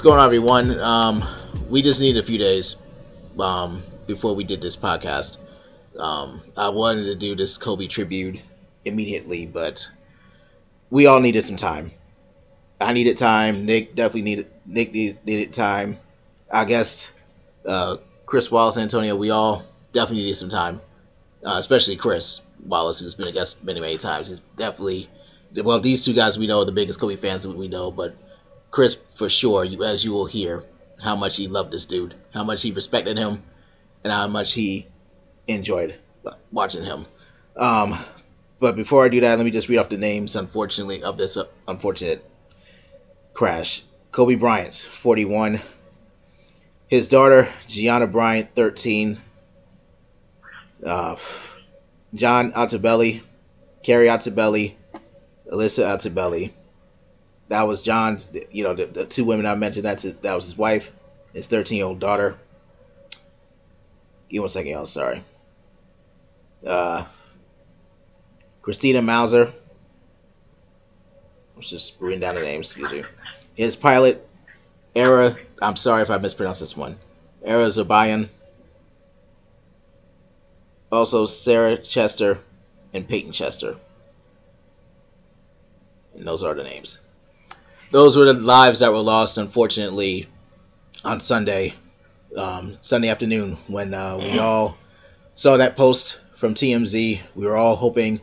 [0.00, 0.80] What's going on, everyone?
[0.80, 1.24] Um,
[1.68, 2.76] we just need a few days
[3.38, 5.36] um, before we did this podcast.
[5.98, 8.40] Um, I wanted to do this Kobe tribute
[8.86, 9.86] immediately, but
[10.88, 11.90] we all needed some time.
[12.80, 13.66] I needed time.
[13.66, 15.98] Nick definitely needed Nick needed, time.
[16.50, 17.12] I guess
[17.66, 20.80] uh, Chris Wallace, Antonio, we all definitely needed some time,
[21.44, 24.30] uh, especially Chris Wallace, who's been a guest many many times.
[24.30, 25.10] He's definitely
[25.62, 28.16] well, these two guys we know are the biggest Kobe fans that we know, but
[28.70, 30.64] Chris for sure, you, as you will hear,
[31.02, 33.42] how much he loved this dude, how much he respected him,
[34.04, 34.86] and how much he
[35.48, 35.96] enjoyed
[36.52, 37.06] watching him.
[37.56, 37.98] Um,
[38.58, 41.36] but before I do that, let me just read off the names, unfortunately, of this
[41.36, 42.24] uh, unfortunate
[43.34, 43.82] crash.
[44.12, 45.60] Kobe Bryant, 41.
[46.88, 49.18] His daughter, Gianna Bryant, 13.
[50.84, 51.16] Uh,
[52.14, 53.22] John Altobelli,
[53.82, 54.74] Carrie Altobelli,
[55.50, 56.52] Alyssa Altobelli.
[57.50, 59.84] That was John's, you know, the, the two women I mentioned.
[59.84, 60.92] That's his, that was his wife,
[61.32, 62.38] his 13 year old daughter.
[64.28, 64.84] Give me one second, y'all.
[64.84, 65.24] Sorry.
[66.64, 67.04] Uh,
[68.62, 69.52] Christina Mauser.
[71.56, 72.68] Let's just reading down the names.
[72.68, 73.02] Excuse me.
[73.56, 74.24] His pilot,
[74.94, 75.36] Era.
[75.60, 76.96] I'm sorry if I mispronounced this one.
[77.42, 78.28] Era Zobayan.
[80.92, 82.38] Also, Sarah Chester
[82.92, 83.76] and Peyton Chester.
[86.14, 87.00] And those are the names.
[87.90, 90.28] Those were the lives that were lost, unfortunately,
[91.04, 91.74] on Sunday,
[92.36, 94.78] um, Sunday afternoon, when uh, we all
[95.34, 97.20] saw that post from TMZ.
[97.34, 98.20] We were all hoping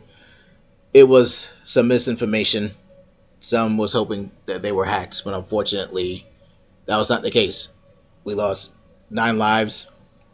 [0.94, 2.70] it was some misinformation.
[3.40, 6.26] Some was hoping that they were hacked, but unfortunately,
[6.86, 7.68] that was not the case.
[8.24, 8.72] We lost
[9.10, 9.90] nine lives,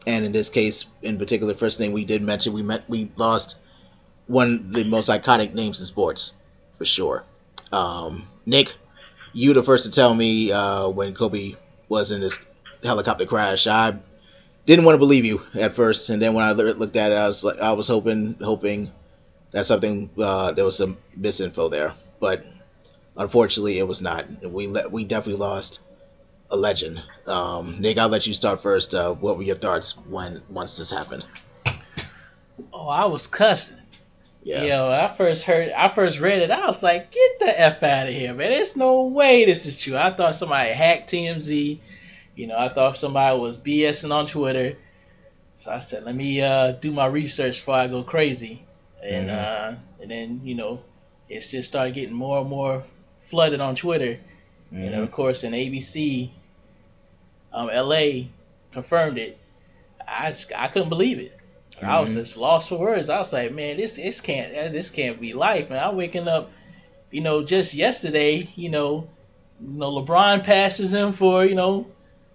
[0.06, 3.58] and in this case, in particular, first thing we did mention, we met we lost
[4.28, 6.34] one of the most iconic names in sports,
[6.78, 7.24] for sure.
[7.72, 8.74] Um, Nick,
[9.34, 11.54] you the first to tell me uh, when Kobe
[11.88, 12.42] was in this
[12.82, 13.66] helicopter crash.
[13.66, 13.98] I
[14.64, 17.26] didn't want to believe you at first, and then when I looked at it, I
[17.26, 18.90] was like, I was hoping, hoping
[19.50, 22.44] that something uh, there was some misinfo there, but
[23.16, 24.26] unfortunately, it was not.
[24.42, 25.80] We let we definitely lost
[26.50, 27.02] a legend.
[27.26, 28.94] Um, Nick, I'll let you start first.
[28.94, 31.24] Uh, what were your thoughts when once this happened?
[32.72, 33.78] Oh, I was cussing.
[34.44, 34.66] Yeah.
[34.66, 38.06] Know, I first heard, I first read it, I was like, get the f out
[38.06, 38.50] of here, man.
[38.50, 39.96] There's no way this is true.
[39.96, 41.80] I thought somebody hacked TMZ.
[42.36, 44.76] You know, I thought somebody was BSing on Twitter.
[45.56, 48.64] So I said, let me uh, do my research before I go crazy.
[49.02, 49.74] And mm-hmm.
[49.74, 50.82] uh, and then you know,
[51.28, 52.84] it's just started getting more and more
[53.22, 54.18] flooded on Twitter.
[54.72, 54.76] Mm-hmm.
[54.76, 56.30] And of course, in ABC,
[57.52, 58.26] um, LA
[58.72, 59.38] confirmed it.
[60.06, 61.38] I just, I couldn't believe it.
[61.76, 61.86] Mm-hmm.
[61.86, 62.20] I was mm-hmm.
[62.20, 63.10] just lost for words.
[63.10, 65.82] I was like, man, this this can't this can't be life, man.
[65.82, 66.50] I'm waking up,
[67.10, 69.08] you know, just yesterday, you know,
[69.60, 71.86] you know, LeBron passes him for, you know,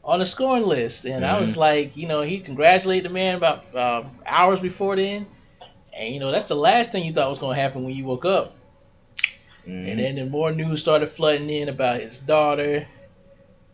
[0.03, 1.35] on the scoring list, and mm-hmm.
[1.35, 1.59] I was mm-hmm.
[1.59, 5.25] like, you know, he congratulated the man about uh, hours before then,
[5.93, 8.25] and you know, that's the last thing you thought was gonna happen when you woke
[8.25, 8.55] up.
[9.65, 9.89] Mm-hmm.
[9.89, 12.87] And then the more news started flooding in about his daughter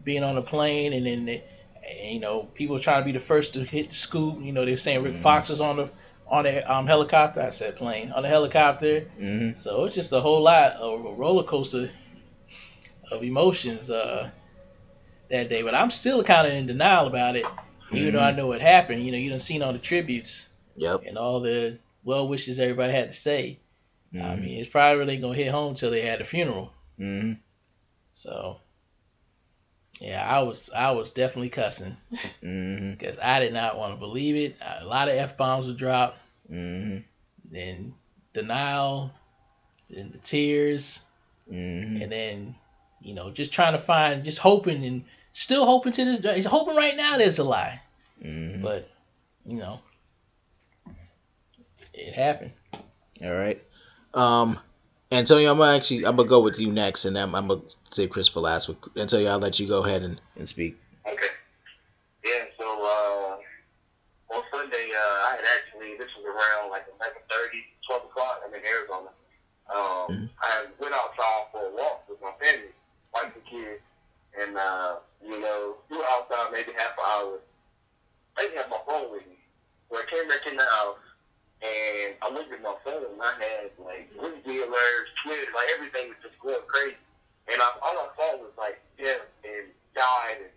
[0.04, 1.26] being on a plane, and then.
[1.26, 1.42] The,
[1.88, 4.42] and, you know, people trying to be the first to hit the scoop.
[4.42, 5.22] You know, they're saying Rick mm-hmm.
[5.22, 5.90] Fox is on the
[6.28, 7.42] on a um, helicopter.
[7.42, 9.08] I said plane on a helicopter.
[9.20, 9.58] Mm-hmm.
[9.58, 11.92] So it's just a whole lot of a roller coaster
[13.12, 14.30] of emotions uh,
[15.30, 15.62] that day.
[15.62, 17.46] But I'm still kind of in denial about it,
[17.92, 18.16] even mm-hmm.
[18.16, 19.04] though I know it happened.
[19.04, 20.50] You know, you done seen all the tributes.
[20.78, 21.04] Yep.
[21.08, 23.60] And all the well wishes everybody had to say.
[24.14, 24.26] Mm-hmm.
[24.26, 26.74] I mean, it's probably really gonna hit home till they had the funeral.
[27.00, 27.34] Mm-hmm.
[28.14, 28.60] So
[30.00, 33.20] yeah, I was I was definitely cussing because mm-hmm.
[33.24, 34.58] I did not want to believe it.
[34.80, 36.18] A lot of f bombs were dropped.
[36.52, 37.00] Mm-hmm.
[37.52, 37.96] Then
[38.34, 39.12] denial,
[39.90, 41.04] then the tears,
[41.52, 42.02] mm-hmm.
[42.02, 42.56] and then
[43.02, 46.76] you know just trying to find, just hoping and still hoping to this day, hoping
[46.76, 47.82] right now there's a lie,
[48.24, 48.62] mm-hmm.
[48.62, 48.90] but
[49.46, 49.80] you know
[51.94, 52.52] it happened.
[53.24, 53.64] All right.
[54.14, 54.60] Um,
[55.16, 58.10] Antonio, I'm gonna actually I'm gonna go with you next, and I'm, I'm gonna save
[58.10, 58.68] Chris for last.
[58.68, 60.78] But Antonio, I'll let you go ahead and, and speak.
[61.08, 61.32] Okay.
[62.24, 62.44] Yeah.
[62.60, 68.42] So uh, on Sunday, uh, I had actually this was around like 11:30, 12 o'clock.
[68.46, 69.10] I'm in Arizona.
[69.70, 69.80] Um,
[70.10, 70.26] mm-hmm.
[70.42, 72.74] I went outside for a walk with my family,
[73.14, 73.82] wife and kids,
[74.40, 77.40] and uh, you know, we were outside maybe half an hour.
[78.38, 79.38] I didn't have my phone with me.
[79.90, 80.98] So I came back in the house
[81.66, 86.10] and I looked at my phone and I had like Wednesday alerts, Twitter, like everything
[86.14, 87.02] was just going crazy.
[87.50, 90.54] And I, all I saw was like death and died and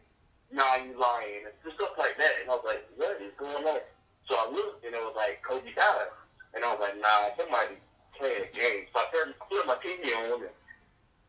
[0.53, 2.35] nah you lying and just stuff like that.
[2.43, 3.81] And I was like, what is going on?
[4.29, 6.13] So I looked and it was like Kobe died.
[6.55, 7.77] And I was like, nah, somebody
[8.17, 8.89] playing a game.
[8.93, 10.55] So I turned I put my TV on and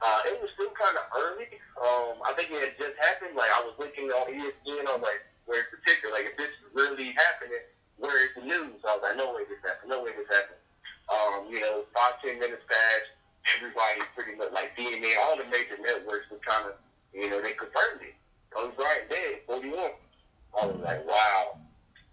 [0.01, 1.47] Uh, it was still kind of early.
[1.75, 3.35] Um, I think it had just happened.
[3.35, 4.87] Like I was looking on ESPN.
[4.87, 6.07] I was like, "Where's the ticker?
[6.11, 7.63] Like if this is really happening,
[7.99, 9.91] where is the news?" I was like, "No way this happened.
[9.91, 10.59] No way this happened."
[11.09, 13.11] Um, you know, five ten minutes passed.
[13.57, 16.75] Everybody pretty much like DNA, all the major networks were kind of,
[17.13, 18.13] you know, they confirmed it.
[18.51, 19.91] Kobe Bryant dead, 41.
[20.59, 21.57] I was like, wow.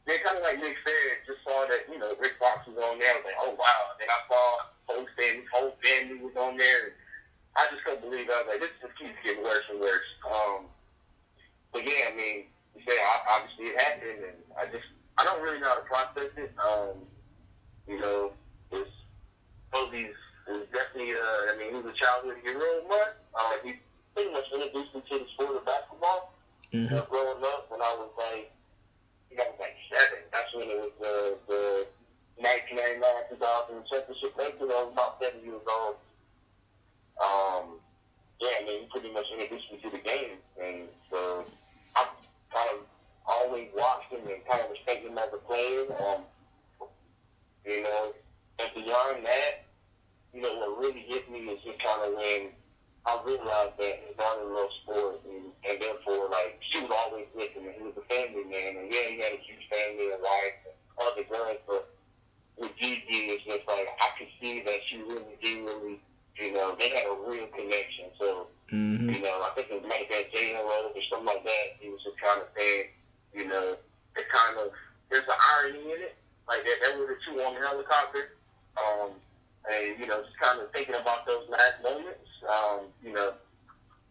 [0.07, 2.99] Then kind of like Nick said, just saw that, you know, Rick Fox was on
[3.01, 3.11] there.
[3.11, 3.83] I was like, oh, wow.
[3.99, 4.45] Then I saw
[4.87, 6.95] whole family, whole family was on there.
[7.57, 8.33] I just couldn't believe it.
[8.33, 10.09] I was like, this just keeps getting worse and worse.
[10.29, 10.71] Um,
[11.73, 12.47] but yeah, I mean,
[12.77, 12.95] you say
[13.29, 14.87] obviously it happened, and I just,
[15.19, 16.53] I don't really know how to process it.
[16.61, 16.97] Um,
[17.89, 18.33] you know,
[18.73, 18.91] it's
[19.73, 20.15] Kobe's
[20.49, 23.19] is definitely, uh, I mean, he was a childhood hero mine.
[23.35, 23.75] Uh, he
[24.15, 26.33] pretty much introduced me to the sport of basketball.
[26.73, 26.95] Mm-hmm.
[26.95, 30.23] Uh, growing up, when I was like, I think I was like seven.
[30.33, 31.15] That's when it was the
[31.49, 31.63] the
[32.43, 33.03] 1999
[33.39, 34.33] 2000 championship.
[34.37, 35.97] Maybe I was about seven years old.
[37.17, 37.81] Um,
[38.41, 41.45] yeah, I mean, he pretty much introduced me to the game, and so
[41.97, 42.07] I
[42.53, 42.87] kind of
[43.27, 45.87] always watched him and kind of respected him as a player.
[45.99, 46.23] Um,
[47.67, 48.15] you know,
[48.59, 49.67] and beyond that,
[50.33, 52.53] you know, what really hit me is just kind of when
[53.07, 57.51] I realized that his daughter loved sports, and, and therefore, like, she was always with
[57.55, 60.23] him, and he was a family man, and yeah, he had a huge family and
[60.23, 60.75] wife and
[61.07, 61.95] other girls, but
[62.59, 66.01] with Gigi, it's just like, I could see that she really did really,
[66.35, 69.11] you know, they had a real connection, so, mm-hmm.
[69.11, 71.91] you know, I think it might have been Jalen Rose or something like that, he
[71.91, 72.91] was just kind of saying,
[73.37, 73.77] you know,
[74.17, 74.73] it kind of,
[75.11, 76.17] there's an irony in it,
[76.49, 78.37] like, that, that were the two on the helicopter,
[78.81, 79.11] um,
[79.71, 82.31] and you know, just kind of thinking about those last moments.
[82.47, 83.35] Um, you know,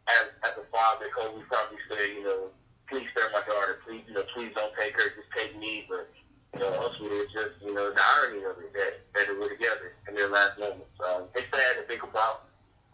[0.07, 2.51] as as a father, Kobe probably said, you know,
[2.89, 3.79] please spare my daughter.
[3.87, 5.09] Please, you know, please don't take her.
[5.15, 5.85] Just take me.
[5.89, 6.09] But
[6.53, 9.49] you know, ultimately, it's just you know the irony of it that that they were
[9.49, 10.95] together in their last moments.
[10.99, 12.43] Um, it's sad to think about.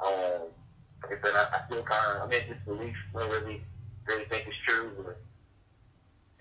[0.03, 0.49] Um,
[1.03, 2.95] like I said, I, I feel kind of I'm in disbelief.
[3.13, 3.61] Don't really
[4.05, 5.17] really think it's true, but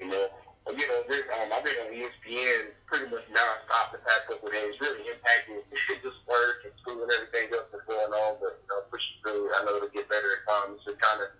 [0.00, 0.26] you know,
[0.72, 4.54] you know, this, um, I've been on ESPN pretty much nonstop the past couple of
[4.54, 5.60] days, really impacted
[6.02, 8.40] just work and school and everything else that's going on.
[8.40, 10.76] But you know, pushing through, I know it'll get better in time.
[10.76, 11.30] It's kind of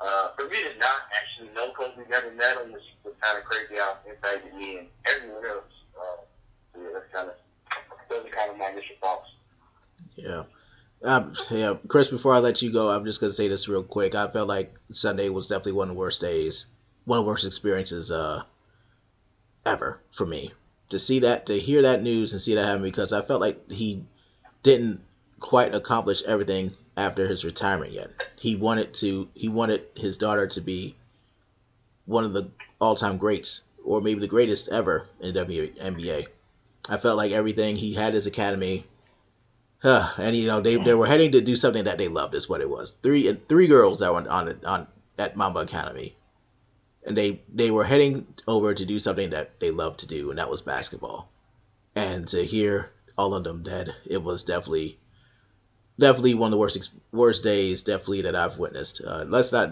[0.00, 3.44] uh, for me to not actually know Kobe, never met him, was, was kind of
[3.44, 5.74] crazy how it impacted me and everyone else.
[5.98, 6.22] Uh,
[6.72, 7.36] so yeah, that's kind of
[8.08, 9.28] those are kind of my initial thoughts.
[10.14, 10.44] Yeah.
[11.02, 12.08] Um, yeah, Chris.
[12.08, 14.14] Before I let you go, I'm just gonna say this real quick.
[14.14, 16.66] I felt like Sunday was definitely one of the worst days,
[17.08, 18.42] one of the worst experiences uh,
[19.64, 20.52] ever for me
[20.90, 23.70] to see that to hear that news and see that happen because I felt like
[23.70, 24.04] he
[24.62, 25.00] didn't
[25.40, 28.10] quite accomplish everything after his retirement yet.
[28.36, 30.96] He wanted to he wanted his daughter to be
[32.04, 36.26] one of the all-time greats or maybe the greatest ever in WNBA.
[36.90, 38.84] I felt like everything he had his academy
[39.82, 42.50] uh, and you know they, they were heading to do something that they loved is
[42.50, 42.96] what it was.
[43.02, 44.88] Three and three girls that were on on
[45.18, 46.14] at Mamba Academy
[47.08, 50.38] and they they were heading over to do something that they loved to do, and
[50.38, 51.30] that was basketball.
[51.96, 54.98] And to hear all of them dead, it was definitely
[55.98, 59.00] definitely one of the worst worst days definitely that I've witnessed.
[59.04, 59.70] Uh, let's not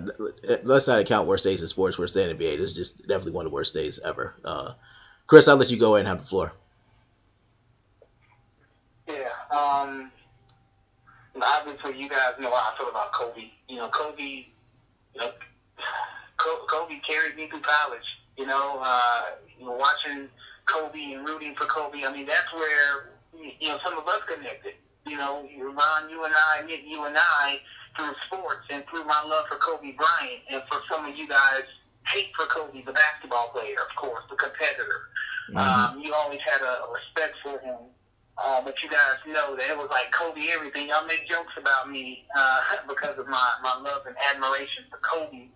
[0.64, 2.56] let's not account worst days in sports, worst day in NBA.
[2.56, 4.34] This is just definitely one of the worst days ever.
[4.42, 4.72] Uh,
[5.26, 6.52] Chris, I'll let you go and have the floor.
[9.06, 9.28] Yeah.
[9.50, 10.10] Um,
[11.40, 13.50] obviously, you guys know how I feel about Kobe.
[13.68, 14.46] You know, Kobe.
[15.14, 15.32] You know,
[16.36, 18.06] Kobe carried me through college.
[18.36, 19.22] You know, uh,
[19.58, 20.28] you know, watching
[20.66, 22.04] Kobe and rooting for Kobe.
[22.04, 24.74] I mean, that's where you know some of us connected.
[25.06, 27.60] You know, Ron, you and I, Nick, you and I,
[27.96, 31.62] through sports and through my love for Kobe Bryant, and for some of you guys,
[32.08, 35.08] hate for Kobe, the basketball player, of course, the competitor.
[35.50, 35.58] Mm-hmm.
[35.58, 37.76] Um, you always had a, a respect for him.
[38.38, 40.88] Uh, but you guys know that it was like Kobe everything.
[40.88, 45.48] Y'all make jokes about me uh, because of my, my love and admiration for Kobe.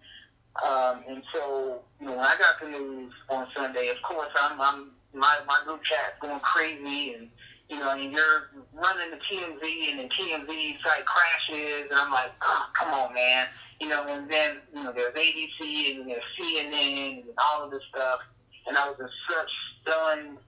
[0.58, 4.60] Um, and so, you know, when I got the news on Sunday, of course, I'm,
[4.60, 7.28] I'm my my group chat's going crazy, and
[7.68, 12.32] you know, and you're running the TMZ, and the TMZ site crashes, and I'm like,
[12.42, 13.46] oh, come on, man,
[13.80, 14.04] you know.
[14.06, 18.20] And then you know, there's ABC and there's CNN and all of this stuff,
[18.66, 19.50] and I was in such
[19.82, 20.38] stunned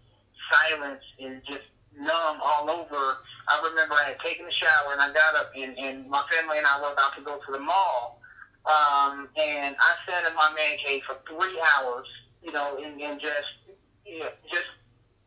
[0.51, 1.65] silence and just
[1.99, 3.19] numb all over.
[3.49, 6.59] I remember I had taken a shower and I got up, and, and my family
[6.59, 8.22] and I were about to go to the mall
[8.67, 12.07] um, and I sat in my man cave for three hours,
[12.43, 13.77] you know, and, and just,
[14.07, 14.71] you know, just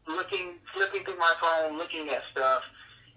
[0.08, 2.64] looking, flipping through my phone, looking at stuff,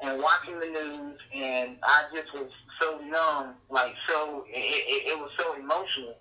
[0.01, 5.19] and watching the news, and I just was so numb, like so, it, it, it
[5.19, 6.17] was so emotional.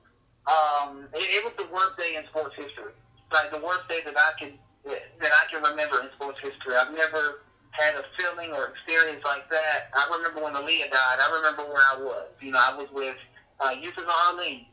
[0.48, 2.94] Um, it, it was the worst day in sports history,
[3.34, 4.54] like the worst day that I can
[4.88, 6.76] that I can remember in sports history.
[6.76, 9.92] I've never had a feeling or experience like that.
[9.94, 11.20] I remember when Aaliyah died.
[11.20, 12.30] I remember where I was.
[12.40, 13.18] You know, I was with
[13.60, 14.66] uh, Youth of Arlene.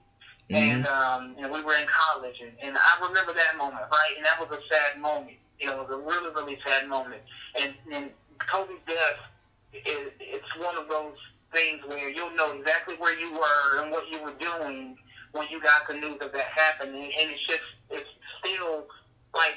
[0.50, 0.56] Mm-hmm.
[0.56, 4.12] And um, and we were in college, and, and I remember that moment, right?
[4.14, 5.38] And that was a sad moment.
[5.58, 7.22] You know, it was a really, really sad moment.
[7.58, 9.24] And and Kobe's death
[9.72, 11.16] is it's one of those
[11.54, 14.98] things where you'll know exactly where you were and what you were doing
[15.32, 18.10] when you got the news of that happening, and it's just it's
[18.44, 18.86] still
[19.34, 19.56] like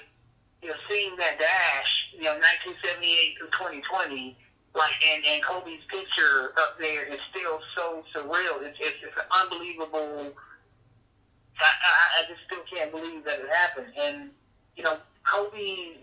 [0.61, 4.37] you know seeing that dash, you know, 1978 through 2020,
[4.77, 8.61] like and and Kobe's picture up there is still so surreal.
[8.61, 10.33] It's it's, it's an unbelievable.
[11.59, 14.29] I, I, I just still can't believe that it happened, and
[14.75, 15.97] you know, Kobe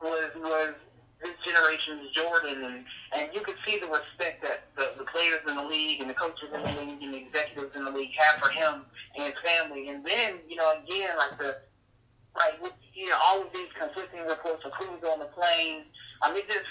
[0.00, 0.74] was was
[1.22, 5.56] this generation's Jordan, and and you could see the respect that the, the players in
[5.56, 8.40] the league and the coaches in the league and the executives in the league have
[8.42, 8.82] for him
[9.16, 9.88] and his family.
[9.88, 11.58] And then you know again like the
[12.36, 15.82] like with, you know all of these conflicting reports of who's on the plane.
[16.22, 16.66] I mean, just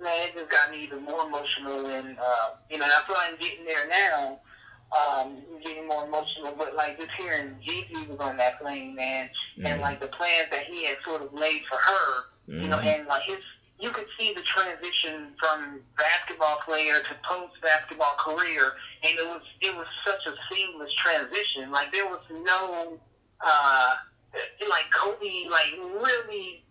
[0.00, 3.32] man, it just got me even more emotional, and uh, you know I feel like
[3.32, 4.40] I'm getting there now.
[4.86, 9.66] Um, getting more emotional, but like just hearing Gigi was on that plane, man, mm-hmm.
[9.66, 12.62] and like the plans that he had sort of laid for her, mm-hmm.
[12.62, 13.00] you know, mm-hmm.
[13.00, 13.42] and like his
[13.78, 18.72] you could see the transition from basketball player to post basketball career,
[19.02, 21.70] and it was it was such a seamless transition.
[21.70, 22.98] Like there was no
[23.44, 23.94] uh,
[24.68, 26.62] like Kobe like really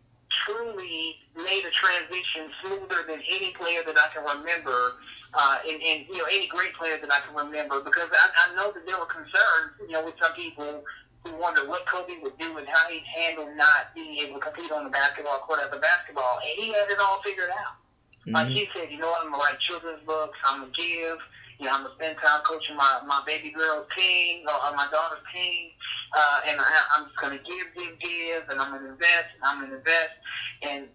[0.46, 5.00] truly made a transition smoother than any player that I can remember.
[5.38, 8.56] Uh, and, and you know any great player that I can remember because I, I
[8.56, 10.86] know that there were concerns you know with some people
[11.26, 14.72] we wondered what Kobe would do and how he'd handle not being able to compete
[14.72, 16.40] on the basketball court as a basketball.
[16.40, 17.76] And he had it all figured out.
[18.22, 18.36] Mm-hmm.
[18.36, 21.18] Like he said, you know what, I'm to write children's books, I'm to give,
[21.60, 24.88] you know, I'm to spend time coaching my, my baby girl's team, or, or my
[24.92, 25.72] daughter's team,
[26.16, 26.66] uh, and I,
[26.98, 29.72] I'm just going to give, give, give, and I'm going to invest, and I'm going
[29.72, 30.16] to invest.
[30.62, 30.88] And,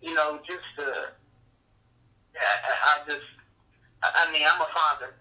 [0.00, 1.10] you know, just, uh,
[2.36, 3.26] I, I just,
[4.02, 5.14] I mean, I'm a father,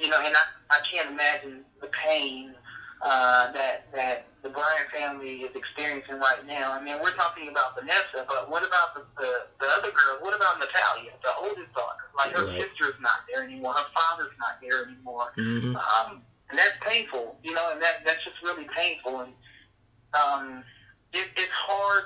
[0.00, 2.54] you know, and I, I can't imagine the pain
[3.02, 6.72] uh, that that the Bryant family is experiencing right now.
[6.72, 9.30] I mean, we're talking about Vanessa, but what about the the,
[9.60, 10.18] the other girl?
[10.20, 12.04] What about Natalia, the oldest daughter?
[12.16, 12.60] Like her right.
[12.60, 13.72] sister's not there anymore.
[13.72, 15.32] Her father's not there anymore.
[15.36, 15.76] Mm-hmm.
[15.76, 19.20] Um, and that's painful, you know, and that that's just really painful.
[19.20, 19.32] And
[20.12, 20.64] um,
[21.12, 22.04] it, it's hard.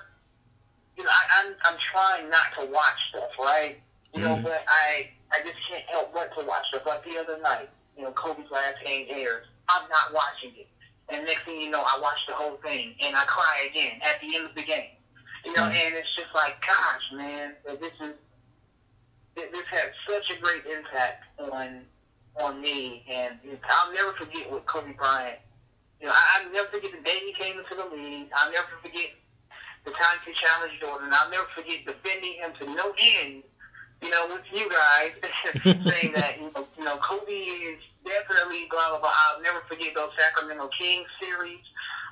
[0.97, 3.81] You know, I, I'm I'm trying not to watch stuff, right?
[4.15, 4.45] You know, mm-hmm.
[4.45, 6.87] but I I just can't help but to watch stuff.
[6.87, 9.47] Like the other night, you know, Kobe's last game airs.
[9.69, 10.69] I'm not watching it
[11.09, 14.21] and next thing you know, I watch the whole thing and I cry again at
[14.21, 14.91] the end of the game.
[15.45, 15.77] You know, mm.
[15.77, 18.15] and it's just like, gosh, man, this is
[19.35, 21.83] this had such a great impact on
[22.41, 25.39] on me, and I'll never forget what Kobe Bryant.
[26.01, 28.29] You know, I, I'll never forget the day he came into the league.
[28.35, 29.11] I'll never forget
[29.85, 31.11] the time he challenged Jordan.
[31.13, 33.43] I'll never forget defending him to no end.
[34.03, 35.13] You know, with you guys
[35.63, 39.13] saying that you know, you know Kobe is definitely blah blah blah.
[39.13, 41.65] I'll never forget those Sacramento Kings series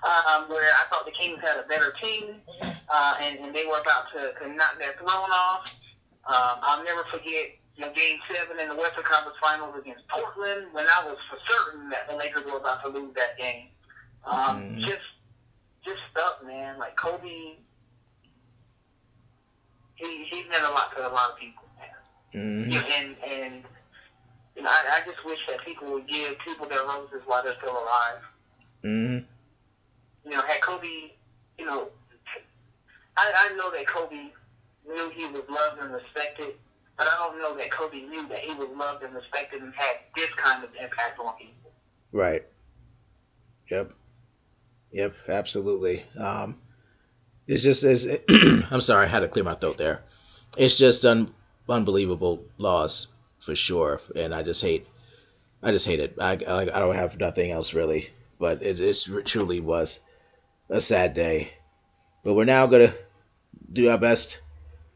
[0.03, 3.79] um, where I thought the Kings had a better team uh, and, and they were
[3.79, 5.73] about to, to knock their throne off.
[6.27, 10.67] Um, I'll never forget you know, Game Seven in the Western Conference Finals against Portland
[10.73, 13.69] when I was for certain that the Lakers were about to lose that game.
[14.25, 14.79] Um, mm.
[14.79, 15.03] Just
[15.85, 16.79] just stuff, man.
[16.79, 17.57] Like Kobe,
[19.95, 22.71] he he meant a lot to a lot of people, man.
[22.71, 22.93] Mm.
[22.99, 23.65] and and
[24.57, 27.57] you know, I, I just wish that people would give people their roses while they're
[27.57, 28.23] still alive.
[28.85, 30.31] Mm-hmm.
[30.31, 31.13] You know, had Kobe,
[31.59, 31.89] you know,
[33.17, 34.31] I, I know that Kobe
[34.87, 36.55] knew he was loved and respected,
[36.97, 39.97] but I don't know that Kobe knew that he was loved and respected and had
[40.17, 41.73] this kind of impact on people.
[42.13, 42.45] Right.
[43.71, 43.93] Yep.
[44.93, 45.15] Yep.
[45.29, 46.05] Absolutely.
[46.19, 46.59] Um,
[47.47, 48.07] it's just as
[48.71, 50.03] I'm sorry, I had to clear my throat there.
[50.57, 51.33] It's just un,
[51.69, 53.07] unbelievable loss
[53.43, 54.01] for sure.
[54.15, 54.87] And I just hate,
[55.63, 56.15] I just hate it.
[56.21, 58.09] I, I, I don't have nothing else really,
[58.39, 60.01] but it, it truly was
[60.71, 61.53] a sad day.
[62.25, 62.95] But we're now gonna
[63.73, 64.41] do our best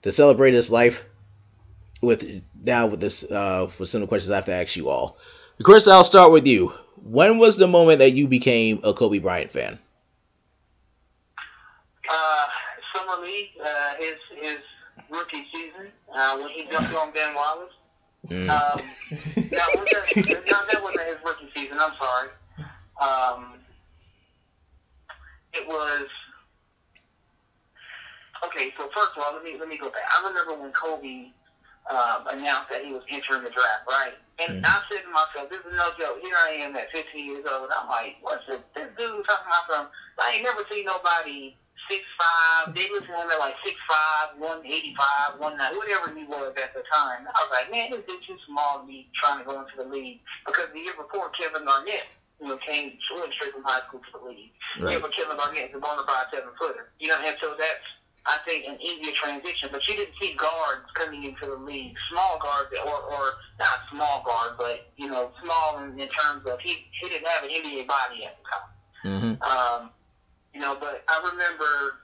[0.03, 1.05] to celebrate his life
[2.01, 4.89] with now with this uh, with some of the questions I have to ask you
[4.89, 5.19] all.
[5.63, 6.73] Chris, I'll start with you.
[7.03, 9.79] When was the moment that you became a Kobe Bryant fan?
[12.09, 12.47] Uh,
[12.95, 14.59] Summer League, uh, his his
[15.11, 17.73] rookie season, uh, when he jumped on Ben Wallace.
[18.29, 18.49] Mm.
[18.49, 18.81] Um,
[19.51, 21.79] that wasn't, no, that wasn't his rookie season.
[21.81, 22.29] I'm sorry.
[23.01, 23.53] Um,
[25.53, 26.09] it was
[28.45, 28.73] okay.
[28.77, 30.03] So first of all, let me let me go back.
[30.19, 31.31] I remember when Kobe
[31.91, 34.15] um, announced that he was entering the draft, right?
[34.39, 34.67] And mm.
[34.67, 37.65] I said to myself, "This is no joke." Here I am at 15 years old,
[37.65, 41.57] and I'm like, "What's this, this dude talking about some?" I ain't never seen nobody
[41.91, 42.75] six five.
[42.75, 46.75] Davis won at like six five, one eighty five, one nine, whatever he was at
[46.75, 47.27] the time.
[47.27, 49.89] I was like, man, this is too small to be trying to go into the
[49.89, 52.07] league because the year before Kevin Garnett,
[52.41, 54.53] you know, came straight from high school to the league.
[54.81, 54.93] Right.
[54.95, 56.93] Yeah, but Kevin Garnett is a bona fide seven footer.
[57.01, 57.87] You know, and so that's
[58.27, 59.69] I think an easier transition.
[59.71, 63.25] But you didn't see guards coming into the league, small guards or or
[63.59, 67.45] not small guard, but you know, small in, in terms of he he didn't have
[67.45, 68.71] an NBA body at the time.
[69.05, 69.43] Mm-hmm.
[69.43, 69.91] Um,
[70.57, 72.01] you know, but I remember,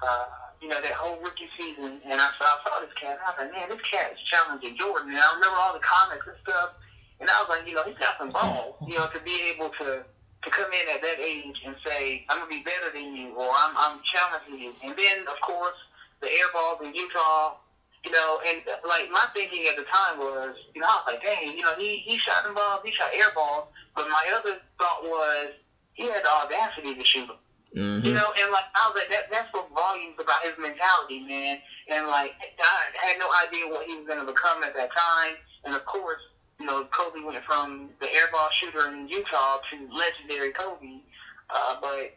[0.00, 0.24] uh,
[0.62, 3.36] you know, that whole rookie season, and I saw, I saw this cat, I was
[3.36, 5.12] like, man, this cat is challenging Jordan.
[5.12, 6.72] And I remember all the comments and stuff,
[7.20, 9.68] and I was like, you know, he's got some balls, you know, to be able
[9.84, 13.36] to to come in at that age and say, I'm gonna be better than you,
[13.36, 14.72] or I'm I'm challenging you.
[14.82, 15.76] And then, of course,
[16.24, 17.60] the air balls in Utah,
[18.04, 18.58] you know, and
[18.88, 21.76] like my thinking at the time was, you know, I was like, dang, you know,
[21.76, 25.52] he he shot them balls, he shot air balls, but my other thought was
[25.92, 27.36] he had the audacity to shoot them.
[27.76, 28.06] Mm-hmm.
[28.06, 31.56] You know, and like I was like, that that's what volumes about his mentality, man.
[31.88, 35.34] And like I had no idea what he was going to become at that time.
[35.64, 36.20] And of course,
[36.60, 41.00] you know, Kobe went from the airball shooter in Utah to legendary Kobe.
[41.48, 42.12] Uh, but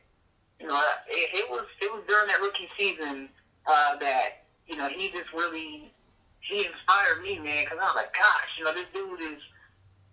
[0.60, 3.30] you know, it, it was it was during that rookie season
[3.66, 5.90] uh, that you know he just really
[6.42, 7.64] he inspired me, man.
[7.64, 9.42] Because I was like, gosh, you know, this dude is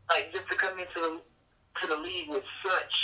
[0.08, 1.20] like just to come into the
[1.80, 2.94] to the league with such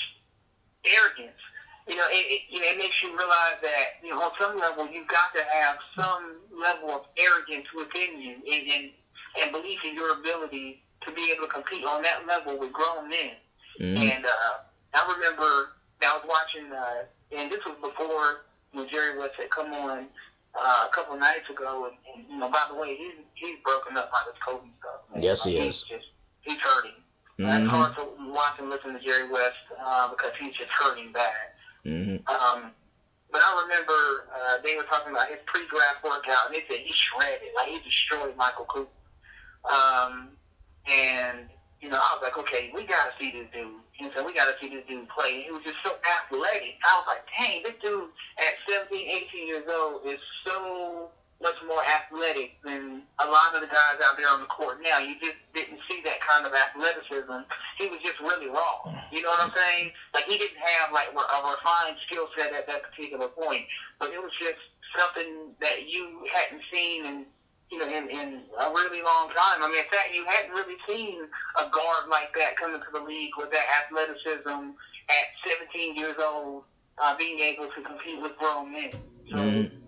[0.87, 1.42] arrogance
[1.88, 4.59] you know, it, it, you know, it makes you realize that, you know, on some
[4.59, 8.90] level, you've got to have some level of arrogance within you and, and,
[9.40, 13.09] and belief in your ability to be able to compete on that level with grown
[13.09, 13.33] men.
[13.80, 14.02] Mm-hmm.
[14.02, 14.54] And uh,
[14.95, 17.04] I remember I was watching, uh,
[17.37, 20.07] and this was before you know, Jerry West had come on
[20.54, 21.88] uh, a couple of nights ago.
[21.88, 25.09] And, and, you know, by the way, he's, he's broken up by this Kobe stuff.
[25.14, 25.23] Man.
[25.23, 25.83] Yes, he he's is.
[25.83, 26.07] Just,
[26.42, 27.00] he's hurting.
[27.38, 27.62] Mm-hmm.
[27.62, 31.57] It's hard to watch and listen to Jerry West uh, because he's just hurting bad.
[31.88, 32.29] Mm-hmm.
[32.29, 32.70] Um,
[33.31, 36.92] but I remember uh, they were talking about his pre-draft workout, and they said he
[36.92, 38.90] shredded, like he destroyed Michael Cooper.
[39.68, 40.29] Um,
[40.90, 41.48] and
[41.81, 43.81] you know, I was like, okay, we got to see this dude.
[44.01, 45.42] And so we got to see this dude play.
[45.42, 46.77] He was just so athletic.
[46.85, 51.83] I was like, dang, this dude at 17, 18 years old is so much more
[51.87, 54.98] athletic than a lot of the guys out there on the court now.
[54.98, 57.46] You just didn't see that kind of athleticism.
[57.79, 58.90] He was just really raw.
[59.12, 59.92] You know what I'm saying?
[60.14, 63.66] Like he didn't have like a refined skill set at that particular point,
[64.01, 64.59] but it was just
[64.98, 67.27] something that you hadn't seen in
[67.70, 69.62] you know in, in a really long time.
[69.62, 71.22] I mean, in fact, you hadn't really seen
[71.55, 74.74] a guard like that come into the league with that athleticism
[75.07, 76.64] at 17 years old,
[76.98, 78.90] uh, being able to compete with grown men.
[79.31, 79.37] So.
[79.37, 79.88] Mm-hmm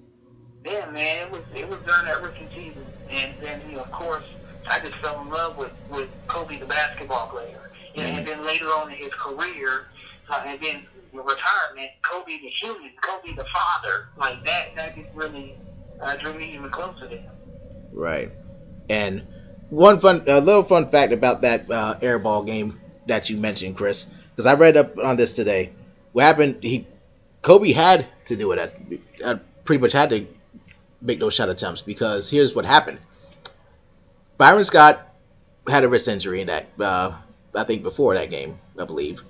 [0.64, 4.24] yeah, man, it was it was during that rookie season, and then know, of course,
[4.68, 8.66] I just fell in love with with Kobe, the basketball player, and, and then later
[8.66, 9.86] on in his career,
[10.28, 15.54] uh, and then retirement, Kobe the human, Kobe the father, like that, that just really
[16.00, 17.32] uh, drew me even closer to him.
[17.92, 18.30] Right,
[18.88, 19.26] and
[19.70, 24.10] one fun, a little fun fact about that uh, airball game that you mentioned, Chris,
[24.30, 25.72] because I read up on this today.
[26.12, 26.62] What happened?
[26.62, 26.86] He
[27.40, 28.76] Kobe had to do it as
[29.24, 30.26] uh, pretty much had to
[31.02, 32.98] make those shot attempts because here's what happened.
[34.36, 35.06] Byron Scott
[35.68, 37.12] had a wrist injury in that, uh,
[37.54, 39.22] I think before that game, I believe.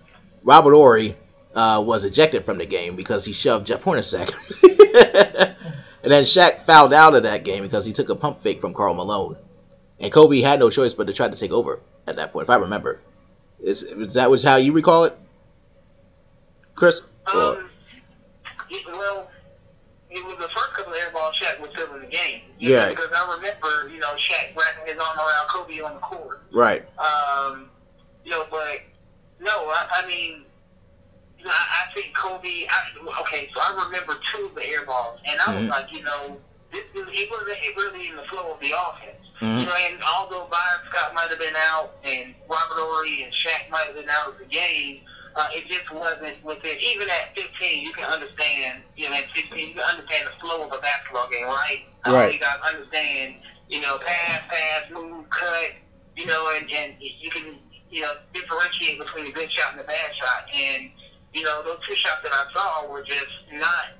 [0.43, 1.17] Robert Horry
[1.55, 4.31] uh, was ejected from the game because he shoved Jeff Hornacek.
[6.03, 8.73] and then Shaq fouled out of that game because he took a pump fake from
[8.73, 9.37] Karl Malone.
[9.99, 12.51] And Kobe had no choice but to try to take over at that point, if
[12.51, 13.01] I remember.
[13.63, 15.15] Is, is that was how you recall it,
[16.75, 17.03] Chris?
[17.27, 17.69] Um,
[18.87, 19.30] well,
[20.21, 22.43] it was the first couple of air balls Shaq was still in the game.
[22.59, 22.87] Yeah.
[22.87, 26.43] Know, because I remember, you know, Shaq wrapping his arm around Kobe on the court.
[26.53, 26.85] Right.
[26.99, 27.71] Um,
[28.25, 28.81] you know, but
[29.41, 30.45] no, I, I mean,
[31.39, 32.67] you know, I, I think Kobe.
[32.69, 35.71] I, okay, so I remember two of the air balls, and I was mm-hmm.
[35.71, 36.37] like, you know,
[36.73, 39.25] this, he wasn't really in the flow of the offense.
[39.41, 39.59] Mm-hmm.
[39.61, 43.71] You know, and although Byron Scott might have been out, and Robert Horry and Shaq
[43.71, 45.01] might have been out of the game,
[45.37, 46.77] uh, it just wasn't within.
[46.81, 48.83] Even at 15, you can understand.
[48.97, 51.85] You know, at 15, you can understand the flow of a basketball game, right?
[52.07, 52.35] Right.
[52.35, 53.37] You guys understand.
[53.69, 55.73] You know, pass, pass, move, cut.
[56.17, 57.57] You know, and and you can
[57.91, 60.49] you know differentiate between a good shot and a bad shot.
[60.55, 60.91] And
[61.33, 63.95] you know, those two shots that I saw were just not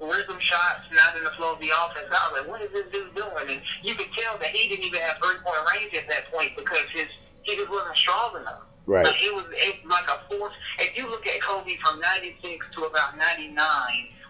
[0.00, 2.06] rhythm shots, not in the flow of the offense.
[2.10, 3.50] I was like, what is this dude doing?
[3.50, 6.52] And you could tell that he didn't even have three point range at that point
[6.56, 7.08] because his
[7.42, 8.67] he just wasn't strong enough.
[8.88, 9.04] Right.
[9.04, 10.54] Like it was it, like a force.
[10.78, 13.54] If you look at Kobe from '96 to about '99,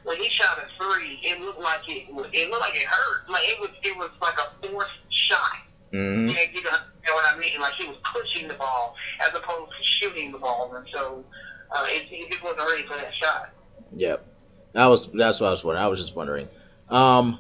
[0.03, 2.09] when he shot a three, it looked like it.
[2.33, 3.31] It looked like it hurt.
[3.31, 3.71] Like it was.
[3.85, 5.59] It was like a forced shot.
[5.93, 6.31] Mm-hmm.
[6.31, 7.61] Yeah, you know, you know what I mean?
[7.61, 11.25] Like he was pushing the ball as opposed to shooting the ball, and so
[11.71, 13.51] uh, it, just wasn't ready for that shot.
[13.93, 14.27] Yep.
[14.75, 15.85] I was that's what I was wondering.
[15.85, 16.49] I was just wondering.
[16.89, 17.39] Um,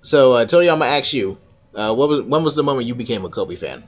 [0.00, 1.36] so uh, Tony, I'm gonna ask you,
[1.74, 3.86] uh, what was when was the moment you became a Kobe fan?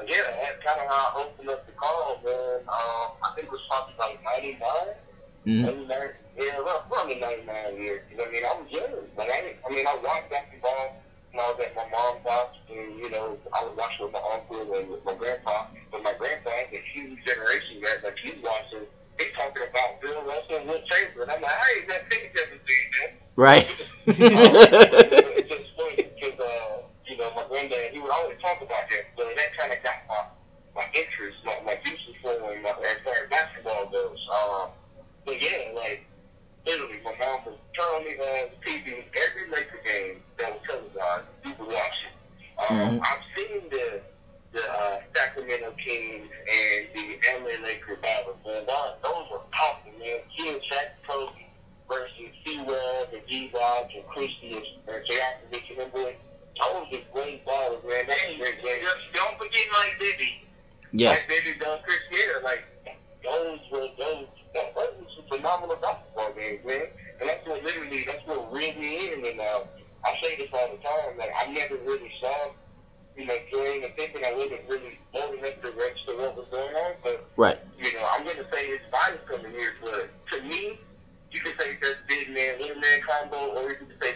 [0.00, 2.60] Uh, yeah, that's kind of how I opened up the call, man.
[2.68, 4.60] Um, I think it was probably like '99,
[5.44, 5.88] mm-hmm.
[5.88, 6.08] '99.
[6.38, 8.00] Yeah, well, probably '99 years.
[8.10, 8.44] You know what I mean?
[8.44, 10.96] I was young, but I, I mean, I watched basketball
[11.32, 14.24] when I was at my mom's house, and you know, I would watch with my
[14.32, 15.68] uncle and with my grandpa.
[15.92, 18.00] But my grandpa is a huge generation guy.
[18.00, 18.88] Like he's watching,
[19.20, 21.28] he's talking about Bill Russell and Wilt Chamberlain.
[21.28, 23.10] I'm like, I ain't that big difference, man.
[23.36, 23.68] Right.
[24.16, 27.44] it's just funny because, uh, you know, my
[28.10, 29.04] granddad, always talk about that.
[29.16, 33.14] So that kind of got my, my interest, my, my juices flowing my, as far
[33.14, 34.18] as basketball goes.
[34.32, 34.68] Um,
[35.24, 36.04] but yeah, like,
[36.66, 40.60] literally, my mom would turn me on the uh, TV every Laker game that was
[40.66, 41.26] televised.
[41.44, 42.14] We would watch it.
[42.60, 42.98] Um, mm-hmm.
[43.02, 44.00] I've seen the
[44.52, 48.66] the uh, Sacramento Kings and the LA Lakers battles, man.
[48.66, 50.18] Those were powerful, man.
[50.40, 51.46] And Shaq Kobe
[51.88, 54.56] versus C-Webb and D-Rock and Christie
[54.88, 56.14] and Jakovic and them
[56.60, 56.86] boys.
[56.90, 58.04] Those were great ballers, man.
[58.06, 58.84] That's hey, great game.
[59.14, 60.44] Don't forget Mike Bibby.
[60.92, 61.24] Yes.
[61.28, 62.40] Mike Bibby done Chris Year.
[62.44, 62.64] Like,
[63.24, 66.86] those were, those, that, those were some phenomenal basketball games, man.
[67.20, 69.26] And that's what literally, that's what reeled me in.
[69.26, 69.64] And uh,
[70.04, 71.18] I say this all the time.
[71.18, 72.52] Like, I never really saw
[73.16, 76.74] you know, playing and thinking I wasn't really old enough to register what was going
[76.74, 76.94] on.
[77.02, 77.58] But, right.
[77.78, 80.78] you know, I'm going to say it's bias coming here, but to me,
[81.30, 84.14] you can say that's big man, little man combo, or you can say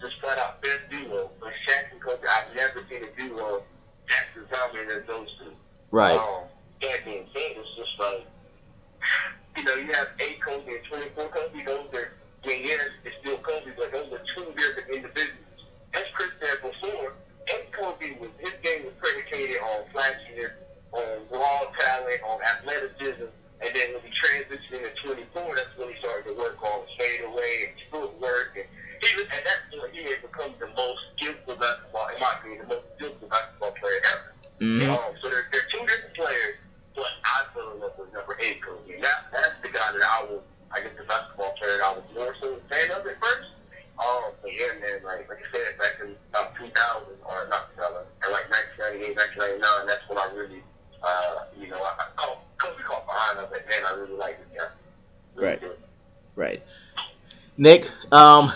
[0.00, 1.30] just flat out best duo.
[1.40, 3.62] But Shaq and Kobe, I've never seen a duo
[4.08, 5.52] that's as dominant as those two.
[5.90, 6.18] Right.
[6.18, 6.44] Um,
[6.82, 8.26] that being said, it's just like,
[9.56, 11.64] you know, you have eight Kobe and 24 Kobe.
[11.64, 12.12] Those are,
[12.44, 15.40] yeah, it's still Kobe, but those are two different individuals.
[15.94, 17.14] As Chris said before,
[17.48, 20.52] Eddie Kobe was, his game was predicated on flashiness,
[20.92, 23.30] on raw talent, on athleticism,
[23.60, 24.90] and then when he transitioned into
[25.32, 28.56] 24, that's when he started to work on fadeaway and footwork.
[28.56, 28.66] And
[29.02, 32.68] he was, at that point, he had become the most skillful basketball, in my opinion,
[32.68, 34.30] the most skillful basketball player ever.
[34.60, 34.90] Mm-hmm.
[34.90, 36.56] Um, so they're, they're two different players,
[36.94, 38.94] but I fell in love with number eight Kobe.
[38.94, 40.40] And that, that's the guy that I was,
[40.72, 43.52] I guess, the basketball player that I was more so a fan of at first.
[43.96, 46.72] Um, but yeah, man, like, like I said, back in about 2000,
[47.24, 48.44] or not 2000, and like
[48.76, 49.16] 1998,
[49.64, 50.60] 1999, that's when I really,
[51.00, 53.80] uh, you know, I, I caught Kobe caught behind of it, man.
[53.88, 54.38] I really like.
[54.52, 54.68] Yeah.
[55.34, 55.60] Really right.
[55.60, 55.78] Good.
[56.36, 56.62] Right.
[57.56, 58.52] Nick, um,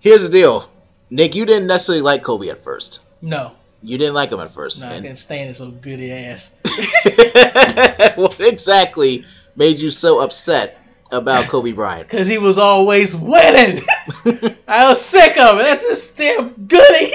[0.00, 0.68] here's the deal.
[1.10, 3.00] Nick, you didn't necessarily like Kobe at first.
[3.22, 3.52] No.
[3.82, 4.80] You didn't like him at first.
[4.80, 5.04] No, and...
[5.04, 6.54] I can't stand his so goody ass.
[8.16, 9.24] what exactly
[9.56, 10.78] made you so upset
[11.10, 12.08] about Kobe Bryant?
[12.10, 13.82] Because he was always winning.
[14.68, 15.62] I was sick of it.
[15.62, 17.12] That's just damn goody.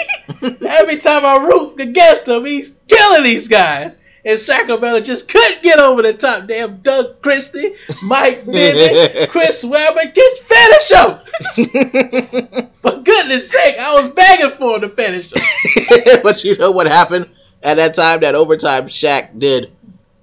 [0.66, 5.80] Every time I root against him, he's killing these guys and Sacramento just couldn't get
[5.80, 6.48] over the top.
[6.48, 12.70] Damn Doug Christie, Mike Bennett, Chris Webber, just finish him.
[12.74, 16.22] For goodness sake, I was begging for him to finish him.
[16.24, 17.30] but you know what happened
[17.62, 18.20] at that time?
[18.22, 19.72] That overtime, Shaq did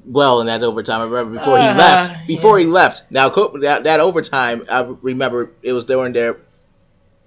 [0.04, 1.00] well in that overtime.
[1.00, 2.26] I remember before uh, he uh-huh, left.
[2.26, 2.66] Before yeah.
[2.66, 3.10] he left.
[3.10, 6.36] Now that, that overtime, I remember it was during their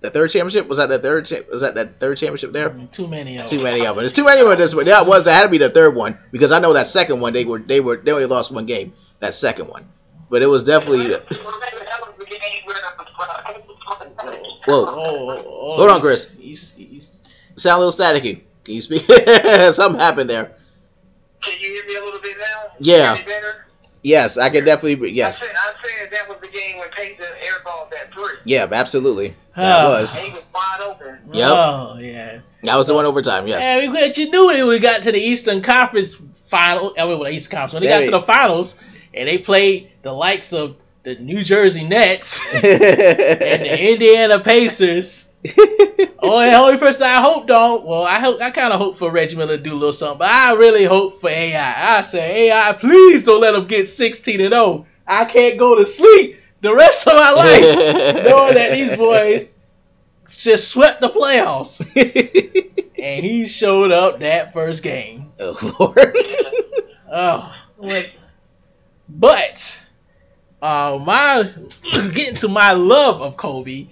[0.03, 2.69] the third championship was that the third cha- was that that third championship there?
[2.69, 3.57] Mm, too many of them.
[3.57, 4.03] Too many of them.
[4.03, 4.83] There's too many of them this one.
[4.83, 7.31] That was that had to be the third one because I know that second one
[7.31, 9.85] they were they were they only lost one game that second one,
[10.29, 11.07] but it was definitely.
[11.07, 11.23] The...
[14.65, 14.85] Whoa!
[14.85, 16.29] Oh, oh, Hold on, Chris.
[16.39, 17.17] He's, he's...
[17.57, 18.41] Sound a little staticky.
[18.63, 19.01] Can you speak?
[19.73, 20.53] Something happened there.
[21.41, 22.71] Can you hear me a little bit now?
[22.79, 23.17] Yeah.
[24.03, 25.11] Yes, I can definitely.
[25.11, 25.41] Yes.
[25.41, 27.82] I said, I said that was the game when Peja airballed that
[28.13, 28.33] three.
[28.45, 29.35] Yeah, absolutely.
[29.55, 30.15] That was.
[30.15, 31.19] He was wide open.
[31.31, 31.49] Yep.
[31.51, 32.39] Oh yeah.
[32.63, 33.47] That was the one overtime.
[33.47, 33.63] Yes.
[33.63, 34.63] Yeah, we, you knew it.
[34.65, 36.93] We got to the Eastern Conference final.
[36.97, 37.73] I mean, well, Eastern Conference.
[37.73, 38.77] When they got to the finals,
[39.13, 45.29] and they played the likes of the New Jersey Nets and the Indiana Pacers.
[45.45, 47.85] Oh, only only person I hope don't.
[47.85, 50.19] Well, I hope I kind of hope for Reggie Miller to do a little something,
[50.19, 51.97] but I really hope for AI.
[51.97, 54.87] I say AI, please don't let him get 16 and 0.
[55.05, 57.61] I can't go to sleep the rest of my life
[58.25, 59.53] knowing that these boys
[60.27, 61.79] just swept the playoffs.
[62.97, 65.31] and he showed up that first game.
[65.39, 66.17] Oh Lord.
[67.11, 67.55] oh,
[69.09, 69.85] but
[70.61, 71.51] uh, my
[72.13, 73.87] getting to my love of Kobe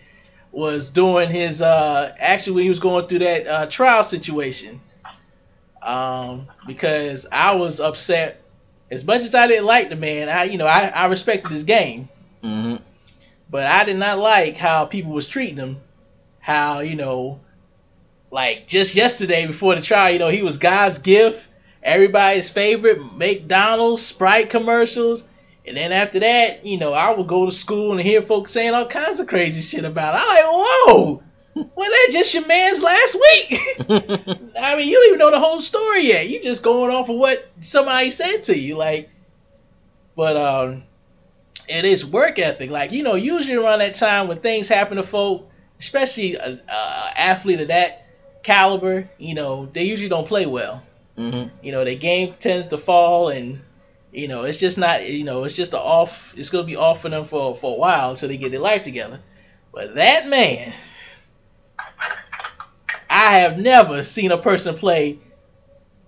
[0.54, 4.80] was during his uh, actually when he was going through that uh, trial situation.
[5.82, 8.42] Um, because I was upset
[8.92, 10.30] as much as I didn't like the man.
[10.30, 12.08] I you know I, I respected his game,
[12.44, 12.76] mm-hmm.
[13.50, 15.78] but I did not like how people was treating him.
[16.40, 17.40] How you know,
[18.32, 21.48] like just yesterday before the trial, you know he was God's gift,
[21.84, 25.24] everybody's favorite McDonald's Sprite commercials.
[25.66, 28.74] And then after that, you know, I would go to school and hear folks saying
[28.74, 30.22] all kinds of crazy shit about it.
[30.22, 31.24] I'm like, whoa,
[31.76, 33.60] well, that just your man's last week.
[34.60, 36.30] I mean, you don't even know the whole story yet.
[36.30, 39.10] You just going off of what somebody said to you, like.
[40.16, 40.84] But um,
[41.72, 42.70] it is work ethic.
[42.70, 47.20] Like you know, usually around that time when things happen to folk, especially a, a
[47.20, 48.06] athlete of that
[48.44, 50.84] caliber, you know, they usually don't play well.
[51.18, 51.56] Mm-hmm.
[51.64, 53.62] You know, their game tends to fall, and
[54.12, 55.08] you know, it's just not.
[55.08, 56.34] You know, it's just a off.
[56.38, 58.84] It's gonna be off for them for for a while until they get their life
[58.84, 59.20] together.
[59.72, 60.74] But that man,
[63.10, 65.20] I have never seen a person play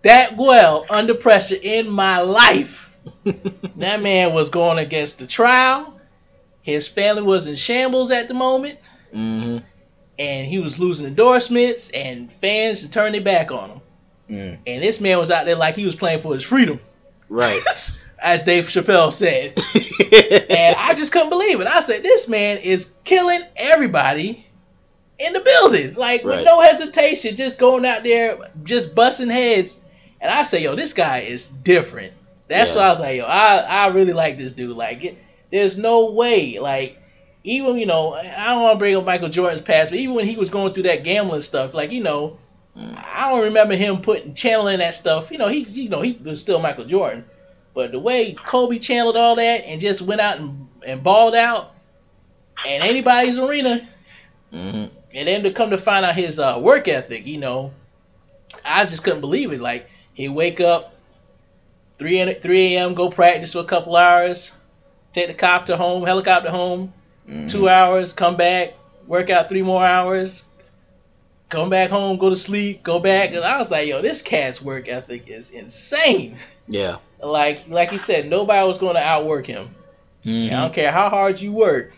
[0.04, 2.93] that well under pressure in my life.
[3.78, 6.00] that man was going against the trial.
[6.62, 8.80] His family was in shambles at the moment.
[9.14, 9.58] Mm-hmm.
[10.20, 13.82] And he was losing endorsements, and fans to turn their back on him.
[14.30, 14.60] Mm.
[14.68, 16.80] And this man was out there like he was playing for his freedom.
[17.30, 17.62] Right.
[18.22, 19.58] As Dave Chappelle said.
[20.50, 21.68] and I just couldn't believe it.
[21.68, 24.46] I said, this man is killing everybody
[25.20, 25.96] in the building.
[25.96, 26.38] Like, right.
[26.38, 29.80] with no hesitation, just going out there, just busting heads.
[30.22, 32.14] And I say, yo, this guy is different.
[32.54, 32.78] That's yeah.
[32.78, 34.78] why I was like, yo, I, I really like this dude.
[34.78, 35.18] Like, it,
[35.52, 36.60] there's no way.
[36.60, 37.00] Like,
[37.44, 40.26] even, you know, I don't want to bring up Michael Jordan's past, but even when
[40.26, 42.38] he was going through that gambling stuff, like, you know,
[42.76, 45.32] I don't remember him putting channeling that stuff.
[45.32, 47.26] You know, he you know he was still Michael Jordan,
[47.74, 51.74] but the way Kobe channeled all that and just went out and, and balled out,
[52.68, 53.88] and anybody's arena,
[54.52, 54.96] mm-hmm.
[55.14, 57.72] and then to come to find out his uh, work ethic, you know,
[58.66, 59.62] I just couldn't believe it.
[59.62, 60.93] Like he wake up
[62.04, 62.96] three three a.m.
[62.96, 64.52] go practice for a couple hours,
[65.14, 66.92] take the copter home, helicopter home,
[67.28, 67.48] mm-hmm.
[67.48, 68.74] two hours, come back,
[69.08, 70.44] work out three more hours,
[71.48, 73.32] come back home, go to sleep, go back.
[73.32, 76.38] And I was like, yo, this cat's work ethic is insane.
[76.68, 76.98] Yeah.
[77.24, 79.74] Like like he said, nobody was going to outwork him.
[80.26, 80.54] Mm-hmm.
[80.54, 81.94] I don't care how hard you work.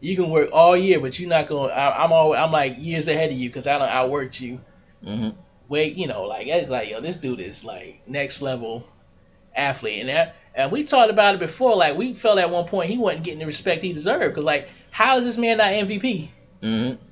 [0.00, 1.68] You can work all year, but you're not going.
[1.70, 2.34] to I'm all.
[2.34, 4.60] I'm like years ahead of you because I don't outworked you.
[5.04, 5.28] Mm-hmm.
[5.68, 8.84] Wait, you know, like it's like yo, this dude is like next level
[9.56, 11.76] athlete, and that, and we talked about it before.
[11.76, 14.68] Like we felt at one point he wasn't getting the respect he deserved because like
[14.90, 16.28] how is this man not MVP?
[16.62, 17.02] Mm-hmm.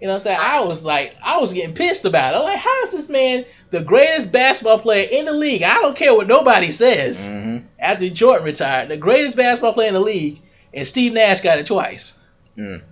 [0.00, 0.38] You know what I'm saying?
[0.40, 2.38] I was like, I was getting pissed about it.
[2.38, 5.62] I'm like, how is this man the greatest basketball player in the league?
[5.62, 7.20] I don't care what nobody says.
[7.20, 7.66] Mm-hmm.
[7.78, 10.40] After Jordan retired, the greatest basketball player in the league,
[10.72, 12.18] and Steve Nash got it twice.
[12.56, 12.82] Mm.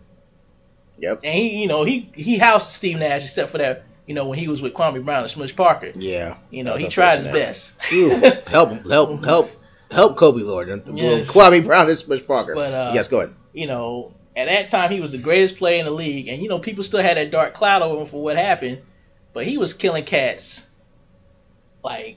[0.98, 1.20] Yep.
[1.24, 4.38] And he, you know, he he housed Steve Nash except for that, you know, when
[4.38, 5.92] he was with Kwame Brown and Smush Parker.
[5.94, 6.38] Yeah.
[6.50, 7.74] You know, he tried his best.
[8.48, 9.50] help him, help, help,
[9.90, 10.68] help Kobe Lord.
[10.86, 11.30] Yes.
[11.30, 12.54] Kwame Brown and Smush Parker.
[12.54, 13.34] But uh, yes, go ahead.
[13.52, 16.48] You know, at that time he was the greatest player in the league, and you
[16.48, 18.80] know people still had that dark cloud over him for what happened,
[19.34, 20.66] but he was killing cats,
[21.84, 22.16] like,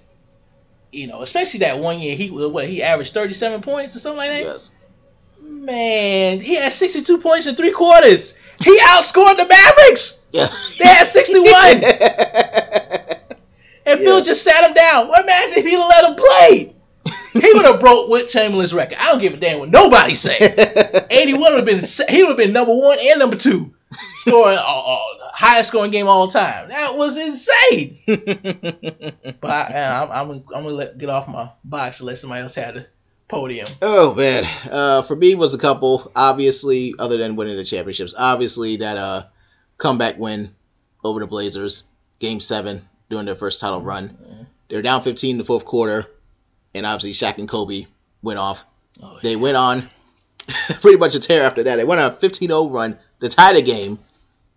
[0.93, 4.17] you know, especially that one year he what he averaged thirty seven points or something
[4.17, 4.43] like that.
[4.43, 4.69] Yes.
[5.41, 8.34] Man, he had sixty two points in three quarters.
[8.63, 10.17] He outscored the Mavericks.
[10.32, 10.48] Yeah.
[10.80, 11.48] They had sixty one.
[13.86, 14.24] and Phil yeah.
[14.24, 15.08] just sat him down.
[15.08, 16.76] Well, imagine if he'd have let him play
[17.34, 18.98] he would have broke Wilt Chamberlain's record.
[19.00, 20.38] I don't give a damn what nobody say.
[21.10, 24.62] 81 would have been he would have been number one and number two, scoring uh,
[24.62, 25.00] uh,
[25.34, 26.70] highest scoring game all time.
[26.70, 27.98] That was insane.
[28.06, 32.56] but I, am I'm, I'm gonna let, get off my box and let somebody else
[32.56, 32.88] have the
[33.28, 33.67] podium.
[33.82, 36.12] Oh man, uh, for me was a couple.
[36.15, 39.24] Obviously, other than winning the championships, obviously that uh
[39.82, 40.54] comeback win
[41.04, 41.84] over the Blazers,
[42.20, 44.48] Game Seven during their first title run.
[44.70, 46.08] They're down 15 in the fourth quarter
[46.74, 47.88] and obviously Shaq and Kobe
[48.22, 48.63] went off.
[49.02, 49.89] Oh, they went on
[50.82, 51.76] pretty much a tear after that.
[51.78, 54.00] They went on a 15-0 run to tie the game.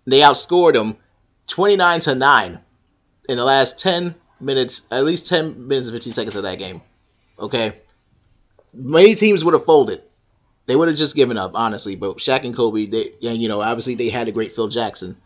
[0.06, 0.96] They outscored them
[1.46, 2.60] 29 to 9
[3.30, 6.82] in the last 10 minutes, at least 10 minutes and 15 seconds of that game.
[7.38, 7.78] Okay?
[8.72, 10.02] Many teams would have folded.
[10.66, 11.96] They would have just given up, honestly.
[11.96, 15.16] But Shaq and Kobe, they, and you know, obviously they had a great Phil Jackson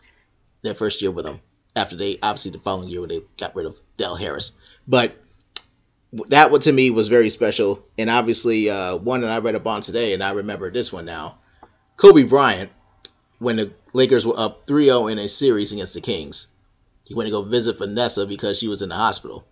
[0.61, 1.39] their first year with them.
[1.75, 4.51] After they, obviously, the following year when they got rid of Del Harris.
[4.87, 5.15] But
[6.27, 9.67] that one to me was very special, and obviously uh, one that I read up
[9.67, 11.37] on today, and I remember this one now.
[11.97, 12.71] Kobe Bryant,
[13.37, 16.47] when the Lakers were up 3-0 in a series against the Kings,
[17.05, 19.45] he went to go visit Vanessa because she was in the hospital.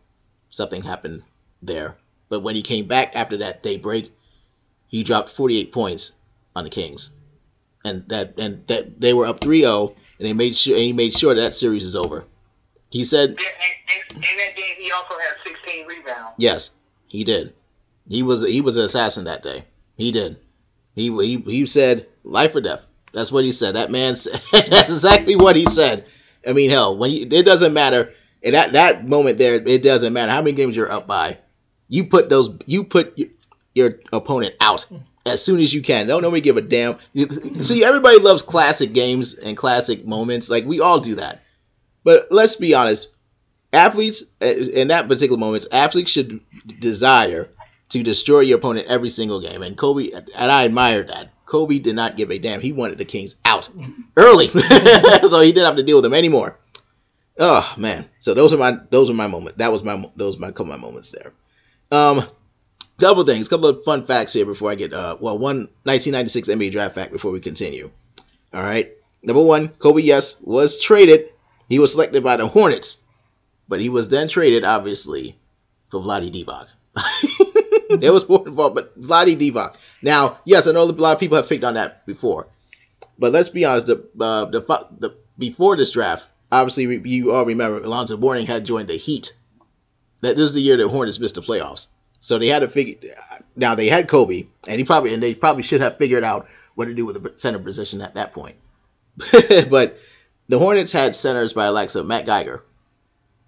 [0.50, 1.23] Something happened
[1.62, 1.95] there,
[2.30, 4.12] but when he came back after that day break,
[4.88, 6.13] he dropped 48 points
[6.56, 7.12] on the Kings,
[7.84, 11.13] and that and that they were up 3-0, and they made sure and he made
[11.13, 12.26] sure that, that series is over.
[12.89, 13.30] He said.
[13.30, 16.34] And, and, in that game, he also had 16 rebounds.
[16.38, 16.71] Yes,
[17.08, 17.54] he did.
[18.08, 19.65] He was he was an assassin that day.
[19.97, 20.39] He did.
[20.95, 22.88] He he he said life or death.
[23.13, 23.76] That's what he said.
[23.76, 24.41] That man said.
[24.69, 26.06] that's exactly what he said.
[26.47, 28.13] I mean, hell, when you, it doesn't matter.
[28.41, 31.39] In that that moment there, it doesn't matter how many games you're up by.
[31.89, 32.50] You put those.
[32.65, 33.17] You put
[33.78, 34.86] your opponent out
[35.26, 36.08] as soon as you can.
[36.08, 36.98] Don't nobody give a damn.
[37.62, 40.50] See, everybody loves classic games and classic moments.
[40.50, 41.44] Like we all do that.
[42.04, 43.16] But let's be honest,
[43.74, 46.42] athletes in that particular moments, athletes should
[46.80, 47.50] desire
[47.90, 49.62] to destroy your opponent every single game.
[49.62, 51.32] And Kobe, and I admire that.
[51.46, 52.60] Kobe did not give a damn.
[52.60, 53.70] He wanted the Kings out
[54.18, 56.58] early, so he didn't have to deal with them anymore.
[57.40, 59.60] Oh man, so those are my those are my moment.
[59.60, 61.32] That was my those my couple my moments there.
[61.92, 62.24] Um,
[63.00, 66.72] couple things, couple of fun facts here before I get uh well one 1996 NBA
[66.72, 67.92] draft fact before we continue.
[68.54, 68.92] All right,
[69.24, 71.30] number one, Kobe yes was traded.
[71.70, 72.98] He was selected by the Hornets,
[73.68, 75.36] but he was then traded obviously
[75.90, 76.70] for Vlade Divac.
[78.00, 79.76] there was more involved, but Vlade Divac.
[80.02, 82.48] Now, yes, I know a lot of people have picked on that before,
[83.20, 83.88] but let's be honest.
[83.88, 84.62] The uh, the,
[85.00, 89.34] the before this draft, obviously you all remember Alonzo Mourning had joined the Heat.
[90.22, 91.88] That this is the year that Hornets missed the playoffs,
[92.20, 93.16] so they had to figure.
[93.56, 96.86] Now they had Kobe, and he probably and they probably should have figured out what
[96.86, 98.56] to do with the center position at that point.
[99.70, 99.98] but
[100.48, 102.64] the Hornets had centers by Alexa Matt Geiger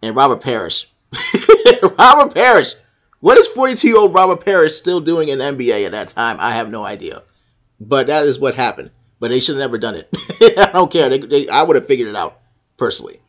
[0.02, 0.90] and Robert Parish.
[1.98, 2.76] Robert Parish
[3.22, 6.38] what is 42 year old Robert Parish still doing in NBA at that time?
[6.40, 7.24] I have no idea.
[7.80, 8.92] But that is what happened.
[9.20, 10.10] But they should have never done it.
[10.58, 11.10] I don't care.
[11.10, 12.40] They, they, I would have figured it out
[12.78, 13.20] personally.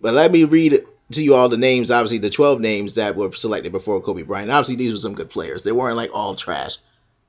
[0.00, 0.80] But let me read
[1.12, 4.50] to you all the names, obviously, the 12 names that were selected before Kobe Bryant.
[4.50, 5.62] Obviously, these were some good players.
[5.62, 6.78] They weren't like all trash,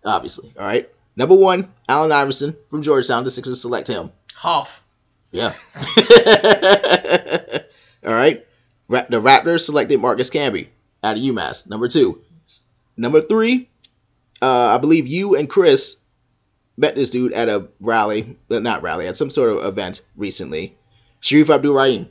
[0.05, 0.53] obviously.
[0.57, 0.89] All right.
[1.15, 3.23] Number one, Allen Iverson from Georgetown.
[3.23, 4.11] The Sixers select him.
[4.35, 4.83] Hoff.
[5.31, 5.53] Yeah.
[8.05, 8.45] all right.
[8.87, 10.67] The Raptors selected Marcus Camby
[11.03, 11.67] out of UMass.
[11.69, 12.21] Number two.
[12.97, 13.69] Number three,
[14.41, 15.97] uh, I believe you and Chris
[16.77, 20.75] met this dude at a rally, not rally, at some sort of event recently.
[21.21, 22.09] Shareef Abdur-Rahim.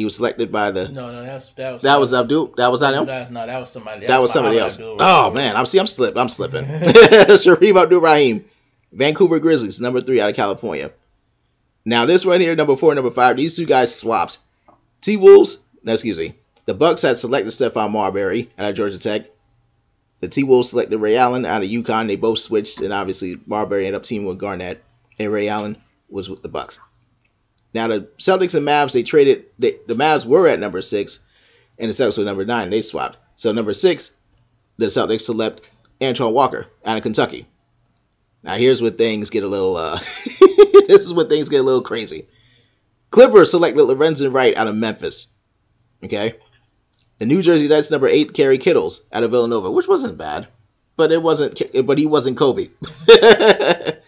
[0.00, 0.88] He was selected by the.
[0.88, 1.82] No, no, that's, that was.
[1.82, 2.54] That was Abdul.
[2.56, 3.04] That was not him.
[3.04, 4.00] That, no, that was somebody.
[4.00, 4.80] That, that was somebody else.
[4.80, 6.18] oh man, I'm see, I'm slipping.
[6.18, 6.64] I'm slipping.
[6.64, 8.46] Shareef Abdur-Rahim,
[8.92, 10.90] Vancouver Grizzlies, number three out of California.
[11.84, 13.36] Now this right here, number four, number five.
[13.36, 14.38] These two guys swapped.
[15.02, 15.58] T Wolves.
[15.82, 16.34] No, excuse me.
[16.64, 19.26] The Bucks had selected Stephon Marbury out of Georgia Tech.
[20.20, 22.06] The T Wolves selected Ray Allen out of UConn.
[22.06, 24.82] They both switched, and obviously Marbury ended up teaming with Garnett,
[25.18, 25.76] and Ray Allen
[26.08, 26.80] was with the Bucks.
[27.72, 29.46] Now the Celtics and Mavs they traded.
[29.58, 31.20] They, the Mavs were at number six,
[31.78, 32.70] and the Celtics were number nine.
[32.70, 33.18] They swapped.
[33.36, 34.10] So number six,
[34.76, 35.68] the Celtics select
[36.02, 37.46] Antoine Walker out of Kentucky.
[38.42, 39.76] Now here's where things get a little.
[39.76, 39.98] Uh,
[40.86, 42.26] this is where things get a little crazy.
[43.10, 45.28] Clippers selected Lorenzen Wright out of Memphis.
[46.02, 46.34] Okay.
[47.18, 50.48] The New Jersey Nets number eight, Kerry Kittles out of Villanova, which wasn't bad,
[50.96, 51.60] but it wasn't.
[51.84, 52.70] But he wasn't Kobe.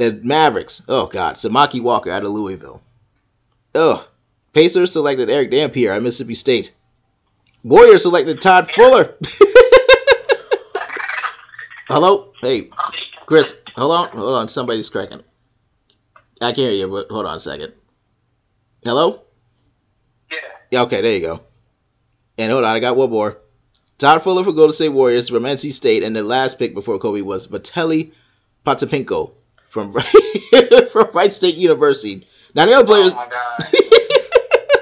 [0.00, 2.82] and Mavericks, oh god, Samaki Walker out of Louisville.
[3.74, 4.06] Oh,
[4.52, 6.74] Pacers selected Erick Dampier at Mississippi State.
[7.62, 9.14] Warriors selected Todd Fuller.
[11.88, 12.70] Hello, hey,
[13.26, 13.60] Chris.
[13.76, 14.48] Hold on, hold on.
[14.48, 15.22] Somebody's cracking.
[16.40, 17.72] I can't hear you, but hold on a second.
[18.84, 19.22] Hello.
[20.30, 20.38] Yeah.
[20.70, 20.82] Yeah.
[20.82, 21.40] Okay, there you go.
[22.36, 23.38] And hold on, I got one more.
[23.96, 27.22] Todd Fuller for Golden State Warriors from NC State, and the last pick before Kobe
[27.22, 28.12] was Vitaly
[28.64, 29.32] Potapenko
[29.68, 29.92] from
[30.90, 32.26] from Wright State University.
[32.54, 33.12] Now the other players.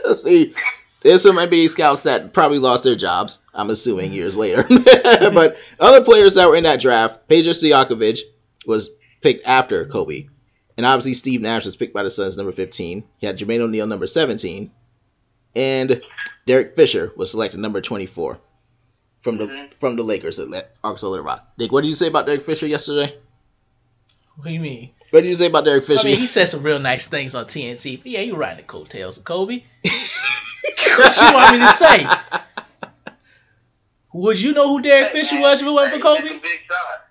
[0.04, 0.54] Oh see,
[1.02, 3.38] there's some NBA scouts that probably lost their jobs.
[3.54, 8.20] I'm assuming years later, but other players that were in that draft, Peja Stojakovic
[8.66, 10.28] was picked after Kobe,
[10.76, 13.04] and obviously Steve Nash was picked by the Suns, number 15.
[13.18, 14.70] He had Jermaine O'Neal, number 17,
[15.54, 16.02] and
[16.46, 18.38] Derek Fisher was selected number 24
[19.20, 19.72] from the mm-hmm.
[19.80, 21.46] from the Lakers at Arkansas Little Rock.
[21.58, 23.16] Nick, what did you say about Derek Fisher yesterday?
[24.36, 24.90] What do you mean?
[25.10, 26.00] What did you say about Derek Fisher?
[26.00, 27.98] I mean, he said some real nice things on TNT.
[27.98, 29.62] But yeah, you riding the coattails of Kobe.
[29.82, 32.06] what you want me to say?
[34.12, 36.40] Would you know who Derek Fisher was if it wasn't for Kobe?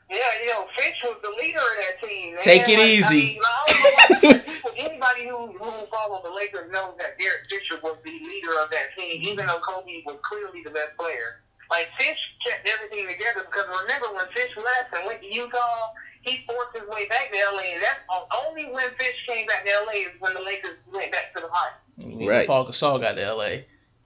[0.10, 2.34] Yeah, you know, Finch was the leader of that team.
[2.34, 2.44] Man.
[2.44, 3.40] Take it like, easy.
[3.44, 8.12] I mean, people, anybody who, who followed the Lakers knows that Derek Fisher was the
[8.12, 11.42] leader of that team, even though Kobe was clearly the best player.
[11.72, 16.46] Like Finch kept everything together because remember when Finch left and went to Utah, he
[16.46, 18.00] forced his way back to LA, and that's
[18.46, 21.50] only when Finch came back to LA is when the Lakers went back to the
[21.50, 21.76] heart.
[22.04, 22.48] Right.
[22.48, 23.66] Pau Gasol got to LA.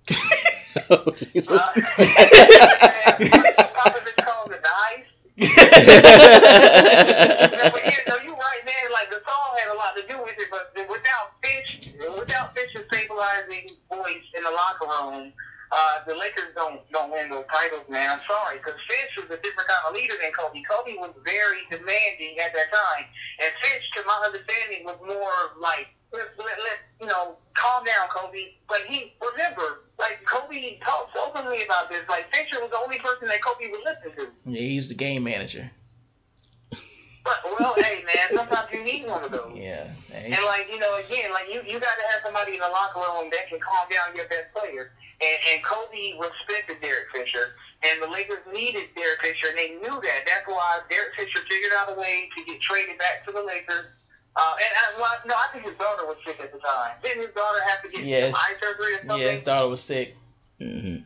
[0.89, 1.49] oh, Jesus.
[1.49, 1.88] Uh, but
[7.86, 8.91] yeah, no, you're right, man.
[8.91, 12.84] Like the song had a lot to do with it, but without Finch, without Finch's
[12.91, 15.32] stabilizing voice in the locker room,
[15.72, 18.09] uh, the Lakers don't don't win those titles, man.
[18.09, 20.61] I'm sorry, because Finch was a different kind of leader than Kobe.
[20.65, 23.05] Kobe was very demanding at that time,
[23.43, 28.07] and Finch, to my understanding, was more like let, let, let you know, calm down,
[28.09, 28.57] Kobe.
[28.67, 32.01] But he remember, like Kobe talks openly about this.
[32.09, 34.32] Like Fisher was the only person that Kobe would listen to.
[34.45, 35.70] Yeah, he's the game manager.
[37.24, 39.51] But well, hey man, sometimes you need one of those.
[39.55, 39.88] Yeah.
[40.13, 42.99] And like you know, again, like you you got to have somebody in the locker
[42.99, 44.91] room that can calm down your best player.
[45.20, 49.99] And, and Kobe respected Derek Fisher, and the Lakers needed Derek Fisher, and they knew
[49.99, 50.20] that.
[50.26, 53.99] That's why Derek Fisher figured out a way to get traded back to the Lakers.
[54.36, 56.95] Uh, and I, well, no, I think his daughter was sick at the time.
[57.03, 58.34] Didn't his daughter have to get yes.
[58.34, 59.20] eye surgery or something?
[59.20, 60.15] Yeah, his daughter was sick.
[60.61, 61.03] Mm-hmm.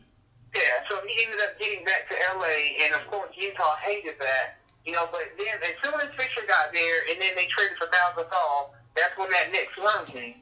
[0.54, 4.62] Yeah, so he ended up getting back to LA, and of course Utah hated that.
[4.84, 7.86] You know, but then as soon as Fisher got there, and then they traded for
[7.86, 10.34] Pau Gasol, that's when that next run came.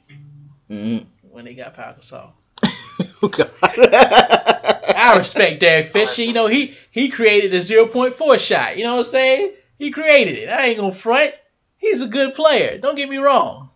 [0.71, 1.29] Mm-hmm.
[1.31, 2.33] When they got Pau Gasol.
[3.23, 3.51] oh, God.
[3.63, 6.23] I respect Derek Fisher.
[6.23, 8.77] You know, he he created a 0.4 shot.
[8.77, 9.53] You know what I'm saying?
[9.79, 10.49] He created it.
[10.49, 11.35] I ain't gonna front.
[11.79, 12.79] He's a good player.
[12.79, 13.71] Don't get me wrong.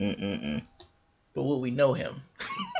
[0.00, 0.62] Mm-mm-mm.
[1.34, 2.22] But would we know him?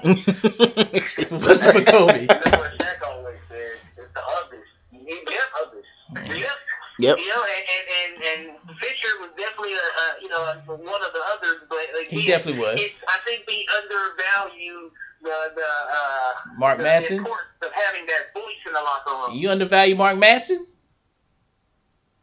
[0.05, 2.21] if it wasn't for Kobe.
[2.23, 3.79] You know what Shaq always said?
[3.97, 4.67] It's the others.
[4.93, 5.85] You need them others.
[6.29, 6.49] Yep.
[6.99, 7.19] Yep.
[7.19, 11.13] You know, and, and, and, and Fisher was definitely a, a you know one of
[11.15, 12.81] the others, but again, He definitely was.
[13.07, 14.91] I think we undervalue
[15.23, 17.25] the the uh, Mark the, Madsen?
[17.25, 19.39] the of having that voice in the locker room.
[19.39, 20.59] You undervalue Mark Madsen?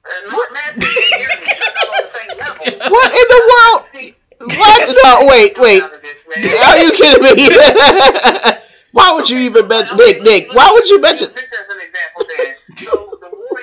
[0.05, 2.91] And Mark Madsen and Jeremy are not on the same level.
[2.91, 4.15] What in the world?
[4.38, 4.97] What?
[5.01, 5.82] No, wait, wait.
[6.65, 7.47] Are you kidding me?
[8.91, 10.21] why would you even mention Nick?
[10.21, 11.30] Nick, why would you mention?
[11.34, 12.55] Just as an example, then.
[12.76, 13.14] So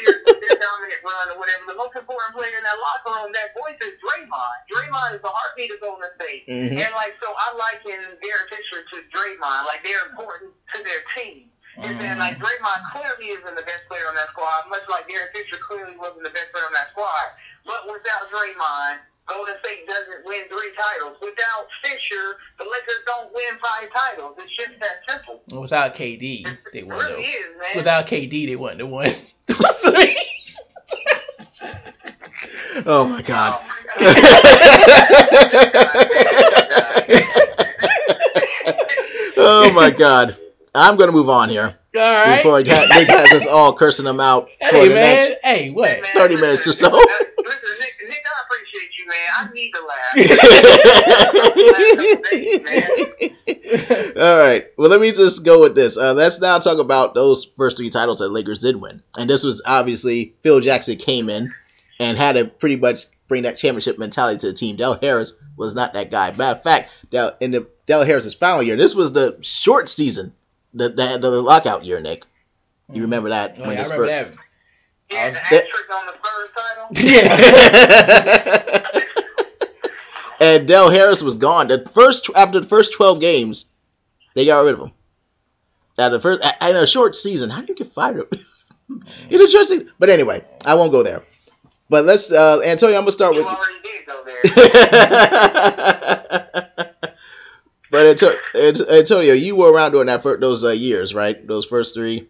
[0.05, 3.55] the their dominant run or whatever, the most important player in that locker room, that
[3.55, 4.59] voice is Draymond.
[4.69, 6.47] Draymond is the heartbeat of Golden State.
[6.49, 6.83] Mhm.
[6.83, 9.67] And like, so I liken Derek Fisher to Draymond.
[9.67, 11.49] Like, they're important to their team.
[11.79, 15.33] And then, like, Draymond clearly isn't the best player on that squad, much like Derek
[15.33, 17.33] Fisher clearly wasn't the best player on that squad.
[17.65, 18.99] But without Draymond,
[19.29, 21.17] Golden State doesn't win three titles.
[21.21, 24.37] Without Fisher, the Lakers don't win five titles.
[24.39, 25.41] It's just that simple.
[25.61, 27.77] Without KD, they It wouldn't really is, man.
[27.77, 29.11] Without KD, they wouldn't have won.
[29.11, 30.17] Three.
[32.87, 33.61] Oh my God.
[39.37, 40.37] oh my God.
[40.75, 42.37] I'm gonna move on here All right.
[42.37, 45.01] before Nick has us all cursing him out for the man.
[45.01, 45.33] next.
[45.43, 46.03] Hey, what?
[46.17, 46.89] 30 minutes or so.
[46.91, 47.05] Listen,
[47.79, 49.29] Nick, Nick, I appreciate you, man.
[49.43, 50.15] I need to laugh.
[54.17, 54.67] All right.
[54.77, 55.97] Well, let me just go with this.
[55.97, 59.03] Uh, let's now talk about those first three titles that Lakers did win.
[59.19, 61.53] And this was obviously Phil Jackson came in
[61.99, 64.77] and had to pretty much bring that championship mentality to the team.
[64.77, 66.31] Del Harris was not that guy.
[66.33, 70.33] Matter of fact, Del, in the Del Harris's final year, this was the short season,
[70.75, 72.01] the the, the lockout year.
[72.01, 72.25] Nick,
[72.93, 73.57] you remember that?
[73.59, 74.45] Oh, when yeah, I the remember Spurs- that.
[75.11, 76.87] Yeah, the Uh, asterisk on the Spurs title.
[78.71, 78.79] Yeah.
[80.43, 81.69] and Del Harris was gone.
[81.69, 83.67] The first after the first twelve games,
[84.35, 84.91] they got rid of him.
[85.99, 88.25] Now the first in a short season, how do you get fired?
[89.31, 91.23] in a short season, but anyway, I won't go there.
[91.89, 92.97] But let's, uh, Antonio.
[92.97, 93.55] I'm gonna start You with.
[93.55, 94.41] already did go there.
[97.91, 101.47] but Anto- Ant- Antonio, you were around during that fir- those uh, years, right?
[101.47, 102.29] Those first three,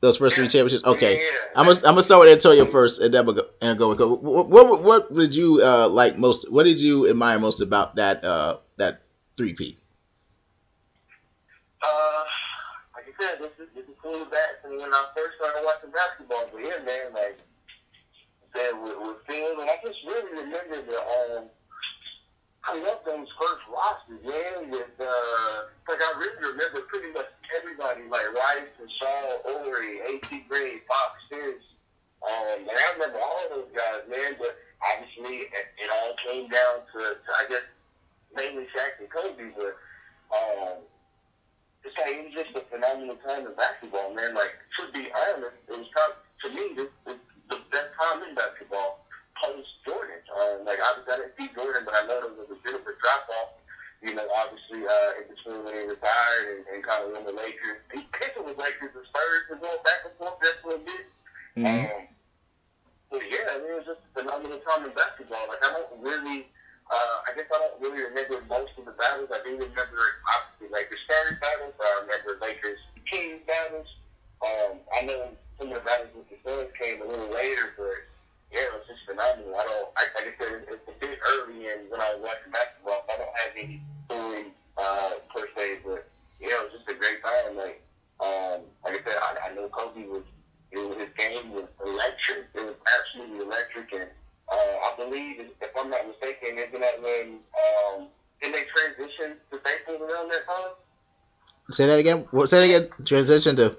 [0.00, 0.84] those first three championships.
[0.84, 1.20] Okay, Yeah.
[1.56, 4.00] I'm gonna I'm gonna start with Antonio first, and then we'll go and go with.
[4.00, 6.50] What, what what did you uh, like most?
[6.50, 9.02] What did you admire most about that uh, that
[9.36, 9.76] three P?
[11.82, 12.24] Uh,
[12.94, 15.90] like I said, this is this is cool back from when I first started watching
[15.90, 16.48] basketball.
[16.52, 17.38] But yeah, man, like
[18.56, 21.44] said with, with Phil, and I just really remember the um.
[22.64, 24.70] I love those first rosters, man.
[24.70, 25.56] With uh,
[25.88, 30.44] like I really remember pretty much everybody, like Rice and Shaw, Horry, A.C.
[30.48, 31.64] Green, Fox Fish.
[32.20, 34.36] Um, and I remember all those guys, man.
[34.38, 34.56] But
[34.92, 37.64] obviously, it, it all came down to, to I guess
[38.36, 39.56] mainly Shaq and Kobe.
[39.56, 39.74] But
[40.36, 40.84] um,
[41.82, 44.34] it's like it was just a phenomenal time in basketball, man.
[44.34, 47.16] Like to be honest, it was of, to me this was
[47.48, 49.00] the best time in basketball
[49.40, 50.20] post Jordan.
[50.30, 52.84] Um, like obviously I didn't see Jordan, but I know there was a bit of
[52.84, 53.56] a drop off.
[54.00, 57.36] You know, obviously uh, in between when he retired and, and kind of when the
[57.36, 60.80] Lakers, he pitching with Lakers and Spurs and going back and forth just for a
[60.80, 61.04] bit.
[61.60, 62.08] Um,
[63.12, 65.44] but yeah, I mean, it was just a phenomenal time in basketball.
[65.50, 66.48] Like I don't really,
[66.88, 69.28] uh, I guess I don't really remember most of the battles.
[69.34, 70.00] I do remember
[70.32, 71.76] obviously Lakers Spurs battles.
[71.76, 73.90] I remember Lakers Kings battles.
[74.40, 75.28] Um, I know
[75.58, 78.00] some of the battles with the Suns came a little later, but
[78.52, 79.54] yeah, it was just phenomenal.
[79.54, 82.52] I don't, I, like I said, it's a bit early and when I was watching
[82.52, 86.88] basketball, so I don't have any stories uh, per se, but yeah, it was just
[86.90, 87.56] a great time.
[87.56, 87.82] Like,
[88.20, 90.26] um, like I said, I, I know Kobe was,
[90.72, 92.50] it was, his game was electric.
[92.54, 94.10] It was absolutely electric, and
[94.90, 98.08] I believe, if I'm not mistaken, isn't that when um,
[98.42, 100.72] did they transition to Staples around that time?
[101.70, 102.26] Say that again.
[102.30, 102.50] What?
[102.50, 102.90] Say that again.
[103.04, 103.78] Transition to.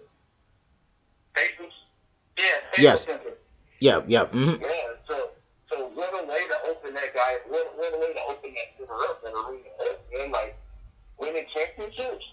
[1.35, 1.73] Staples.
[2.37, 2.43] Yeah.
[2.71, 3.05] Staples yes.
[3.05, 3.33] Center.
[3.81, 4.05] Yeah.
[4.07, 4.29] Yeah.
[4.29, 4.61] Mm-hmm.
[4.61, 4.93] Yeah.
[5.09, 5.33] So,
[5.73, 7.41] so what a way to open that guy.
[7.49, 10.31] What, what a way to open that center up, that arena up, man.
[10.31, 10.55] Like
[11.17, 12.23] winning championships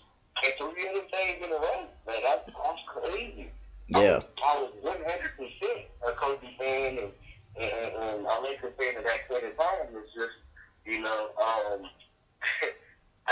[0.45, 1.89] and three other things in a row.
[2.07, 3.49] Man, that's, that's crazy.
[3.89, 4.21] Yeah.
[4.45, 7.13] I was one hundred percent a Kobe fan and
[7.57, 9.89] and, and a Lakers fan at that point in time.
[9.97, 10.37] It's just
[10.85, 11.81] you know, um,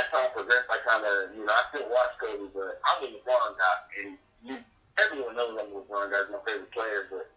[0.01, 3.09] as time progressed, I kind of you know I still watch Kobe, but I'm a
[3.13, 4.57] LeBron guy, and you,
[5.05, 6.25] everyone knows I'm a LeBron guy.
[6.25, 7.29] He's my favorite player, but.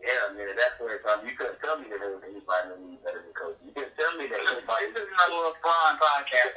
[0.00, 2.68] Yeah, man, at that point in time, you couldn't tell me that there was anybody
[2.68, 3.56] that was better than Kobe.
[3.64, 4.84] You couldn't tell me that anybody.
[4.92, 6.52] This is not a LeBron podcast.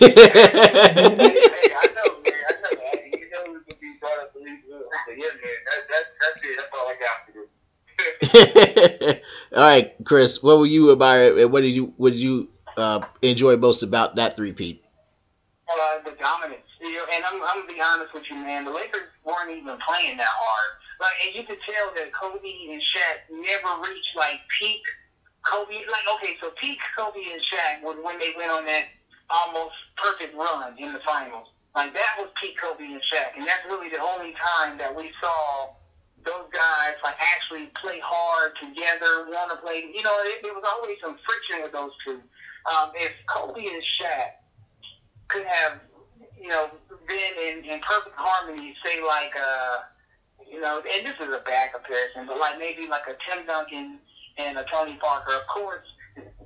[0.00, 2.42] hey, I know, man.
[2.48, 2.72] I know.
[2.80, 4.88] I, you know who could be brought up to these rules.
[5.06, 6.56] But yeah, man, that, that, that's it.
[6.56, 9.20] That's all I got for this.
[9.54, 10.42] All right, Chris.
[10.42, 11.50] What were you about?
[11.50, 11.92] What did you?
[11.96, 14.82] What did you uh, enjoy most about that three-peat?
[15.68, 16.62] uh, the dominance.
[16.80, 18.64] You know, and I'm, I'm gonna be honest with you, man.
[18.64, 20.70] The Lakers weren't even playing that hard.
[21.02, 22.38] Like, and you could tell that Kobe
[22.70, 24.80] and Shaq never reached like peak
[25.44, 25.82] Kobe.
[25.90, 28.86] Like, okay, so peak Kobe and Shaq was when they went on that
[29.28, 31.48] almost perfect run in the finals.
[31.74, 35.12] Like that was peak Kobe and Shaq, and that's really the only time that we
[35.20, 35.74] saw
[36.24, 39.84] those guys like actually play hard together, want to play.
[39.92, 42.20] You know, there was always some friction with those two.
[42.72, 44.40] Um, if Kobe and Shaq
[45.28, 45.80] could have,
[46.40, 46.70] you know,
[47.06, 49.78] been in, in perfect harmony, say like, uh,
[50.50, 53.98] you know, and this is a bad comparison, but like maybe like a Tim Duncan
[54.38, 55.34] and a Tony Parker.
[55.34, 55.86] Of course,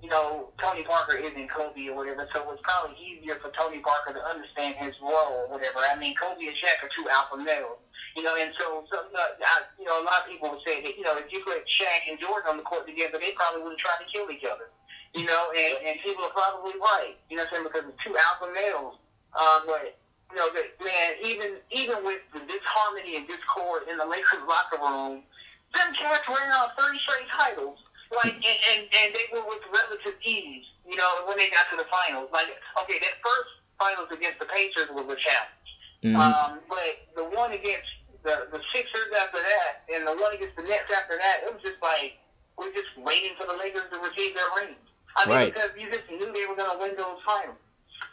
[0.03, 4.15] you know, Tony Parker isn't Kobe or whatever, so it's probably easier for Tony Parker
[4.15, 5.79] to understand his role or whatever.
[5.79, 7.79] I mean, Kobe and Shaq are two alpha males.
[8.17, 10.83] You know, and so, so uh, I, you know, a lot of people would say
[10.83, 13.63] that, you know, if you put Shaq and Jordan on the court together, they probably
[13.63, 14.75] wouldn't try to kill each other.
[15.15, 17.15] You know, and, and people are probably right.
[17.31, 17.69] You know what I'm saying?
[17.71, 18.99] Because it's two alpha males.
[19.31, 19.95] Uh, but,
[20.31, 24.78] you know, that, man, even even with the disharmony and discord in the Lakers locker
[24.78, 25.22] room,
[25.74, 27.78] them cats ran out 30 straight titles.
[28.11, 31.76] Like, and, and, and they were with relative ease, you know, when they got to
[31.78, 32.26] the finals.
[32.33, 32.51] Like,
[32.83, 35.70] okay, that first finals against the Pacers was a challenge.
[36.03, 36.18] Mhm.
[36.18, 37.87] Um, but the one against
[38.26, 41.62] the, the Sixers after that, and the one against the Nets after that, it was
[41.62, 42.18] just like,
[42.59, 44.76] we're just waiting for the Lakers to receive their rings.
[45.16, 45.55] I mean, Right.
[45.55, 47.57] because you just knew they were going to win those finals.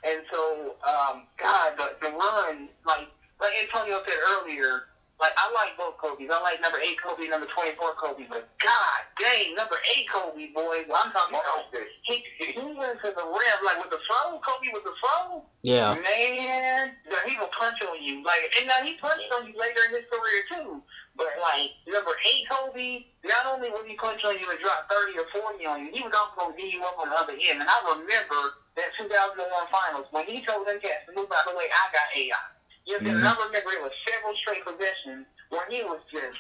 [0.04, 3.08] And so, um, God, the, the run, like,
[3.42, 4.88] like Antonio said earlier,
[5.20, 6.30] like, I like both Kobe's.
[6.32, 10.86] I like number 8 Kobe, number 24 Kobe, but God dang, number 8 Kobe, boy,
[10.94, 11.74] I'm talking about,
[12.04, 15.96] he, he went to the rim, like, with the throw, Kobe with the throw, Yeah.
[15.96, 16.92] Man,
[17.28, 18.24] he will punch on you.
[18.24, 20.82] Like, and now he punched on you later in his career too.
[21.18, 25.18] But like number eight, Kobe, not only will he punch on you and drop thirty
[25.20, 27.62] or forty on you, he was also gonna beat you up on the other end.
[27.62, 31.54] And I remember that 2001 finals when he told them cats to move out of
[31.54, 31.68] the way.
[31.72, 32.46] I got AI.
[32.86, 33.18] You know, Mhm.
[33.18, 36.38] and I remember it was several straight possessions where he was just.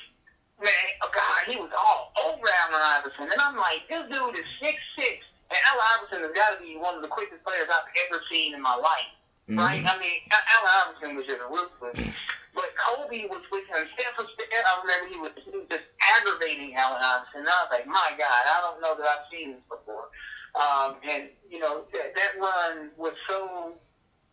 [0.59, 0.73] Man,
[1.03, 4.78] oh God, he was all over Allen Iverson, and I'm like, this dude is six
[4.97, 8.21] six, and Allen Iverson has got to be one of the quickest players I've ever
[8.32, 9.07] seen in my life
[9.49, 9.84] right?
[9.84, 9.89] Mhm.
[9.95, 11.97] I mean, Allen Iverson was just ruthless.
[12.58, 13.86] But Kobe was with him.
[13.93, 15.86] Steph was, I remember he was, he was just
[16.18, 17.45] aggravating Allen Iverson.
[17.45, 20.10] And I was like, my God, I don't know that I've seen this before.
[20.58, 23.78] Um, and, you know, that, that run was so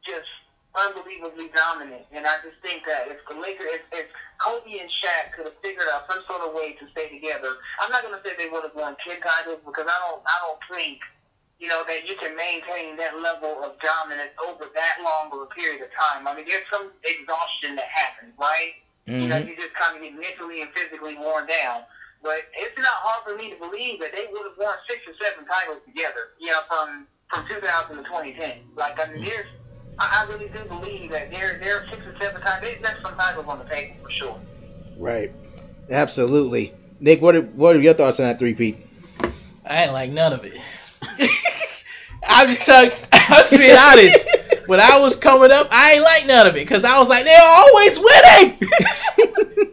[0.08, 0.32] just
[0.72, 2.08] unbelievably dominant.
[2.16, 4.08] And I just think that if the Lakers, if, if
[4.40, 7.92] Kobe and Shaq could have figured out some sort of way to stay together, I'm
[7.92, 10.62] not going to say they would have won 10 titles because I don't, I don't
[10.72, 11.04] think
[11.58, 15.50] you know, that you can maintain that level of dominance over that long of a
[15.54, 16.26] period of time.
[16.26, 18.74] I mean, there's some exhaustion that happens, right?
[19.06, 19.48] You know, mm-hmm.
[19.48, 21.82] you just kind of get mentally and physically worn down.
[22.22, 25.12] But it's not hard for me to believe that they would have won six or
[25.20, 28.52] seven titles together, you know, from from 2000 to 2010.
[28.76, 29.24] Like, I mean, mm-hmm.
[29.24, 29.46] there's,
[29.98, 32.62] I I really do believe that there there are six or seven titles.
[32.64, 34.40] They left some titles on the table for sure.
[34.96, 35.32] Right.
[35.90, 36.72] Absolutely.
[37.00, 38.78] Nick, what are, what are your thoughts on that three-peat?
[39.66, 40.54] I ain't like none of it.
[42.26, 44.28] I'm just telling, I'm just being honest.
[44.66, 47.24] When I was coming up, I ain't like none of it because I was like,
[47.24, 48.58] they're always winning.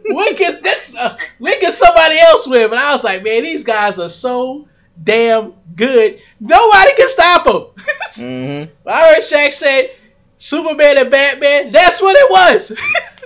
[0.14, 0.94] when can this?
[0.94, 2.68] Uh, when can somebody else win?
[2.68, 4.68] But I was like, man, these guys are so
[5.02, 6.20] damn good.
[6.40, 7.84] Nobody can stop them.
[8.12, 8.88] Mm-hmm.
[8.88, 9.92] I heard Shaq say,
[10.36, 11.70] Superman and Batman.
[11.70, 12.70] That's what it was.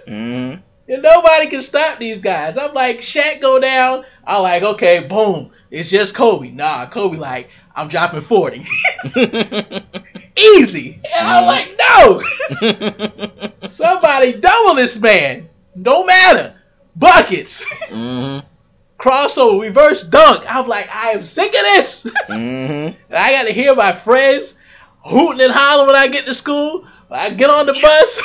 [0.07, 0.61] Mm-hmm.
[0.89, 2.57] And nobody can stop these guys.
[2.57, 4.05] I'm like, Shaq go down.
[4.25, 5.51] I'm like, okay, boom.
[5.71, 6.51] It's just Kobe.
[6.51, 8.67] Nah, Kobe like, I'm dropping 40.
[10.37, 11.01] Easy.
[11.17, 12.23] And I'm like, no.
[13.69, 15.49] Somebody double this man.
[15.75, 16.55] No matter.
[16.97, 17.63] Buckets.
[17.89, 18.39] hmm
[18.99, 20.45] crossover, reverse dunk.
[20.49, 22.03] I'm like, I am sick of this.
[22.05, 22.97] mm-hmm.
[23.09, 24.55] and I got to hear my friends
[25.05, 26.87] hooting and hollering when I get to school.
[27.09, 28.21] I get on the bus.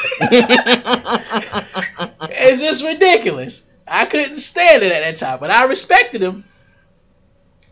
[2.31, 3.63] it's just ridiculous.
[3.87, 6.43] I couldn't stand it at that time, but I respected him.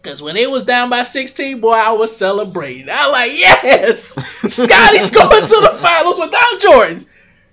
[0.02, 2.90] Cause when it was down by 16, boy, I was celebrating.
[2.90, 4.02] I was like, yes,
[4.54, 7.06] Scottie's going to the finals without Jordan.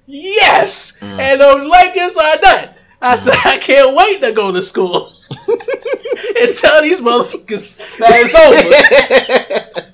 [0.06, 1.18] Yes, mm.
[1.18, 2.74] and the Lakers are done.
[3.02, 5.12] I said, I can't wait to go to school
[5.48, 8.34] and tell these motherfuckers that it's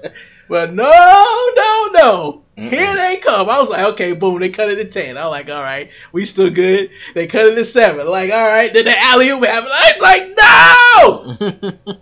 [0.10, 0.16] over.
[0.48, 0.90] but no,
[1.56, 2.42] no, no.
[2.56, 2.68] Mm-mm.
[2.68, 3.48] Here they come.
[3.48, 4.38] I was like, okay, boom.
[4.40, 5.16] They cut it to ten.
[5.16, 6.90] I was like, all right, we still good.
[7.14, 8.06] They cut it to seven.
[8.06, 8.70] Like, all right.
[8.72, 9.72] Then the alley oop happened.
[9.72, 11.36] I was like, no, no,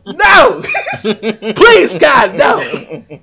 [0.06, 0.62] no!
[1.54, 3.04] please, God, no.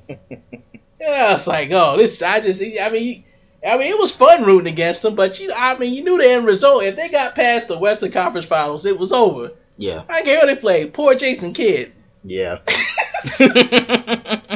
[0.99, 2.22] Yeah, it's like, oh, this.
[2.22, 3.24] I just, I mean,
[3.65, 6.30] I mean, it was fun rooting against them, but you, I mean, you knew the
[6.30, 6.84] end result.
[6.84, 9.51] If they got past the Western Conference Finals, it was over.
[9.78, 10.03] Yeah.
[10.09, 10.93] I care who they played.
[10.93, 11.93] Poor Jason Kidd.
[12.24, 12.57] Yeah.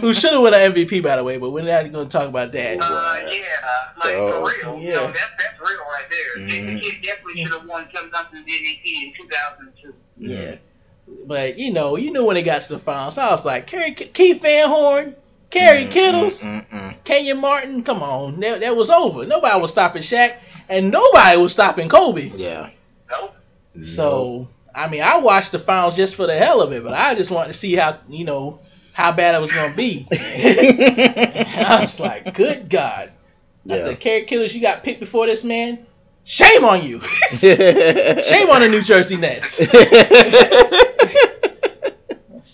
[0.01, 2.27] Who should have won an MVP, by the way, but we're not going to talk
[2.27, 2.79] about that.
[2.81, 3.41] Uh, yeah,
[3.97, 4.45] like oh.
[4.45, 4.79] for real.
[4.79, 4.87] Yeah.
[4.87, 6.37] You know, that's, that's real right there.
[6.37, 6.49] Mm-hmm.
[6.49, 9.93] Jason Kidd definitely should have won Tim Duncan's MVP in 2002.
[10.17, 10.55] Yeah.
[11.25, 13.17] But, you know, you knew when it got to the finals.
[13.17, 15.15] I was like, Kerry, Keith Van Horn,
[15.49, 18.39] Kerry mm, Kittles, mm, mm, Kenyon Martin, come on.
[18.39, 19.25] That, that was over.
[19.25, 20.35] Nobody was stopping Shaq,
[20.69, 22.31] and nobody was stopping Kobe.
[22.35, 22.69] Yeah.
[23.11, 23.35] Nope.
[23.83, 27.15] So, I mean, I watched the finals just for the hell of it, but I
[27.15, 28.59] just wanted to see how, you know,
[28.93, 30.07] how bad it was going to be.
[30.11, 33.11] I was like, good God.
[33.69, 35.85] I said, Kerry Kittles, you got picked before this man?
[36.23, 36.99] Shame on you.
[37.31, 39.59] Shame on the New Jersey Nets.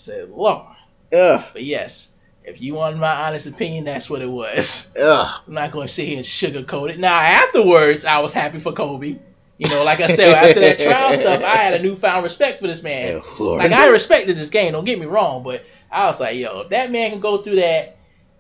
[0.08, 0.66] Said, Lord.
[1.14, 1.44] Ugh.
[1.52, 2.10] But yes,
[2.46, 4.88] if you want my honest opinion, that's what it was.
[4.98, 5.42] Ugh.
[5.46, 6.98] I'm not going to sit here and sugarcoat it.
[6.98, 9.20] Now, afterwards, I was happy for Kobe.
[9.58, 12.68] You know, like I said, after that trial stuff, I had a newfound respect for
[12.68, 13.22] this man.
[13.38, 14.72] like I respected this game.
[14.72, 17.58] Don't get me wrong, but I was like, yo, if that man can go through
[17.58, 17.98] that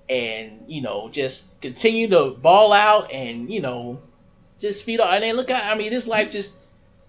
[0.07, 3.99] and you know just continue to ball out and you know
[4.57, 6.53] just feed off, and then look at, I mean, this life just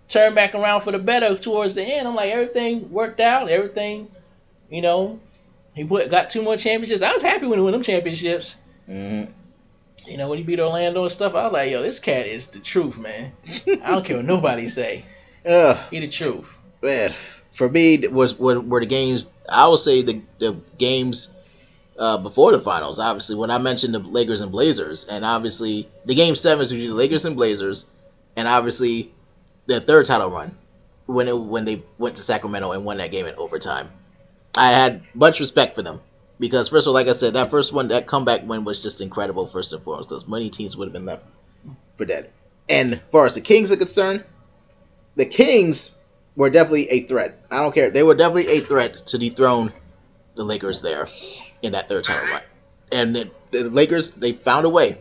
[0.09, 2.09] turned back around for the better towards the end.
[2.09, 4.09] I'm like, everything worked out, everything,
[4.71, 5.21] you know,
[5.75, 7.03] he put, got two more championships.
[7.03, 8.57] I was happy when he won them championships.
[8.89, 9.33] Mm-hmm.
[10.07, 12.49] You know, when he beat Orlando and stuff, I was like, yo, this cat is
[12.49, 13.33] the truth, man.
[13.66, 15.05] I don't care what nobody say.
[15.45, 15.83] Yeah.
[15.91, 16.57] He the truth.
[16.83, 17.12] Man,
[17.53, 19.27] for me, was were, were the games.
[19.49, 21.29] I would say the the games
[21.99, 22.99] uh, before the finals.
[22.99, 26.89] Obviously, when I mentioned the Lakers and Blazers, and obviously the game seven is usually
[26.89, 27.87] the Lakers and Blazers,
[28.37, 29.12] and obviously
[29.66, 30.57] the third title run
[31.07, 33.89] when it when they went to Sacramento and won that game in overtime.
[34.59, 36.01] I had much respect for them
[36.41, 39.01] because first of all, like I said, that first one, that comeback win was just
[39.01, 39.47] incredible.
[39.47, 41.23] First and foremost, because many teams would have been left
[41.97, 42.31] for dead.
[42.69, 44.25] And as far as the Kings are concerned,
[45.15, 45.95] the Kings
[46.35, 47.41] were definitely a threat.
[47.53, 49.73] I don't care; they were definitely a threat to dethrone
[50.35, 51.09] the Lakers there
[51.63, 52.43] in that third title run.
[52.91, 54.99] And the, the, Lakers, they found a way.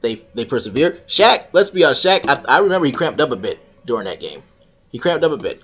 [0.00, 1.06] They they persevered.
[1.08, 2.26] Shaq, let's be honest, Shaq.
[2.26, 4.42] I, I remember he cramped up a bit during that game.
[4.90, 5.62] He cramped up a bit.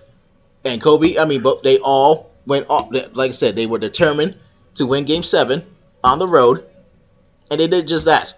[0.62, 2.91] And Kobe, I mean, but they all went off.
[2.93, 4.36] Like I said, they were determined
[4.76, 5.64] to win Game Seven
[6.03, 6.66] on the road,
[7.51, 8.34] and they did just that.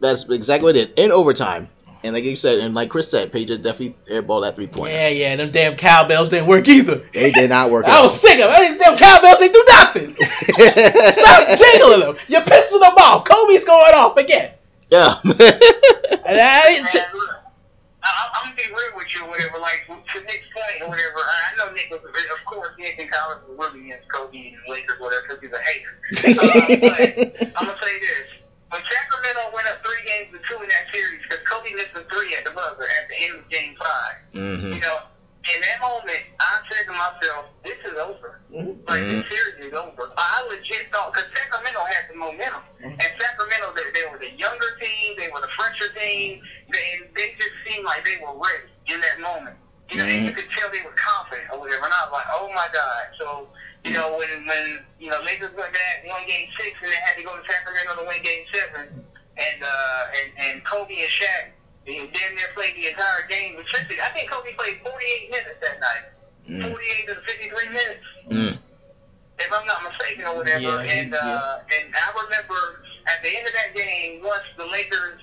[0.00, 1.68] That's exactly what it did in overtime.
[2.04, 4.92] And like you said, and like Chris said, Peja definitely airballed that three point.
[4.92, 7.04] Yeah, yeah, them damn cowbells didn't work either.
[7.12, 7.84] They did not work.
[7.88, 8.78] I was sick of it.
[8.78, 10.10] Them cowbells didn't do nothing.
[11.12, 12.16] Stop jingling them.
[12.28, 13.24] You're pissing them off.
[13.24, 14.52] Kobe's going off again.
[14.90, 15.14] Yeah.
[15.24, 17.20] and I didn't.
[18.06, 19.58] I, I'm gonna be real with you or whatever.
[19.58, 21.18] Like to Nick's point or whatever.
[21.18, 25.00] I know Nick was, of course, Nick in college was really against Kobe and Lakers,
[25.00, 25.92] whatever, because he's a hater.
[26.38, 26.54] uh,
[26.86, 27.02] but
[27.58, 28.28] I'm gonna say this:
[28.70, 32.06] when Sacramento went up three games to two in that series, because Kobe missed a
[32.06, 33.88] three at the buzzer at the end of Game 5
[34.34, 34.72] mm-hmm.
[34.74, 34.98] You know,
[35.54, 38.40] in that moment, I said to myself, "This is over.
[38.50, 38.82] Mm-hmm.
[38.88, 39.30] Like this mm-hmm.
[39.30, 42.98] series is over." I legit thought because Sacramento had the momentum, mm-hmm.
[42.98, 46.42] and Sacramento they, they were the younger team, they were the fresher team.
[46.72, 49.56] They they just seemed like they were ready in that moment.
[49.90, 50.26] You know, mm-hmm.
[50.26, 51.86] you could tell they were confident or whatever.
[51.86, 53.48] And I was like, "Oh my god!" So
[53.86, 57.14] you know, when when you know Lakers went back one game six and they had
[57.16, 59.04] to go to Sacramento to win game seven,
[59.38, 61.54] and uh, and and Kobe and Shaq
[61.86, 63.56] he damn near played the entire game.
[63.62, 66.04] Essentially, I think Kobe played 48 minutes that night.
[66.48, 66.72] Mm.
[66.72, 68.06] 48 to 53 minutes.
[68.28, 68.58] Mm.
[69.38, 70.60] If I'm not mistaken or whatever.
[70.60, 71.78] Yeah, and uh, yeah.
[71.78, 75.20] and I remember at the end of that game, once the Lakers,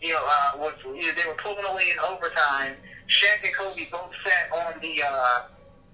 [0.00, 2.76] you know, uh, was you know, they were pulling away in overtime.
[3.08, 5.42] Shaq and Kobe both sat on the, uh,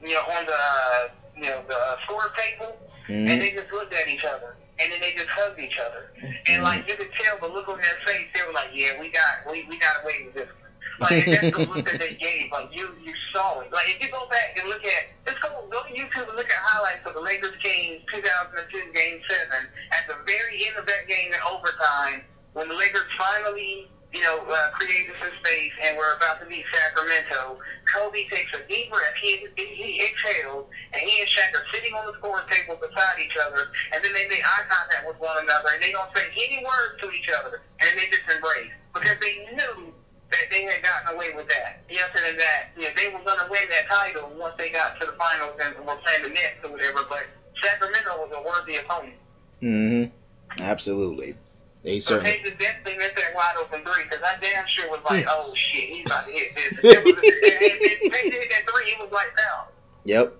[0.01, 2.77] you know, on the, you know, the score table,
[3.09, 3.29] mm.
[3.29, 6.13] and they just looked at each other and then they just hugged each other.
[6.47, 9.11] And like you could tell the look on their face, they were like, "Yeah, we
[9.11, 11.11] got we we got away with this." One.
[11.11, 12.51] Like that's the look that they gave.
[12.53, 13.73] Like you, you saw it.
[13.73, 16.51] Like if you go back and look at, let's go go to YouTube and look
[16.51, 19.69] at highlights of the Lakers Kings 2002 Game Seven.
[19.93, 24.45] At the very end of that game in overtime, when the Lakers finally you know,
[24.45, 27.59] uh, created some space, and we're about to meet Sacramento.
[27.89, 29.17] Kobe takes a deep breath.
[29.21, 33.37] He, he exhales, and he and Shaq are sitting on the scoring table beside each
[33.41, 36.63] other, and then they make eye contact with one another, and they don't say any
[36.63, 39.93] words to each other, and they just embrace because they knew
[40.29, 41.81] that they had gotten away with that.
[41.89, 45.01] Yes, and that you know, they were going to win that title once they got
[45.01, 47.01] to the finals and were playing the Nets or whatever.
[47.09, 47.25] But
[47.63, 49.17] Sacramento was a worthy opponent.
[49.63, 50.13] Mm-hmm.
[50.61, 51.35] Absolutely.
[51.83, 52.31] They certainly.
[52.31, 55.53] So Peja definitely missed that wide open three because I damn sure was like, oh
[55.55, 56.73] shit, he's about to hit this.
[56.73, 59.67] And Peja hit that three, he was like, down.
[60.05, 60.37] Yep.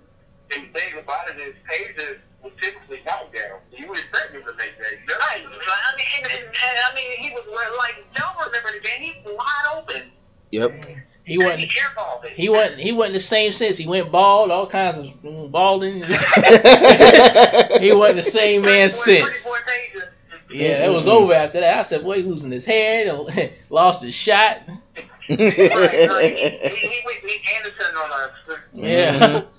[0.55, 3.59] And the thing about it is, Peja was typically not down.
[3.75, 4.91] You would expect him to make that.
[4.91, 5.15] You know?
[5.15, 5.43] Right.
[5.43, 7.43] I mean, and, and, and, I mean, he was
[7.77, 9.01] like, don't remember the game.
[9.01, 10.11] He's wide open.
[10.51, 10.85] Yep.
[11.25, 11.71] He wasn't.
[12.35, 12.79] He wasn't.
[12.79, 14.51] He wasn't the same since he went bald.
[14.51, 15.95] All kinds of mm, balding.
[17.81, 19.47] he wasn't the same man since.
[20.53, 21.79] Yeah, it was over after that.
[21.79, 23.11] I said, boy, he's losing his hair,
[23.69, 24.61] lost his shot.
[24.67, 26.35] right, right.
[26.35, 28.31] He, he, he went Nick Anderson on us.
[28.73, 29.19] Yeah.
[29.19, 29.47] Mm-hmm.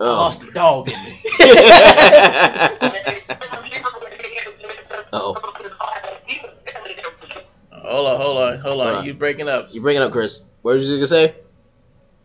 [0.00, 0.04] Oh.
[0.04, 0.98] Lost the dog in me.
[5.12, 5.34] oh.
[7.70, 9.04] Hold on, hold on, hold on.
[9.04, 9.72] You breaking up?
[9.72, 10.40] You breaking up, Chris?
[10.62, 11.34] What was you gonna say?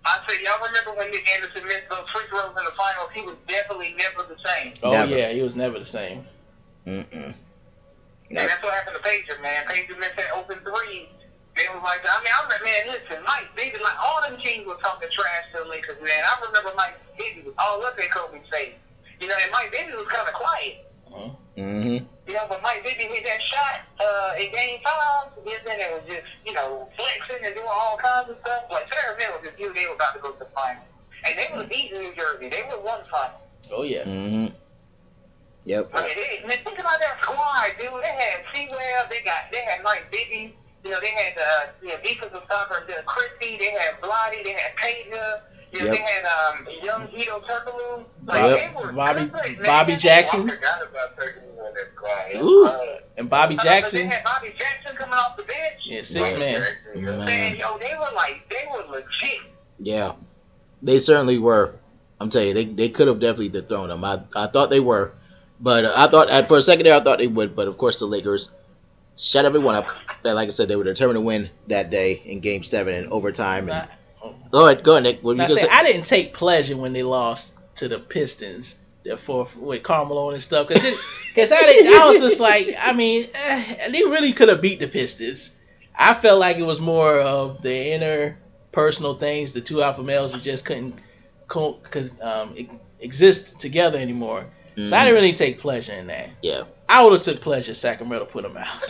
[0.05, 3.09] I said, y'all remember when Nick Anderson missed those free throws in the finals?
[3.13, 4.73] He was definitely never the same.
[4.81, 5.15] Oh never.
[5.15, 6.25] yeah, he was never the same.
[6.87, 7.35] Mm-mm.
[8.29, 9.65] And that's what happened to Peja, man.
[9.65, 11.09] Peja missed that open three.
[11.55, 14.67] They was like, I mean, I remember, man, listen, Mike Bibby, like, all them teams
[14.67, 16.21] were talking trash to the Lakers, man.
[16.21, 18.77] I remember Mike Bibby was all up in Kobe's face.
[19.19, 20.85] You know, and Mike Bibby was kind of quiet.
[21.57, 22.05] Mm-hmm.
[22.27, 25.89] You know, but Mike Bibby hit that shot uh, in game five, and then it
[25.89, 28.69] was just, you know, flexing and doing all kinds of stuff.
[28.69, 30.83] Like, Sacramento just knew they were about to go to the final.
[31.25, 32.49] And they were beating New Jersey.
[32.49, 33.41] They were one final.
[33.71, 34.03] Oh, yeah.
[34.03, 34.53] Mm-hmm.
[35.67, 35.91] Yep.
[35.93, 37.91] I mean, they, man, think about that squad, dude.
[38.01, 40.55] They had Sewell, they got they had Mike Bibby,
[40.85, 44.53] you know, they had uh, you know, defensive stopper uh, Christie, they had Vlade, they
[44.53, 45.41] had Peja,
[45.73, 45.93] you know, yep.
[45.93, 48.05] they had um, young Hedo Turkoglu.
[48.25, 48.73] Like yep.
[48.75, 49.97] they were Bobby good, Bobby.
[49.97, 50.49] Jackson.
[50.49, 52.41] I forgot about Turkoglu in that squad.
[52.41, 52.65] Ooh.
[52.65, 54.07] Uh, and Bobby Jackson.
[54.07, 55.81] They had Bobby Jackson coming off the bench.
[55.83, 56.39] Yeah, six right.
[56.39, 56.61] man.
[56.95, 57.25] man.
[57.25, 59.41] Man, yo, they were like they were legit.
[59.79, 60.13] Yeah,
[60.81, 61.75] they certainly were.
[62.21, 64.05] I'm telling you, they they could have definitely dethroned them.
[64.05, 65.11] I I thought they were.
[65.59, 67.55] But uh, I thought, at, for a second there, I thought they would.
[67.55, 68.51] But of course, the Lakers
[69.17, 69.87] shut everyone up.
[70.23, 73.69] Like I said, they were determined to win that day in Game Seven in overtime.
[73.69, 73.87] And
[74.51, 75.23] go ahead, go ahead, Nick.
[75.23, 75.69] What you say, say?
[75.69, 78.77] I didn't take pleasure when they lost to the Pistons.
[79.03, 80.83] Therefore, with Karl Malone and stuff, because
[81.33, 84.87] because I, I was just like, I mean, eh, they really could have beat the
[84.87, 85.53] Pistons.
[85.95, 88.37] I felt like it was more of the inner
[88.73, 89.53] personal things.
[89.53, 90.99] The two alpha males who just couldn't,
[91.47, 92.55] cause um,
[92.99, 94.47] exist together anymore.
[94.77, 94.89] Mm-hmm.
[94.89, 96.29] So I didn't really take pleasure in that.
[96.43, 96.63] Yeah.
[96.87, 98.67] I would have took pleasure Sacramento put them out.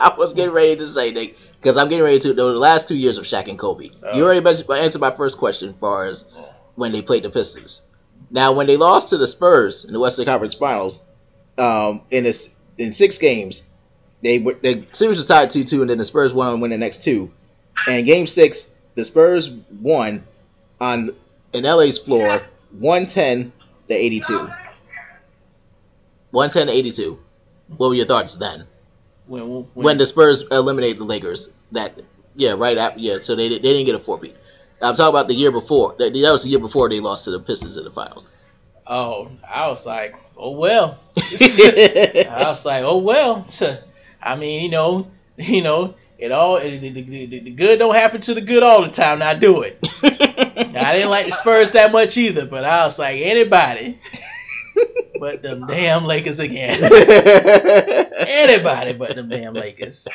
[0.00, 2.96] I was getting ready to say Nick because I'm getting ready to the last two
[2.96, 3.90] years of Shaq and Kobe.
[4.02, 4.16] Oh.
[4.16, 6.24] You already answered my first question as far as
[6.74, 7.82] when they played the Pistons.
[8.30, 11.02] Now, when they lost to the Spurs in the Western Conference Finals,
[11.58, 13.62] um, in this in six games,
[14.22, 16.70] they were the series was tied two two, and then the Spurs won and win
[16.70, 17.30] the next two.
[17.86, 20.24] And Game six, the Spurs won
[20.80, 21.10] on
[21.52, 23.52] in LA's floor, one ten
[23.88, 24.48] the 82.
[26.30, 27.18] 110 to 82.
[27.76, 28.66] What were your thoughts then?
[29.26, 31.94] When, when, when the Spurs eliminated the Lakers, that
[32.36, 34.36] yeah, right after yeah, so they they didn't get a four beat.
[34.82, 35.94] I'm talking about the year before.
[35.98, 38.28] That, that was the year before they lost to the Pistons in the finals.
[38.86, 40.98] Oh, I was like, oh well.
[41.16, 43.46] I was like, oh well.
[44.22, 48.20] I mean, you know, you know, it all the, the, the, the, good don't happen
[48.22, 49.18] to the good all the time.
[49.18, 49.78] Now do it.
[50.04, 53.98] I didn't like the Spurs that much either, but I was like anybody,
[55.18, 56.82] but them damn Lakers again.
[58.28, 60.06] anybody but them damn Lakers.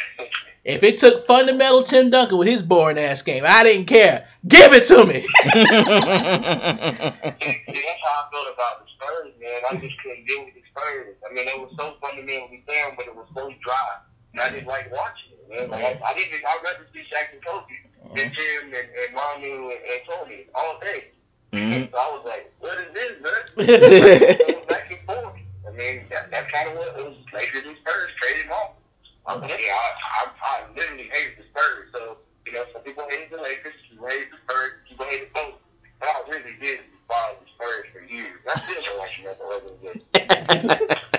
[0.64, 4.28] If it took fundamental Tim Duncan with his boring ass game, I didn't care.
[4.48, 5.26] Give it to me.
[5.44, 9.62] That's how I felt about the Spurs, man.
[9.70, 11.16] I just couldn't deal with the Spurs.
[11.30, 14.00] I mean, it was so fundamentally sound, but it was so dry.
[14.34, 15.70] And I didn't like watching it, man.
[15.70, 16.46] Like, I, I didn't.
[16.46, 18.14] I'd rather see Shaq and Kobe uh-huh.
[18.16, 21.06] than Tim and, and Manu and, and Tony all day.
[21.52, 21.92] Mm-hmm.
[21.92, 24.66] So I was like, what is this, man?
[24.68, 25.34] back and forth.
[25.68, 27.18] I mean, that, that's kind of what it was.
[27.34, 28.78] Lakers and Spurs traded off.
[29.26, 31.90] I mean, yeah, I, I, I literally hated the Spurs.
[31.94, 35.56] So, you know, some people hated the Lakers, some hated the Spurs, people hated both.
[36.00, 38.40] But I really did follow the Spurs for years.
[38.48, 41.19] I still don't like them as a regular And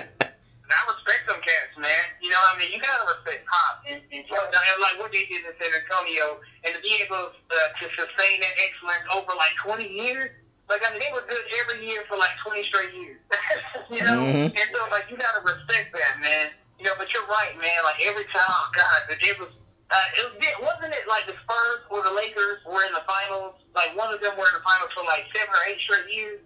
[0.81, 2.05] I respect them cats, man.
[2.25, 2.73] You know what I mean?
[2.73, 6.41] You gotta respect Pop and, and, and like what they did in San Antonio.
[6.65, 10.33] And to be able uh, to sustain that excellence over like 20 years.
[10.65, 13.21] Like I mean, they were good every year for like 20 straight years.
[13.93, 14.57] you know, mm-hmm.
[14.57, 16.49] and so like you gotta respect that, man.
[16.81, 17.85] You know, but you're right, man.
[17.85, 19.53] Like every time, oh God, it was.
[19.91, 23.59] Uh, it, wasn't it like the Spurs or the Lakers were in the finals?
[23.75, 26.39] Like one of them were in the finals for like seven or eight straight years.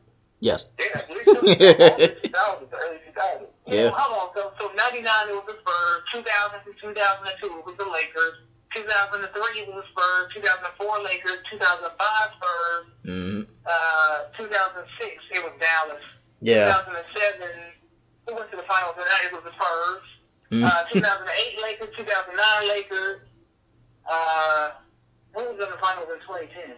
[0.46, 0.66] Yes.
[3.66, 3.90] Yeah, yeah.
[3.98, 4.30] Hold on.
[4.38, 6.06] So, so 99 it was the Spurs.
[6.14, 8.46] 2000 to 2002 it was the Lakers.
[8.78, 10.30] 2003 it was the Spurs.
[10.38, 11.42] 2004 Lakers.
[11.50, 11.90] 2005
[12.38, 12.86] Spurs.
[13.10, 13.42] Mm-hmm.
[13.66, 16.06] Uh, 2006 it was Dallas.
[16.46, 16.78] Yeah.
[16.86, 17.50] 2007
[18.30, 20.06] we went to the finals and it was the Spurs.
[20.54, 20.70] Mm-hmm.
[20.70, 21.90] Uh, 2008 Lakers.
[21.98, 23.26] 2009 Lakers.
[24.06, 24.78] Uh,
[25.34, 26.78] who was in the finals in 2010?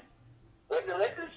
[0.71, 1.35] Was it the Lakers?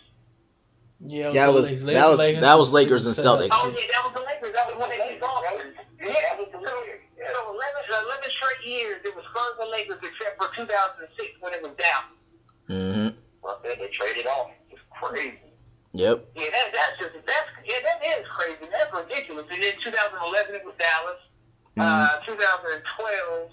[1.07, 3.49] Yeah, that was Lakers, that was Lakers, that was Lakers and Celtics.
[3.53, 4.53] Oh yeah, that was the Lakers.
[4.53, 5.73] That was when they beat Boston.
[5.99, 7.01] Yeah, that was the Lakers.
[7.17, 7.33] Yeah.
[7.33, 11.63] So 11, 11 straight years, it was Spurs and Lakers, except for 2006 when it
[11.63, 12.05] was down.
[12.69, 13.17] Mm-hmm.
[13.43, 14.53] Well, then they traded off.
[14.69, 15.41] It's crazy.
[15.93, 16.37] Yep.
[16.37, 18.69] Yeah, that, that's just that's yeah, that is crazy.
[18.71, 19.47] That's ridiculous.
[19.51, 21.21] And then 2011 it was Dallas.
[21.81, 21.81] Mm-hmm.
[21.81, 23.51] Uh, 2012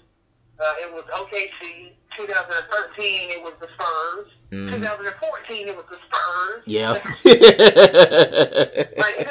[0.60, 1.92] uh, it was OKC.
[2.16, 4.26] 2013, it was the Spurs.
[4.50, 4.70] Mm.
[4.74, 6.62] 2014, it was the Spurs.
[6.66, 6.90] Yeah.
[8.98, 9.28] like,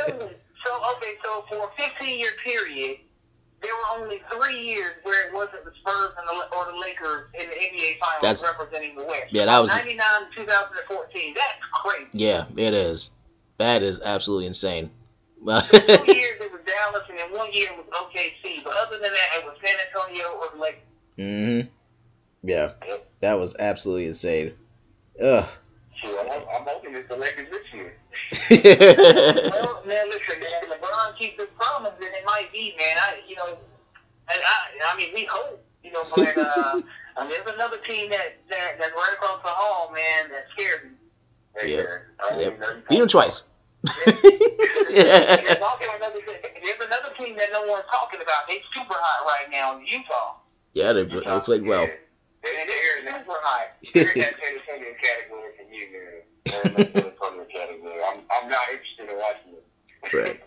[0.65, 2.97] so okay, so for a 15 year period,
[3.61, 7.27] there were only three years where it wasn't the Spurs and the, or the Lakers
[7.33, 9.27] in the NBA Finals That's, representing the West.
[9.31, 10.05] Yeah, that was 99
[10.35, 11.33] 2014.
[11.33, 12.07] That's crazy.
[12.13, 13.11] Yeah, it is.
[13.57, 14.91] That is absolutely insane.
[15.39, 18.63] two years it was Dallas, and then one year it was OKC.
[18.63, 20.81] But other than that, it was San Antonio or the Lakers.
[21.17, 21.67] Mm-hmm.
[22.43, 22.73] Yeah,
[23.21, 24.53] that was absolutely insane.
[25.21, 25.47] Ugh.
[26.01, 27.93] Sure, I'm, I'm hoping it's the Lakers this year.
[29.51, 32.97] well, man, listen, man, LeBron keeps his promise, and it might be, man.
[32.99, 33.59] I, you know, and
[34.29, 36.81] I, I mean, we hope, you know, but uh,
[37.17, 40.83] I mean, there's another team that, that that's right across the hall, man, that scares
[40.83, 40.91] me.
[41.55, 41.87] Right yep.
[42.19, 42.59] I yep.
[42.89, 43.43] Beat them twice.
[44.05, 44.23] there's,
[44.87, 46.19] another,
[46.63, 48.47] there's another team that no one's talking about.
[48.47, 50.35] They're super hot right now, in Utah.
[50.77, 51.87] Yeah, they, they played well.
[51.87, 53.67] High.
[53.93, 56.21] That category for you, man.
[56.45, 57.99] In that category.
[58.07, 59.63] I'm, I'm not interested in watching it.
[60.13, 60.39] Right.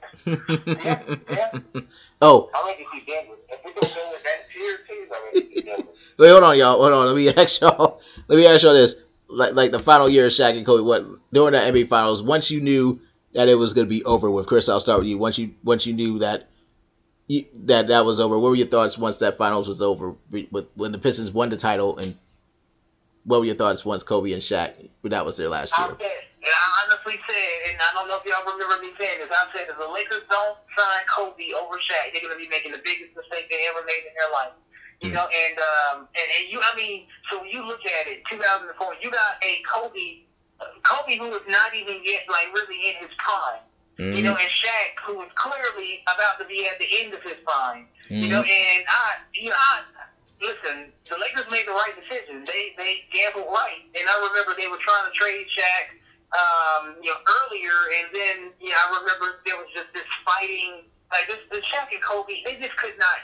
[0.84, 1.00] yeah,
[1.74, 1.80] yeah.
[2.22, 2.48] Oh.
[2.54, 3.34] I like to see Denver.
[3.48, 5.88] If we go with that tier team, I like to see Denver.
[6.18, 6.78] Wait, hold on, y'all.
[6.78, 7.06] Hold on.
[7.06, 8.00] Let me ask y'all.
[8.28, 8.96] Let me ask y'all this.
[9.28, 12.22] Like, like the final year of Shaq and Kobe, what during the NBA Finals?
[12.22, 13.00] Once you knew
[13.34, 15.18] that it was going to be over with, Chris, I'll start with you.
[15.18, 16.50] Once you once you knew that
[17.64, 18.38] that that was over.
[18.38, 20.14] What were your thoughts once that finals was over?
[20.30, 22.16] With when the Pistons won the title, and
[23.24, 24.74] what were your thoughts once Kobe and Shaq
[25.04, 25.86] that was their last year?
[25.86, 29.22] I said, and I honestly said, and I don't know if y'all remember me saying
[29.22, 29.30] this.
[29.30, 32.82] I said if the Lakers don't sign Kobe over Shaq, they're gonna be making the
[32.82, 34.56] biggest mistake they ever made in their life.
[35.00, 35.14] You mm.
[35.14, 38.74] know, and um, and, and you, I mean, so when you look at it, 2004,
[39.02, 40.26] you got a Kobe,
[40.82, 43.69] Kobe who was not even yet like really in his prime.
[44.00, 44.16] Mm-hmm.
[44.16, 47.36] You know, and Shaq, who was clearly about to be at the end of his
[47.44, 47.84] prime.
[48.08, 48.24] Mm-hmm.
[48.24, 49.84] You know, and I, you know, I,
[50.40, 52.48] listen, the Lakers made the right decision.
[52.48, 56.00] They they gambled right, and I remember they were trying to trade Shaq,
[56.32, 60.88] um, you know, earlier, and then you know, I remember there was just this fighting,
[61.12, 63.20] like this, the Shaq and Kobe, they just could not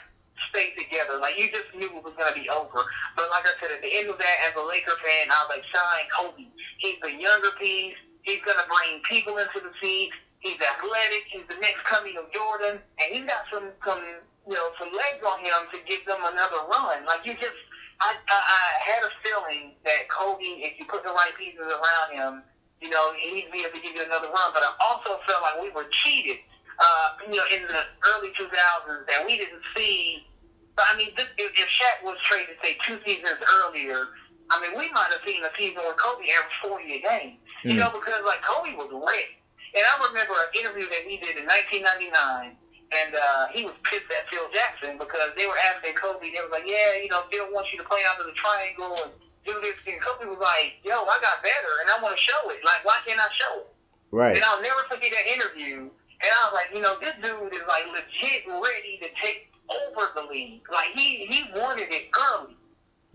[0.53, 1.17] stay together.
[1.17, 2.85] Like you just knew it was gonna be over.
[3.17, 5.57] But like I said, at the end of that, as a Laker fan, I was
[5.57, 6.53] like, sign Kobe.
[6.77, 7.97] He's the younger piece.
[8.21, 10.13] He's gonna bring people into the seats.
[10.39, 11.23] He's athletic.
[11.29, 14.01] He's the next coming of Jordan, and he's got some some
[14.47, 17.05] you know some legs on him to give them another run.
[17.05, 17.57] Like you just,
[17.99, 22.09] I I, I had a feeling that Kobe, if you put the right pieces around
[22.13, 22.43] him,
[22.81, 24.53] you know, he'd be able to give you another run.
[24.53, 26.37] But I also felt like we were cheated,
[26.79, 27.81] uh, you know, in the
[28.13, 30.27] early 2000s that we didn't see.
[30.75, 34.05] But I mean, this, if, if Shaq was traded, say, two seasons earlier,
[34.49, 37.37] I mean, we might have seen a season where Kobe averaged 40 a game.
[37.65, 37.71] Mm.
[37.71, 39.36] You know, because like Kobe was ready.
[39.77, 42.57] And I remember an interview that he did in 1999,
[42.97, 46.49] and uh, he was pissed at Phil Jackson because they were asking Kobe, they were
[46.49, 49.13] like, yeah, you know, Phil wants you to play out of the triangle and
[49.45, 49.77] do this.
[49.85, 52.65] And Kobe was like, yo, I got better, and I want to show it.
[52.65, 53.69] Like, why can't I show it?
[54.09, 54.33] Right.
[54.33, 55.93] And I'll never forget that interview.
[56.17, 60.09] And I was like, you know, this dude is like legit ready to take over
[60.15, 60.65] the league.
[60.71, 62.56] Like he he wanted it early.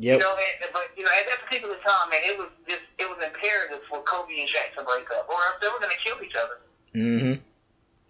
[0.02, 0.18] Yep.
[0.18, 3.06] You know, and, but you know, at that particular time, man, it was just it
[3.06, 6.02] was imperative for Kobe and Shaq to break up, or else they were going to
[6.02, 6.58] kill each other.
[6.90, 7.38] Mm-hmm.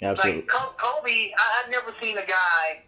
[0.00, 0.40] Absolutely.
[0.40, 0.48] Like
[0.80, 2.80] Kobe, I, I've never seen a guy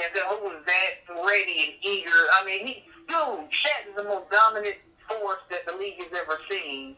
[0.00, 2.16] you know, who was that ready and eager.
[2.32, 2.74] I mean, he,
[3.12, 6.96] dude, Shaq is the most dominant force that the league has ever seen.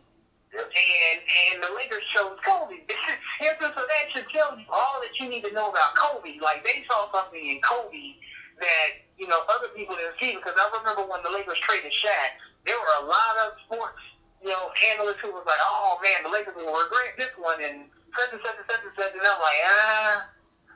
[0.54, 1.18] And
[1.50, 2.86] and the Lakers chose Kobe.
[2.86, 6.38] so that should tell you all that you need to know about Kobe.
[6.38, 8.14] Like they saw something in Kobe
[8.60, 12.42] that you know, other people didn't see because I remember when the Lakers traded Shaq,
[12.66, 14.02] there were a lot of sports,
[14.42, 17.86] you know, analysts who was like, oh man, the Lakers will regret this one and
[18.18, 20.26] such and such and such and such, and I'm like, ah.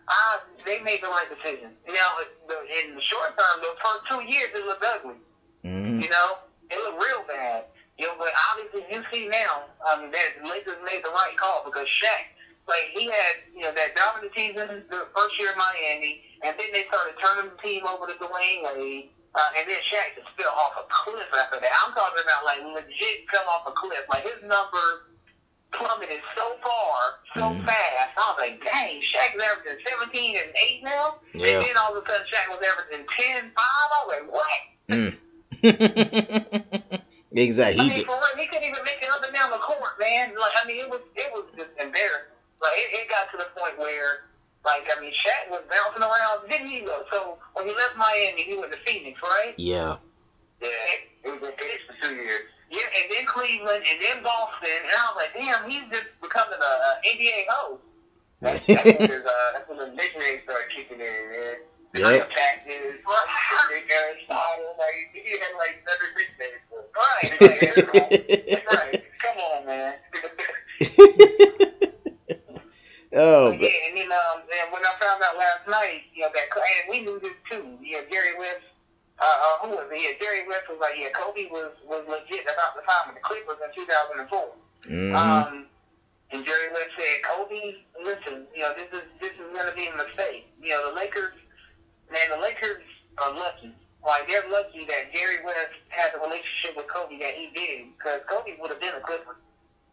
[0.07, 1.75] Ah, they made the right decision.
[1.91, 5.19] Now, in the short term, the first two years, it looked ugly.
[5.67, 5.99] Mm-hmm.
[5.99, 6.39] You know,
[6.71, 7.65] it looked real bad.
[7.99, 11.67] You know, but obviously, you see now um, that the Lakers made the right call
[11.67, 12.36] because Shaq,
[12.69, 16.69] like, he had, you know, that dominant season the first year in Miami, and then
[16.73, 19.11] they started turning the team over to Dwyane Wade.
[19.37, 21.73] Uh, and then Shaq just fell off a cliff after that.
[21.85, 24.01] I'm talking about like legit fell off a cliff.
[24.09, 25.13] Like his number
[25.77, 27.65] plummeted so far, so mm.
[27.67, 28.17] fast.
[28.17, 31.21] I was like, dang, Shaq's averaging 17 and 8 now?
[31.35, 31.61] Yeah.
[31.61, 33.53] And then all of a sudden Shaq was averaging 10 5.
[33.57, 34.61] I was like, what?
[34.89, 35.13] Mm.
[37.33, 37.85] exactly.
[37.85, 40.33] I mean, for real, he couldn't even make it up and down the court, man.
[40.39, 42.36] Like, I mean, it was it was just embarrassing.
[42.63, 44.29] Like, it, it got to the point where,
[44.65, 46.49] like, I mean, Shaq was bouncing around.
[46.49, 47.05] Didn't he go?
[47.13, 49.55] So when he left Miami, he went to Phoenix, right?
[49.57, 49.97] Yeah.
[50.61, 50.69] Yeah,
[51.25, 52.49] it was in Phoenix for two years.
[52.71, 56.59] Yeah, and then Cleveland, and then Boston, and I was like, damn, he's just becoming
[56.59, 57.83] a, a NBA host.
[58.41, 61.57] That's, that's, when his, uh, that's when the nicknames started kicking in, man.
[61.93, 62.31] The yep.
[62.31, 66.61] practice, like, he had like another nickname.
[66.93, 69.05] Right, like, right.
[69.23, 69.95] Come on, man.
[73.97, 77.19] then um, and when I found out last night, you know that, and we knew
[77.19, 77.65] this too.
[77.81, 78.69] You know, Jerry West
[79.19, 79.97] uh, uh, who was it?
[79.97, 83.25] Yeah, Jerry West was like, yeah, Kobe was was legit about the time of the
[83.25, 84.29] Clippers in 2004.
[84.29, 85.17] Mm-hmm.
[85.17, 85.67] Um,
[86.33, 89.89] and Jerry West said, Kobe, listen, you know, this is this is going to be
[89.89, 90.53] a mistake.
[90.61, 91.33] You know, the Lakers,
[92.13, 92.85] man, the Lakers
[93.25, 93.73] are lucky.
[94.05, 98.21] Like they're lucky that Jerry West had the relationship with Kobe that he did, because
[98.29, 99.41] Kobe would have been a Clipper.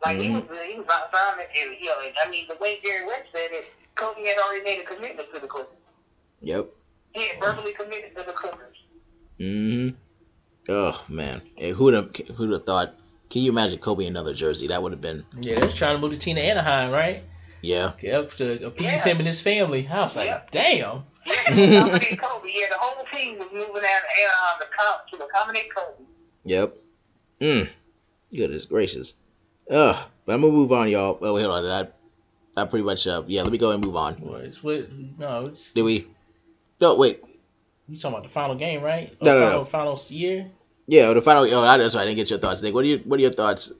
[0.03, 0.35] Like mm-hmm.
[0.35, 3.55] he was, he was outside, and you know, I mean, the way Jerry West said
[3.55, 5.77] it, Kobe had already made a commitment to the Clippers.
[6.41, 6.69] Yep.
[7.13, 8.77] He had verbally committed to the Clippers.
[9.39, 9.95] Mm-hmm.
[10.69, 12.95] Oh man, hey, who'd have who'd have thought?
[13.29, 14.67] Can you imagine Kobe in another jersey?
[14.67, 15.25] That would have been.
[15.41, 17.23] Yeah, they're trying to move the team to Anaheim, right?
[17.61, 17.93] Yeah.
[18.01, 19.05] Yep, to appease yeah.
[19.05, 19.87] him and his family.
[19.87, 20.51] I was like, yep.
[20.51, 21.03] damn.
[21.25, 22.49] Yeah, Kobe.
[22.53, 23.81] Yeah, the whole team was moving out of
[24.21, 26.03] Anaheim to, com- to accommodate Kobe.
[26.43, 26.77] Yep.
[27.39, 27.69] Mm.
[28.35, 29.15] Goodness gracious.
[29.69, 29.95] Ugh.
[30.25, 31.17] But I'm gonna move on, y'all.
[31.21, 31.63] Oh, wait, hold on.
[31.63, 31.97] That,
[32.55, 33.07] that pretty much.
[33.07, 34.17] Uh, yeah, let me go and move on.
[34.19, 35.45] Well, it's with, no.
[35.45, 36.07] It's, Did we?
[36.79, 37.23] No, wait.
[37.87, 39.15] You talking about the final game, right?
[39.19, 39.65] Or no, no, final, no.
[39.65, 40.51] Final year.
[40.87, 41.43] Yeah, the final.
[41.43, 42.01] Oh, that's right.
[42.01, 42.73] I didn't get your thoughts, Nick.
[42.73, 43.71] What are your What are your thoughts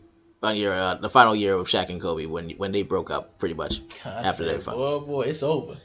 [0.41, 3.39] on your uh, the final year of Shaq and Kobe when when they broke up,
[3.39, 5.77] pretty much I after said, that Oh boy, it's over.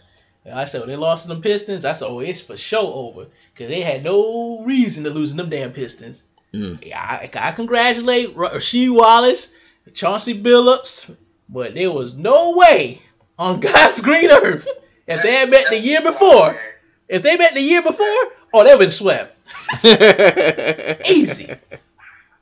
[0.52, 3.26] I said when they lost to them Pistons, I said, oh, it's for sure over
[3.52, 6.22] because they had no reason to lose them damn Pistons.
[6.52, 6.92] Mm.
[6.94, 9.52] I, I congratulate Rasheed Wallace,
[9.92, 11.14] Chauncey Billups,
[11.48, 13.00] but there was no way
[13.38, 14.68] on God's green earth
[15.06, 16.58] if they had met the year before
[17.08, 18.06] if they met the year before,
[18.54, 19.34] oh, they've been swept.
[21.10, 21.50] Easy.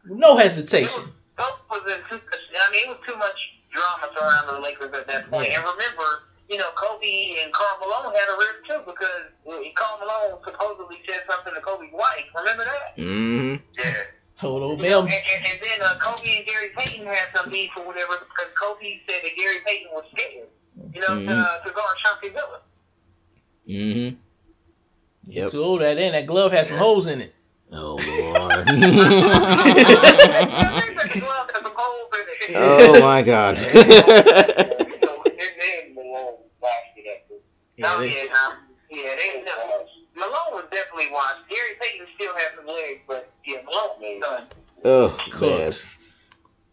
[0.05, 1.05] No hesitation.
[1.39, 3.37] I mean, it was too much
[3.71, 5.51] drama surrounding the Lakers at that point.
[5.51, 5.59] Yeah.
[5.59, 10.41] And remember, you know, Kobe and Karl Malone had a rift too because Karl Malone
[10.45, 12.27] supposedly said something to Kobe's wife.
[12.37, 12.97] Remember that?
[12.97, 13.63] Mm-hmm.
[13.79, 13.95] Yeah.
[14.39, 15.01] Hold on, Bill.
[15.01, 18.53] And, and, and, then uh, Kobe and Gary Payton had some beef or whatever because
[18.55, 20.49] Kobe said that Gary Payton was scared,
[20.93, 21.27] you know, mm-hmm.
[21.27, 22.61] to, to guard Chauncey Billups.
[23.67, 24.17] Mm-hmm.
[25.33, 25.51] Yep.
[25.51, 27.35] Too old that then that glove has some holes in it.
[27.73, 28.65] Oh lord.
[32.55, 33.57] oh my god.
[37.77, 38.09] yeah, they,
[38.91, 39.45] yeah, they,
[40.17, 41.49] Malone was definitely washed.
[41.49, 44.47] Gary Payton still has some legs, but yeah, Malone was done.
[44.85, 45.73] Oh man.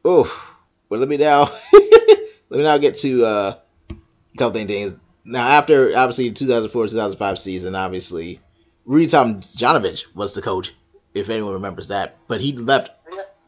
[0.06, 0.54] Oh,
[0.90, 3.56] well, let me now let me now get to uh,
[3.90, 4.96] a couple things.
[5.26, 8.40] Now, after obviously 2004 2005 season, obviously
[8.86, 10.74] Rudy Tomjanovich was the coach,
[11.14, 12.18] if anyone remembers that.
[12.28, 12.92] But he left,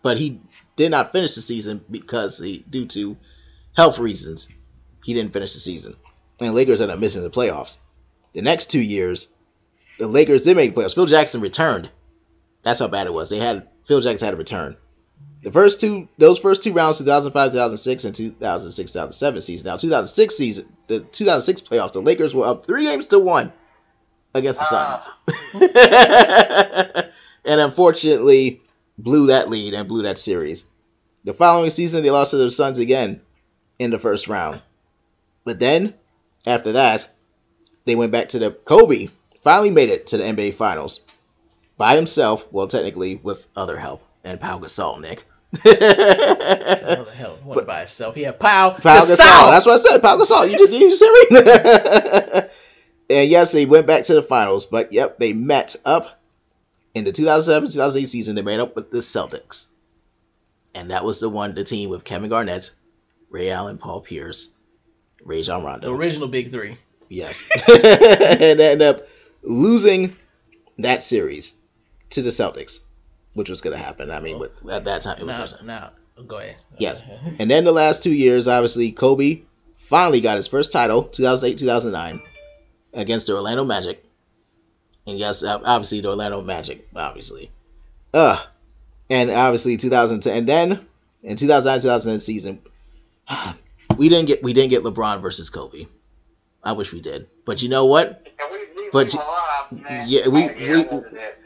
[0.02, 0.42] but he
[0.76, 3.18] did not finish the season because he, due to
[3.76, 4.50] health reasons,
[5.04, 5.96] he didn't finish the season.
[6.40, 7.78] And Lakers ended up missing the playoffs.
[8.34, 9.30] The next two years,
[9.98, 10.96] the Lakers did make the playoffs.
[10.96, 11.90] Phil Jackson returned.
[12.64, 13.30] That's how bad it was.
[13.30, 14.76] They had Phil Jackson had to return.
[15.44, 19.68] The first two, those first two rounds, 2005, 2006, and 2006, 2007 season.
[19.68, 23.54] Now, 2006 season, the 2006 playoffs, the Lakers were up three games to one
[24.34, 25.10] against the Suns.
[25.54, 27.04] Uh.
[27.46, 28.62] and unfortunately,
[28.98, 30.66] blew that lead and blew that series.
[31.26, 33.22] The following season, they lost to the Suns again
[33.78, 34.62] in the first round.
[35.44, 35.94] But then,
[36.48, 37.08] after that,
[37.86, 39.10] they went back to the Kobe.
[39.46, 41.02] Finally made it to the NBA Finals
[41.78, 42.52] by himself.
[42.52, 45.24] Well, technically with other help and Pau Gasol, Nick.
[45.52, 47.38] what the hell?
[47.44, 48.16] What by himself?
[48.16, 49.16] He had Pau, Pau Gasol.
[49.16, 49.52] Gasol.
[49.52, 50.02] That's what I said.
[50.02, 50.52] Pau Gasol.
[50.52, 52.52] You just you just said
[53.12, 56.20] And yes, they went back to the finals, but yep, they met up
[56.96, 59.68] in the 2007-2008 season, they met up with the Celtics,
[60.74, 62.72] and that was the one, the team with Kevin Garnett,
[63.30, 64.50] Ray Allen, Paul Pierce,
[65.24, 66.80] Rajon Rondo, the original Big Three.
[67.10, 69.08] Yes, and they end up
[69.46, 70.16] losing
[70.78, 71.54] that series
[72.12, 72.82] to the Celtics,
[73.34, 74.12] which was going to happen.
[74.12, 74.70] I mean, oh.
[74.70, 75.56] at that time, it was.
[75.64, 76.58] Now, now, go ahead.
[76.78, 77.04] Yes,
[77.40, 79.42] and then the last two years, obviously, Kobe
[79.78, 82.22] finally got his first title, 2008, 2009,
[82.94, 84.04] against the Orlando Magic.
[85.08, 87.52] And yes, obviously the Orlando Magic, obviously.
[88.14, 88.42] Uh,
[89.10, 90.86] and obviously 2010, and then
[91.22, 92.62] in 2009, 2010 season,
[93.98, 95.86] we didn't get we didn't get LeBron versus Kobe.
[96.64, 98.25] I wish we did, but you know what?
[98.92, 99.16] But
[100.06, 100.48] yeah, we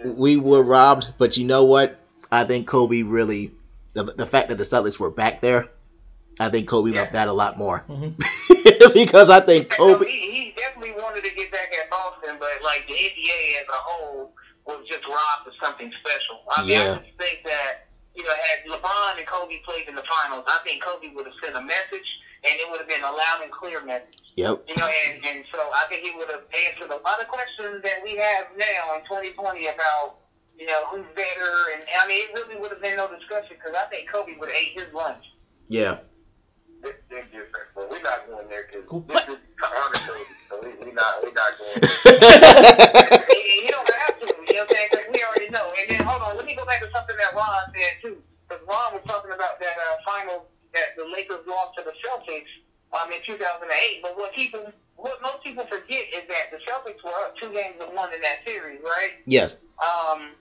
[0.02, 1.14] we we were robbed.
[1.18, 2.00] But you know what?
[2.32, 3.52] I think Kobe really
[3.94, 5.68] the, the fact that the Celtics were back there
[6.40, 7.02] I think Kobe yeah.
[7.02, 8.16] loved that a lot more mm-hmm.
[8.94, 10.08] because I think Kobe.
[10.08, 13.80] he, he, definitely wanted to get back at Boston, but like the NBA as a
[13.84, 14.32] whole
[14.66, 16.40] was just robbed of something special.
[16.56, 16.94] I mean, yeah.
[16.94, 20.60] I just think that you know, had LeBron and Kobe played in the finals, I
[20.64, 22.08] think Kobe would have sent a message,
[22.44, 24.34] and it would have been a loud and clear message.
[24.36, 24.66] Yep.
[24.68, 27.84] You know, and, and so I think he would have answered a lot of questions
[27.84, 30.16] that we have now in 2020 about
[30.58, 33.76] you know who's better, and I mean, it really would have been no discussion because
[33.76, 35.24] I think Kobe would have ate his lunch.
[35.68, 36.00] Yeah
[36.82, 41.24] they're different, but we're not going there because this is honestly, so we, we not
[41.24, 41.80] we're not going.
[41.84, 42.24] There.
[43.64, 44.88] you don't have to, you know what I'm saying?
[44.92, 45.74] Because we already know.
[45.76, 48.18] And then hold on, let me go back to something that Ron said too,
[48.48, 52.51] because Ron was talking about that uh, final that the Lakers lost to the Celtics
[52.93, 54.01] um, in 2008.
[54.01, 57.76] But what people, what most people forget is that the Celtics were up two games
[57.80, 59.22] to one in that series, right?
[59.26, 59.57] Yes.
[59.80, 60.32] Um,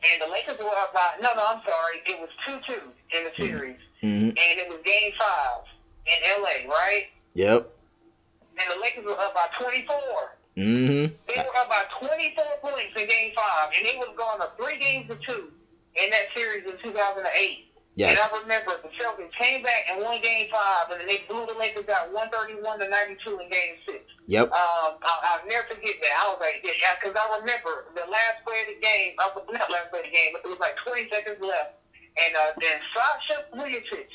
[0.00, 2.80] and the Lakers were up by no, no, I'm sorry, it was two two
[3.16, 3.76] in the series.
[3.76, 5.64] Mm-hmm and it was Game Five
[6.06, 7.06] in LA, right?
[7.34, 7.70] Yep.
[8.58, 9.96] And the Lakers were up by 24.
[10.56, 11.14] Mm-hmm.
[11.26, 14.78] They were up by 24 points in Game Five, and they was going up three
[14.78, 15.50] games to two
[16.02, 17.69] in that series in 2008.
[17.96, 18.16] Yes.
[18.16, 21.44] And I remember the Celtics came back and won Game Five, and then they blew
[21.44, 24.06] the Lakers out 131 to 92 in Game Six.
[24.26, 24.46] Yep.
[24.52, 26.12] Um, I'll, I'll never forget that.
[26.14, 29.18] I was like, yeah, because I remember the last play of the game.
[29.18, 31.80] I was not last play of the game, but it was like 20 seconds left
[32.18, 34.10] and uh, then Sasha Vujacic,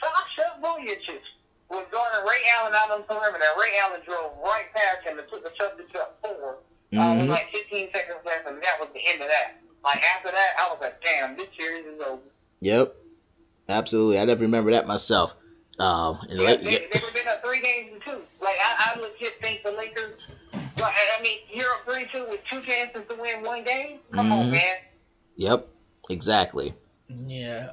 [0.00, 1.24] Sasha Vujacic
[1.70, 3.44] was going to Ray Allen out on the perimeter.
[3.56, 6.98] Ray Allen drove right past him and took the subject up 4 mm-hmm.
[6.98, 9.60] uh, with like 15 seconds left, and that was the end of that.
[9.84, 12.22] Like after that, I was like, damn, this series is over.
[12.60, 12.94] Yep,
[13.68, 14.18] absolutely.
[14.18, 15.34] I never remember that myself.
[15.78, 16.78] Um, and yeah, like, they, yeah.
[16.92, 18.20] they were been up three games to two.
[18.40, 20.28] Like I, I legit think the Lakers.
[20.52, 23.98] Like, I mean, you're up three two with two chances to win one game.
[24.12, 24.32] Come mm-hmm.
[24.32, 24.76] on, man.
[25.36, 25.68] Yep,
[26.10, 26.74] exactly.
[27.08, 27.70] Yeah.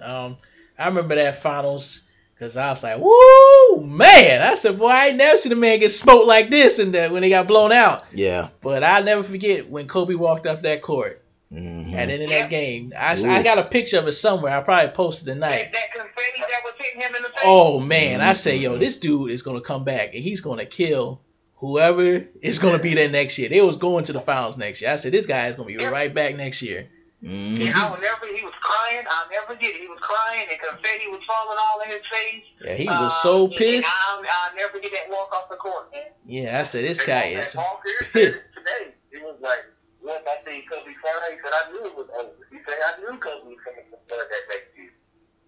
[0.00, 0.38] Um,
[0.78, 2.00] I remember that finals
[2.34, 5.78] because I was like, "Woo, man!" I said, "Boy, I ain't never seen a man
[5.80, 8.04] get smoked like this." And when they got blown out.
[8.12, 8.48] Yeah.
[8.62, 11.22] But I'll never forget when Kobe walked off that court.
[11.52, 11.94] Mm-hmm.
[11.94, 14.56] At the end of that game, I, I got a picture of it somewhere.
[14.56, 15.50] I probably posted tonight.
[15.50, 17.42] That, that confetti that was hitting him in the face.
[17.44, 21.20] Oh man, I say, yo, this dude is gonna come back and he's gonna kill
[21.56, 23.48] whoever is gonna be there next year.
[23.48, 24.92] They was going to the finals next year.
[24.92, 26.88] I said, this guy is gonna be right back next year.
[27.22, 27.62] Mm-hmm.
[27.62, 28.34] And I will never.
[28.34, 29.04] He was crying.
[29.10, 29.80] I'll never forget it.
[29.80, 32.44] He was crying, and confetti was falling all in his face.
[32.64, 33.88] Yeah, he was so um, pissed.
[34.08, 35.92] I'll, I'll, never get that walk off the court.
[35.92, 36.02] Man.
[36.24, 37.54] Yeah, I said this guy is.
[37.54, 38.94] Paul Pierce today.
[39.12, 39.58] He was like,
[40.02, 43.00] "Once I seen Kobe cry, he said I knew it was over." He said, "I
[43.00, 44.92] knew Kobe was coming to start that next year."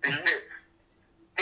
[0.03, 0.39] Mm-hmm.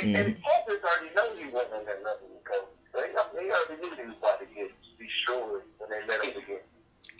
[0.02, 2.70] And Paul Pierce already know he wasn't on that level with Kobe.
[2.92, 6.42] So he, he already knew he was about to get destroyed when they met up
[6.42, 6.60] again.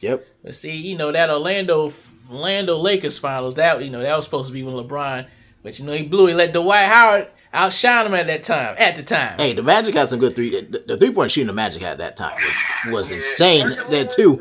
[0.00, 0.26] Yep.
[0.42, 1.92] But see, you know that Orlando
[2.30, 3.56] Orlando Lakers finals.
[3.56, 5.26] That you know that was supposed to be when LeBron,
[5.62, 6.26] but you know he blew.
[6.26, 8.76] He let Dwight Howard outshine him at that time.
[8.78, 9.38] At the time.
[9.38, 10.60] Hey, the Magic had some good three.
[10.60, 13.68] The, the three point shooting the Magic had that time was was insane.
[13.90, 14.40] That too.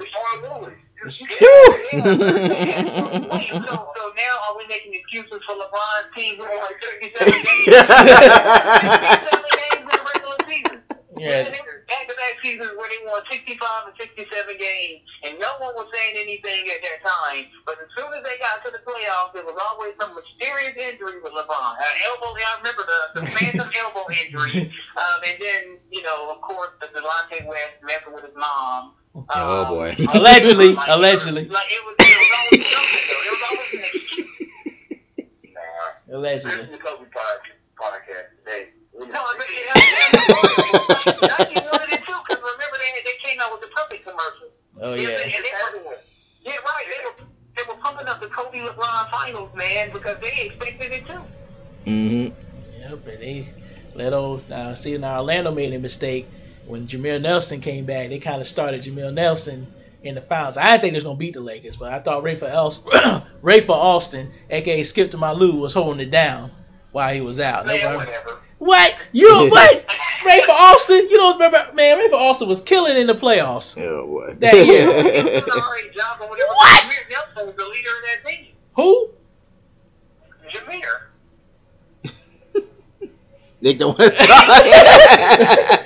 [1.10, 1.26] So,
[3.65, 7.68] so now are we making excuses for LeBron's team winning like 37 games?
[9.76, 10.81] In the regular season?
[11.18, 11.52] Yeah.
[11.90, 13.57] Back-to-back seasons where they won 65
[13.90, 14.30] and 67
[14.61, 17.49] games, and no one was saying anything at that time.
[17.65, 21.18] But as soon as they got to the playoffs, there was always some mysterious injury
[21.22, 21.73] with LeBron.
[21.81, 24.72] An elbow, I remember the, the phantom elbow injury.
[24.95, 28.94] Um, and then, you know, of course, the Delonte West messing with his mom.
[29.15, 29.95] Um, oh boy!
[30.14, 31.45] allegedly, like, allegedly.
[31.45, 33.23] Like it was, it was always something though.
[33.26, 33.65] It was always.
[36.10, 36.18] Nah.
[36.18, 36.57] Allegedly.
[36.57, 37.06] This is the Kobe
[37.80, 38.69] podcast today.
[38.99, 39.73] No, but yeah,
[41.22, 44.49] Nike wanted it too, because remember they, they came out with the puppet commercial.
[44.81, 45.10] Oh, yeah.
[45.10, 45.98] And, and they were,
[46.41, 46.86] yeah, right.
[46.86, 51.06] They were, they were pumping up the Kobe LeBron finals, man, because they expected it
[51.07, 51.22] too.
[51.86, 52.81] Mm-hmm.
[52.81, 53.48] Yep, and they
[53.95, 56.27] let old, uh, see, now Orlando made a mistake
[56.69, 58.09] when Jameer Nelson came back.
[58.09, 59.67] They kind of started Jameer Nelson
[60.03, 60.55] in the finals.
[60.55, 62.91] I didn't think they was gonna beat the Lakers, but I thought Rafer Alston,
[63.41, 66.51] Rafer Alston, aka Skip to my Lou, was holding it down
[66.91, 67.65] while he was out.
[67.65, 68.39] Man, whatever.
[68.59, 68.95] What?
[69.11, 69.87] You what?
[70.21, 71.73] Rafer Alston, You don't remember?
[71.73, 73.75] Man, Rafer Alston was killing in the playoffs.
[73.81, 74.35] Oh boy.
[74.39, 74.85] That year.
[76.45, 76.83] what?
[77.09, 78.47] Nelson was the leader of that team.
[78.75, 79.09] Who?
[80.49, 81.07] Jameer.
[83.61, 85.85] Nick don't want to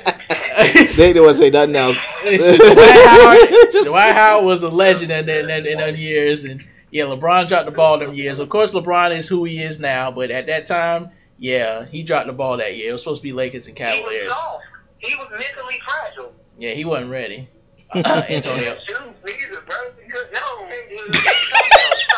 [0.57, 1.97] Nick don't want to say nothing else.
[2.23, 2.77] Listen, Dwight
[3.07, 7.47] Howard, Dwight Howard was a legend in, in, in, in them years, and yeah, LeBron
[7.47, 8.39] dropped the ball them years.
[8.39, 11.09] Of course, LeBron is who he is now, but at that time,
[11.39, 12.89] yeah, he dropped the ball that year.
[12.89, 14.21] It was supposed to be Lakers and Cavaliers.
[14.21, 14.61] He was off.
[14.99, 16.33] He was mentally fragile.
[16.57, 17.47] Yeah, he wasn't ready.
[17.95, 18.75] Uh, Antonio.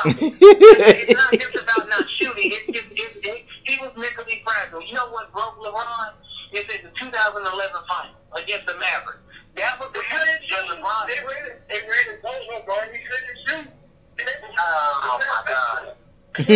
[0.06, 2.52] it's not just about not shooting.
[2.54, 4.82] It's just it's, it, he was mentally fragile.
[4.88, 6.14] You know what broke LeBron?
[6.52, 9.20] It's in the 2011 final against the Mavericks.
[9.56, 10.66] That was the couldn't shoot.
[10.68, 11.08] LeBron.
[11.08, 11.62] They ran it.
[11.70, 12.22] They ran it.
[12.22, 12.92] Don't LeBron.
[12.92, 13.68] He couldn't shoot.
[14.58, 15.96] Oh my God.
[16.38, 16.50] there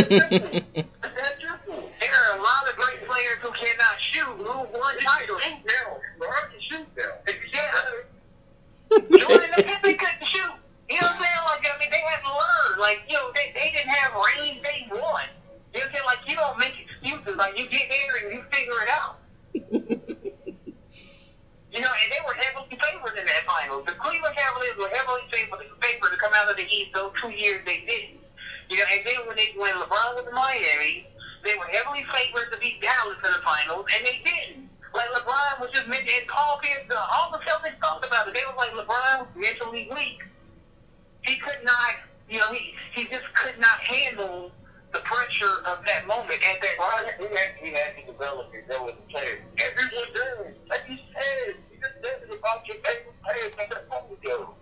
[2.11, 4.43] are a lot of great players who cannot shoot who
[4.77, 5.41] won titles.
[5.41, 7.03] LeBron can shoot now.
[7.53, 7.71] Yeah.
[9.17, 10.51] Jordan and Pippen couldn't shoot.
[10.89, 11.43] You know what I'm saying?
[11.45, 12.79] Like, I mean, they had to learn.
[12.79, 14.61] Like, you know, they, they didn't have range.
[14.63, 14.99] They won.
[14.99, 16.05] You know what I'm saying?
[16.05, 17.35] Like, you don't make excuses.
[17.37, 19.19] Like, you get there and you figure it out.
[21.71, 23.17] you know, and they were heavily favored
[23.71, 23.85] in.
[23.85, 27.29] The Cleveland Cavaliers were heavily favored, favored to come out of the East those two
[27.29, 28.19] years they didn't.
[28.69, 31.05] You know, and then when they when LeBron was in Miami,
[31.43, 34.69] they were heavily favored to beat Dallas in the finals, and they didn't.
[34.93, 38.33] Like LeBron was just and Paul Pierce, uh, all the Celtics talked about it.
[38.33, 40.23] They were like LeBron mentally weak.
[41.21, 41.93] He could not,
[42.27, 44.51] you know, he he just could not handle
[44.93, 47.05] the pressure of that moment at that time.
[47.19, 49.37] He had, he had to develop his own player.
[49.59, 50.53] Everyone does.
[50.69, 51.55] Like you said,
[53.29, 54.55] players that ago.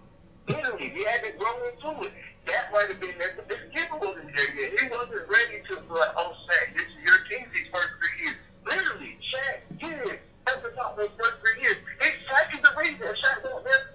[0.47, 2.13] Literally, he had to grow into it.
[2.47, 3.15] That might have been.
[3.19, 4.79] But this kid wasn't there yet.
[4.79, 8.25] He wasn't ready to be like, oh, Shaq, this is your team these first three
[8.25, 8.37] years.
[8.65, 11.77] Literally, Shaq, kid, that's the top those first three years.
[12.01, 13.07] It's Shaq is the reason.
[13.19, 13.43] Shaq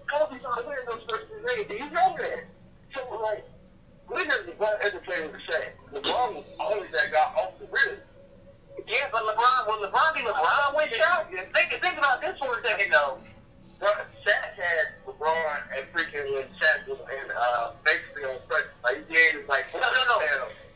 [0.09, 1.69] Kobe's not winning those first three years.
[1.69, 2.45] Do you know that?
[2.95, 3.45] So, like,
[4.11, 5.73] literally, what other player was saying?
[5.95, 7.67] LeBron was always that guy off the.
[8.87, 12.63] Yeah, but LeBron, when LeBron be LeBron went shot, think, think about this for a
[12.65, 13.19] second, though.
[13.83, 18.65] Shaq had LeBron and freaking when Shaq was in, uh, basically on press.
[18.85, 19.93] Like, he gave like, no, no, no.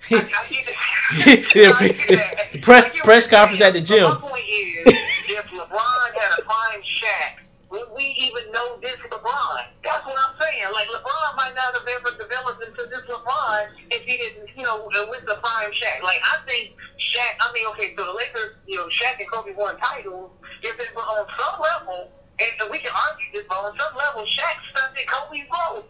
[2.62, 4.04] press, press conference at the gym.
[4.04, 7.40] My point is, if LeBron had a prime Shaq,
[7.70, 9.66] would we even know this LeBron?
[9.82, 10.72] That's what I'm saying.
[10.72, 14.88] Like LeBron might not have ever developed into this LeBron if he didn't, you know,
[15.10, 16.02] with the prime Shaq.
[16.02, 17.34] Like I think Shaq.
[17.40, 20.30] I mean, okay, so the Lakers, you know, Shaq and Kobe won titles.
[20.62, 24.22] If it was on some level, and we can argue this, but on some level,
[24.22, 25.84] Shaq stunted Kobe's growth.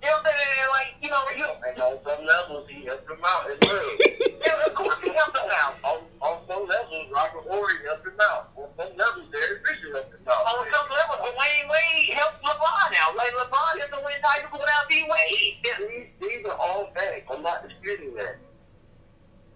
[0.00, 0.68] You know what I'm saying?
[0.72, 3.88] Like, you know, you and on some levels he helped him out as well.
[4.48, 5.76] yeah, of course he helped him out.
[5.84, 8.48] On, on some levels, Robert Horry helped him out.
[8.56, 10.40] On some levels, Derek Fisher helped him out.
[10.48, 13.12] On some levels, but Dwyane Wade helped LeBron out.
[13.12, 15.60] Like LeBron doesn't win titles without D Wade.
[15.68, 17.28] Yeah, these, these are all facts.
[17.28, 18.40] I'm not disputing that.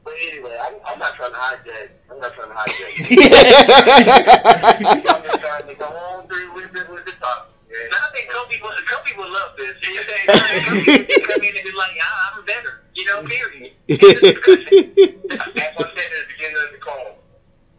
[0.05, 1.89] But anyway, I'm, I'm not trying to hijack.
[2.13, 2.93] I'm not trying to hijack.
[5.09, 7.54] I'm just trying to go on through with the, with the topic.
[7.75, 7.91] Yeah.
[7.91, 9.75] I think Kobe would, Kobe would love this.
[9.83, 12.83] You know, Kobe would come in and be like, I'm better.
[12.95, 13.73] You know, period.
[13.89, 17.19] That's what I said at the beginning of the call.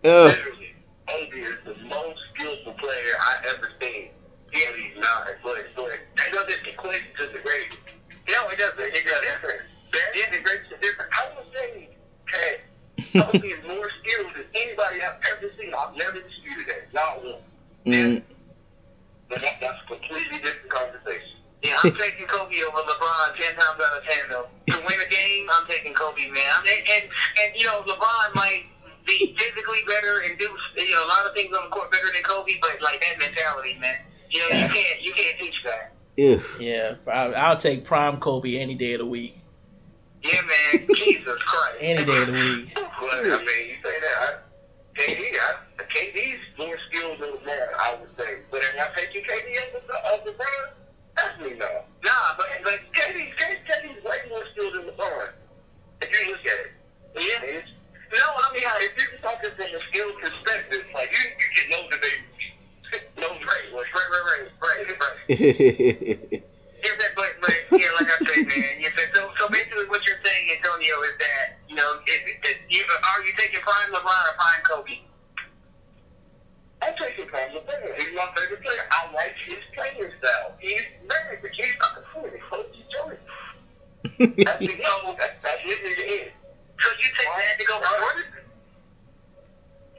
[0.04, 0.36] Uh.
[0.36, 0.76] Literally,
[1.08, 4.10] Kobe is the most skillful player I ever seen.
[4.52, 5.28] Yeah, he's not.
[5.44, 7.80] But, but that doesn't equate to the greatest.
[8.28, 8.80] No, it doesn't.
[8.80, 9.62] It doesn't.
[10.14, 11.12] Yeah, the greatest is different.
[11.16, 11.90] I would say,
[12.28, 15.74] hey, Kobe is more skilled than anybody I've ever seen.
[15.74, 16.94] I've never disputed that.
[16.94, 17.42] Not one.
[17.86, 18.22] Mm.
[19.30, 21.40] But that, that's a completely different conversation.
[21.64, 24.48] Yeah, I'm taking Kobe over LeBron ten times out of ten, though.
[24.68, 26.54] To win a game, I'm taking Kobe, man.
[26.60, 27.04] And, and,
[27.44, 28.64] and you know, LeBron might
[29.06, 32.08] be physically better and do you know a lot of things on the court better
[32.14, 33.98] than Kobe, but like that mentality, man.
[34.32, 35.94] You know, you can't you can't teach that.
[36.18, 36.38] Yeah.
[36.60, 39.38] Yeah, I- I'll take prime Kobe any day of the week.
[40.24, 40.88] Yeah, man.
[40.96, 41.78] Jesus Christ.
[41.80, 42.78] Any day of the week.
[43.02, 44.18] Well, I mean, you say that.
[44.20, 44.34] I,
[44.96, 48.40] KD, I, KD's more skilled than LeBron, I would say.
[48.50, 50.70] But am I taking KD over of LeBron?
[51.18, 51.84] Definitely no.
[52.04, 55.30] Nah, but but KD, KD, KD's way more skilled than LeBron.
[56.02, 56.72] If you look at it.
[57.16, 57.60] Yeah.
[57.60, 57.70] It's,
[58.14, 61.88] no, I mean, if you're talking from a skill perspective, like you, you can know
[61.92, 62.56] the baby.
[63.18, 66.42] No, right, right, right, right, right, right.
[66.86, 68.78] Yeah, but, but yeah, like I said, man.
[68.78, 72.84] Yeah, so, so basically, what you're saying, Antonio, is that you know, is, is, you,
[72.88, 75.00] are you taking prime LeBron or prime Kobe?
[76.82, 78.00] I'm taking prime LeBron.
[78.00, 78.80] He's my favorite player.
[78.92, 80.56] I like his playing style.
[80.60, 82.30] He's very, he's not the fool.
[82.32, 83.20] He's Kobe Jordan.
[84.46, 86.32] That's the no, that's that's his nigga.
[86.80, 88.24] So you take that to go Jordan?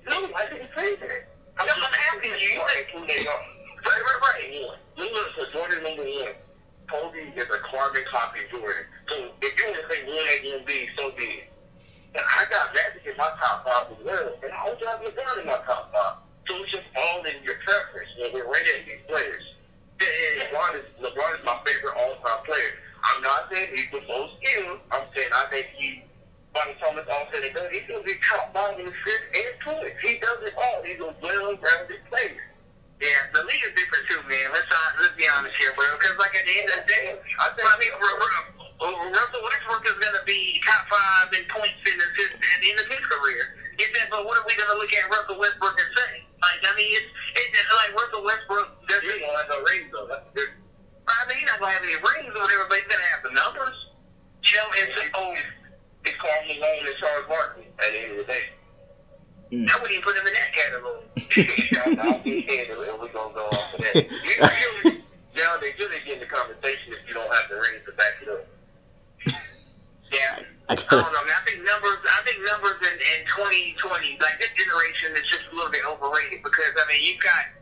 [0.09, 1.28] No, I didn't say that.
[1.59, 1.81] I'm just
[2.15, 2.57] asking you.
[2.57, 3.28] You ain't two niggas.
[3.86, 4.66] Right, right, right.
[4.66, 4.78] One.
[4.98, 6.35] Lillard for Jordan number one.
[6.90, 8.82] Kobe is a carbon copy of Jordan.
[9.09, 11.48] So if you want to say one A, one B, so be it.
[12.16, 15.36] And I got Magic in my top five as well, and I also have LeBron
[15.36, 16.16] in my top five.
[16.48, 19.44] So it's just all in your preference when we're rating these players.
[20.01, 22.80] And LeBron is LeBron is my favorite all-time player.
[23.05, 24.80] I'm not saying he's the most skilled.
[24.97, 26.09] I'm saying I think he,
[26.56, 29.28] by the time it's all said and done, he's gonna be top five in assists
[29.36, 30.01] and points.
[30.01, 30.80] He does it all.
[30.88, 32.40] He's a well-rounded player.
[32.97, 34.56] Yeah, the league is different too, man.
[34.56, 35.84] Let's not, let's be honest here, bro.
[36.01, 37.05] Because like at the end of the day,
[37.44, 41.81] I, think, I mean, R- Russell Westbrook is going to be top five in points
[41.89, 43.57] and assists at the end of his career.
[43.78, 44.09] Is that?
[44.11, 46.12] But what are we going to look at Russell Westbrook and say?
[46.40, 47.09] Like, I mean, it's
[47.40, 48.69] it's just like Russell Westbrook.
[48.89, 50.09] Doesn't, He don't have no rings though.
[50.09, 50.28] That's.
[51.09, 53.11] I mean, he's not going to have any rings or whatever, but he's going to
[53.15, 53.77] have the numbers.
[54.43, 55.35] You know, and so oh,
[56.05, 58.47] It's Karl Malone and Charles Barkley at the end of the day.
[59.53, 61.07] I wouldn't even put him in that category.
[62.03, 63.94] I'll be here and we're gonna go off of that.
[63.94, 64.35] You
[64.85, 65.03] really,
[65.36, 68.19] now they really get in the conversation if you don't have the rings to back
[68.23, 68.44] it up.
[70.12, 70.42] Yeah.
[70.68, 71.22] I I don't know.
[71.22, 71.34] Man.
[71.34, 71.98] I think numbers.
[72.02, 76.42] I think numbers in, in 2020, like this generation, is just a little bit overrated
[76.42, 77.54] because I mean you've got.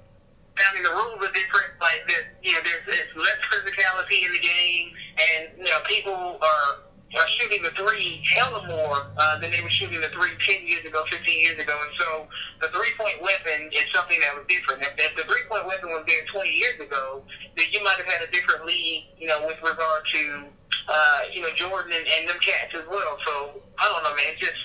[0.56, 1.74] I mean the rules are different.
[1.80, 6.38] Like there's, you know, there's, there's less physicality in the game, and you know people
[6.40, 10.66] are are shooting the three hella more uh, than they were shooting the three 10
[10.66, 12.28] years ago, 15 years ago, and so
[12.60, 14.82] the three point weapon is something that was different.
[14.82, 17.22] If, if the three point weapon was there 20 years ago,
[17.56, 20.46] then you might have had a different league, you know, with regard to
[20.88, 23.16] uh, you know, Jordan and, and them cats as well.
[23.24, 24.34] So I don't know, man.
[24.36, 24.58] It's just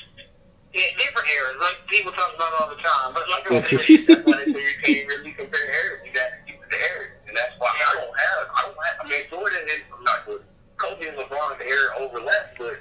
[0.73, 3.13] yeah, different eras, like people talk about all the time.
[3.13, 5.99] But like I said, That's why they say you can't really compare eras.
[6.05, 8.47] You got to keep the eras, and that's why I don't have.
[8.53, 8.95] I don't have.
[9.01, 10.45] I mean, Jordan and I'm not Jordan.
[10.79, 12.79] Kobe and LeBron's era overlapped, but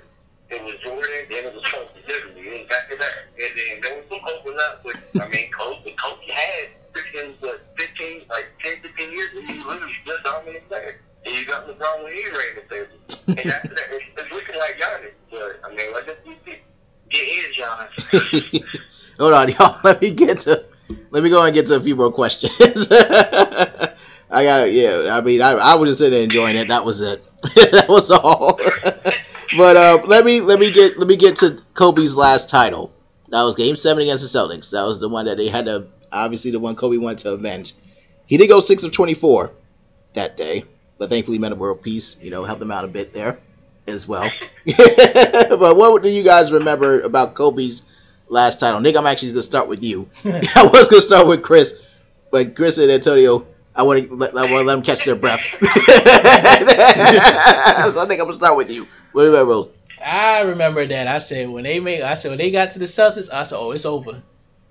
[0.50, 1.88] it was Jordan, then it was Kobe.
[2.06, 4.80] Literally, it was back to back, and then there was some overlap.
[4.82, 9.58] But I mean, Kobe, Kobe had freaking what 15, like 10, 15 years, and he
[9.58, 11.00] literally just dominant player.
[11.26, 12.96] And you got LeBron when he ran the table.
[13.26, 15.12] And after that, it's, it's looking like Giannis.
[15.30, 16.58] But, I mean, let's just be see.
[17.10, 18.64] it is Giannis.
[19.18, 19.78] hold on, y'all.
[19.84, 20.64] Let me get to.
[21.10, 22.88] Let me go and get to a few more questions.
[24.30, 24.74] I got it.
[24.74, 25.16] yeah.
[25.16, 26.68] I mean, I, I was just sitting there enjoying it.
[26.68, 27.26] That was it.
[27.42, 28.56] that was all.
[29.56, 32.92] but uh, let me let me get let me get to Kobe's last title.
[33.30, 34.70] That was Game Seven against the Celtics.
[34.72, 37.74] That was the one that they had to obviously the one Kobe wanted to avenge.
[38.26, 39.52] He did go six of twenty four
[40.14, 40.64] that day,
[40.98, 43.38] but thankfully Metta World Peace, you know, helped him out a bit there
[43.86, 44.30] as well.
[44.66, 47.82] but what do you guys remember about Kobe's
[48.28, 48.80] last title?
[48.80, 50.08] Nick, I'm actually gonna start with you.
[50.24, 51.80] I was gonna start with Chris,
[52.30, 53.46] but Chris and Antonio,
[53.78, 55.40] I want to let, I want to let them catch their breath.
[55.60, 55.68] so I
[58.08, 58.88] think I'm gonna start with you.
[59.12, 59.52] What do you remember?
[59.52, 59.70] Rose?
[60.04, 61.06] I remember that.
[61.06, 63.56] I said when they made, I said when they got to the Celtics, I said,
[63.56, 64.20] oh, it's over.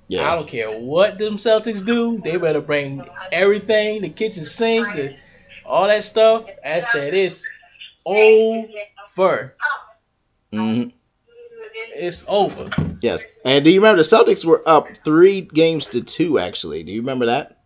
[0.10, 0.30] Yeah.
[0.30, 2.20] I don't care what them Celtics do.
[2.22, 5.16] They better bring everything, the kitchen sink, the,
[5.66, 6.50] all that stuff.
[6.66, 7.48] I said it's
[8.06, 9.56] over.
[10.52, 10.84] hmm
[11.96, 12.70] It's over.
[13.02, 13.24] yes.
[13.46, 16.40] And do you remember the Celtics were up three games to two?
[16.40, 17.57] Actually, do you remember that?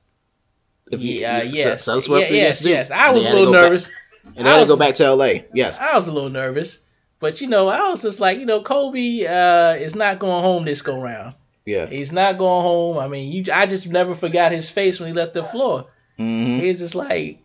[0.91, 2.91] If you- yeah, you- yes, were up yeah, yes, yes.
[2.91, 3.89] I was a little go back- nervous.
[4.35, 5.45] and they had I to go back to L.A.
[5.53, 5.79] Yes.
[5.79, 6.79] I was a little nervous,
[7.19, 10.65] but you know, I was just like, you know, Kobe uh, is not going home
[10.65, 11.35] this go round.
[11.65, 11.85] Yeah.
[11.87, 12.97] He's not going home.
[12.97, 15.87] I mean, you, I just never forgot his face when he left the floor.
[16.19, 16.59] Mm-hmm.
[16.59, 17.39] He's just like,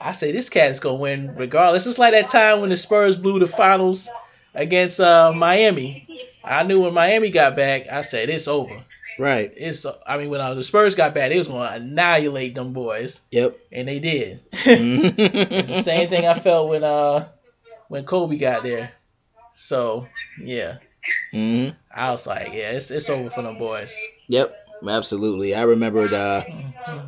[0.00, 1.86] I say this cat is gonna win regardless.
[1.86, 4.08] It's like that time when the Spurs blew the finals
[4.54, 6.08] against uh, Miami.
[6.44, 8.84] I knew when Miami got back, I said it's over.
[9.18, 9.52] Right.
[9.56, 13.20] It's I mean when uh, the Spurs got back, they was gonna annihilate them boys,
[13.30, 13.58] Yep.
[13.70, 14.40] and they did.
[14.52, 17.28] It's the same thing I felt when uh
[17.88, 18.92] when Kobe got there.
[19.54, 20.06] So
[20.42, 20.78] yeah,
[21.32, 21.76] Mm-hmm.
[21.94, 23.94] I was like, yeah, it's it's over for them boys.
[24.28, 24.56] Yep.
[24.88, 25.54] Absolutely.
[25.54, 26.42] I remembered uh,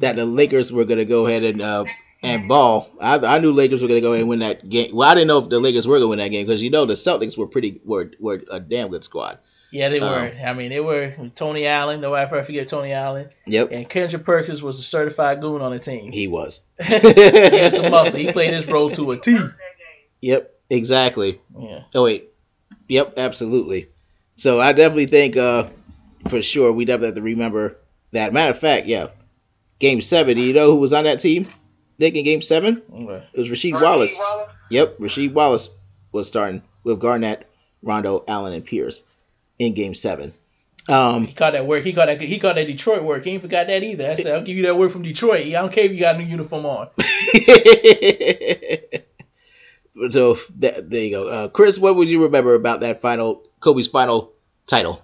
[0.00, 1.84] that the Lakers were gonna go ahead and uh,
[2.24, 2.90] and ball.
[3.00, 4.94] I, I knew Lakers were gonna go ahead and win that game.
[4.94, 6.84] Well, I didn't know if the Lakers were gonna win that game because you know
[6.86, 9.38] the Celtics were pretty were were a damn good squad.
[9.70, 10.32] Yeah, they Um, were.
[10.44, 12.00] I mean, they were Tony Allen.
[12.00, 13.30] Nobody I forget Tony Allen.
[13.46, 13.70] Yep.
[13.72, 16.12] And Kendrick Perkins was a certified goon on the team.
[16.12, 16.60] He was.
[16.78, 18.18] He has the muscle.
[18.20, 19.36] He played his role to a T.
[20.20, 20.54] Yep.
[20.70, 21.40] Exactly.
[21.58, 21.82] Yeah.
[21.94, 22.28] Oh wait.
[22.88, 23.88] Yep, absolutely.
[24.36, 25.64] So I definitely think uh
[26.28, 27.76] for sure we definitely have to remember
[28.12, 28.32] that.
[28.32, 29.08] Matter of fact, yeah.
[29.80, 31.48] Game seven, do you know who was on that team?
[31.98, 32.82] Nick in game seven?
[32.92, 33.26] Okay.
[33.32, 34.18] It was Rasheed Wallace.
[34.70, 35.70] Yep, Rasheed Wallace
[36.12, 37.48] was starting with Garnett,
[37.82, 39.02] Rondo, Allen, and Pierce
[39.58, 40.32] in game seven.
[40.88, 41.82] Um, he caught that work.
[41.82, 42.20] He caught that.
[42.20, 43.24] He caught that Detroit work.
[43.24, 44.10] He ain't forgot that either.
[44.10, 45.46] I said, "I'll give you that work from Detroit.
[45.46, 46.88] I don't care if you got a new uniform on."
[50.10, 51.78] so that, there you go, uh, Chris.
[51.78, 54.32] What would you remember about that final Kobe's final
[54.66, 55.02] title?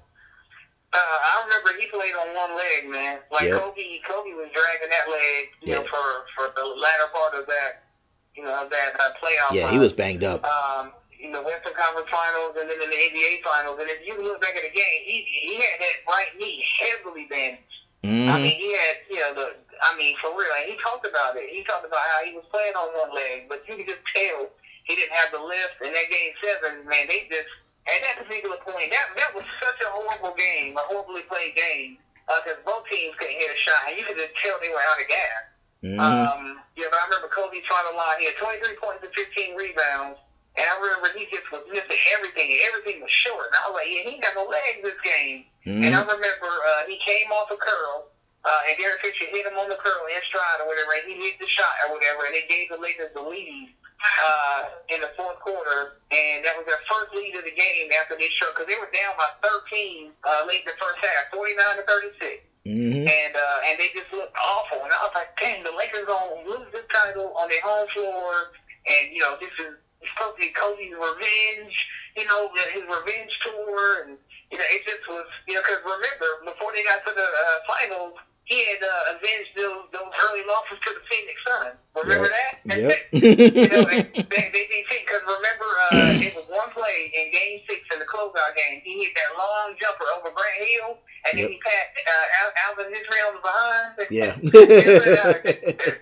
[0.93, 3.19] Uh, I remember he played on one leg, man.
[3.31, 3.63] Like yep.
[3.63, 5.75] Kobe, Kobe was dragging that leg, you yeah.
[5.79, 7.87] know, for for the latter part of that,
[8.35, 9.55] you know, that uh, playoff.
[9.55, 9.73] Yeah, run.
[9.73, 10.43] he was banged up.
[10.43, 10.91] Um,
[11.23, 14.41] in the Western Conference Finals and then in the NBA Finals, and if you look
[14.41, 17.71] back at the game, he he had that right knee heavily bandaged.
[18.03, 18.33] Mm-hmm.
[18.33, 19.47] I mean, he had, you know, the,
[19.85, 21.53] I mean, for real, and he talked about it.
[21.53, 24.49] He talked about how he was playing on one leg, but you could just tell
[24.85, 25.85] he didn't have the lift.
[25.85, 27.53] In that game seven, man, they just
[27.89, 31.97] at that particular point, that that was such a horrible game, a horribly played game,
[32.29, 34.85] because uh, both teams couldn't hit a shot, and you could just tell they were
[34.85, 35.43] out of gas.
[35.81, 36.01] Mm-hmm.
[36.01, 38.21] Um, yeah, but I remember Kobe trying to line.
[38.21, 40.21] He had 23 points and 15 rebounds,
[40.61, 42.53] and I remember he just was missing everything.
[42.69, 45.49] Everything was short, and I was like, yeah, he got no legs this game.
[45.65, 45.89] Mm-hmm.
[45.89, 48.13] And I remember uh, he came off a curl.
[48.41, 51.29] Uh, and Derek Fisher hit him on the curl in stride or whatever, and he
[51.29, 53.69] hit the shot or whatever, and it gave the Lakers the lead
[54.01, 58.17] uh, in the fourth quarter, and that was their first lead of the game after
[58.17, 61.77] they showed because they were down by 13 uh, late in the first half, 49
[61.77, 62.45] to 36.
[62.69, 63.09] Mm-hmm.
[63.09, 66.45] And uh, and they just looked awful, and I was like, "Dang, the Lakers gonna
[66.45, 68.53] lose this title on their home floor."
[68.85, 69.81] And you know, this is
[70.13, 71.77] supposed to be Kobe's revenge,
[72.17, 74.21] you know, his revenge tour, and
[74.53, 77.59] you know, it just was, you know, because remember before they got to the uh,
[77.65, 78.21] finals,
[78.51, 81.79] had uh, avenged those, those early losses to the Phoenix Suns.
[81.95, 82.35] Remember yep.
[82.35, 82.79] that?
[82.79, 82.99] Yep.
[83.15, 87.83] you know, they, they, they because remember uh, it was one play in Game Six
[87.93, 88.81] in the closeout game.
[88.85, 91.47] He hit that long jumper over Grant Hill, and yep.
[91.47, 93.91] then he passed uh, Alvin Israel behind.
[94.11, 94.35] Yeah.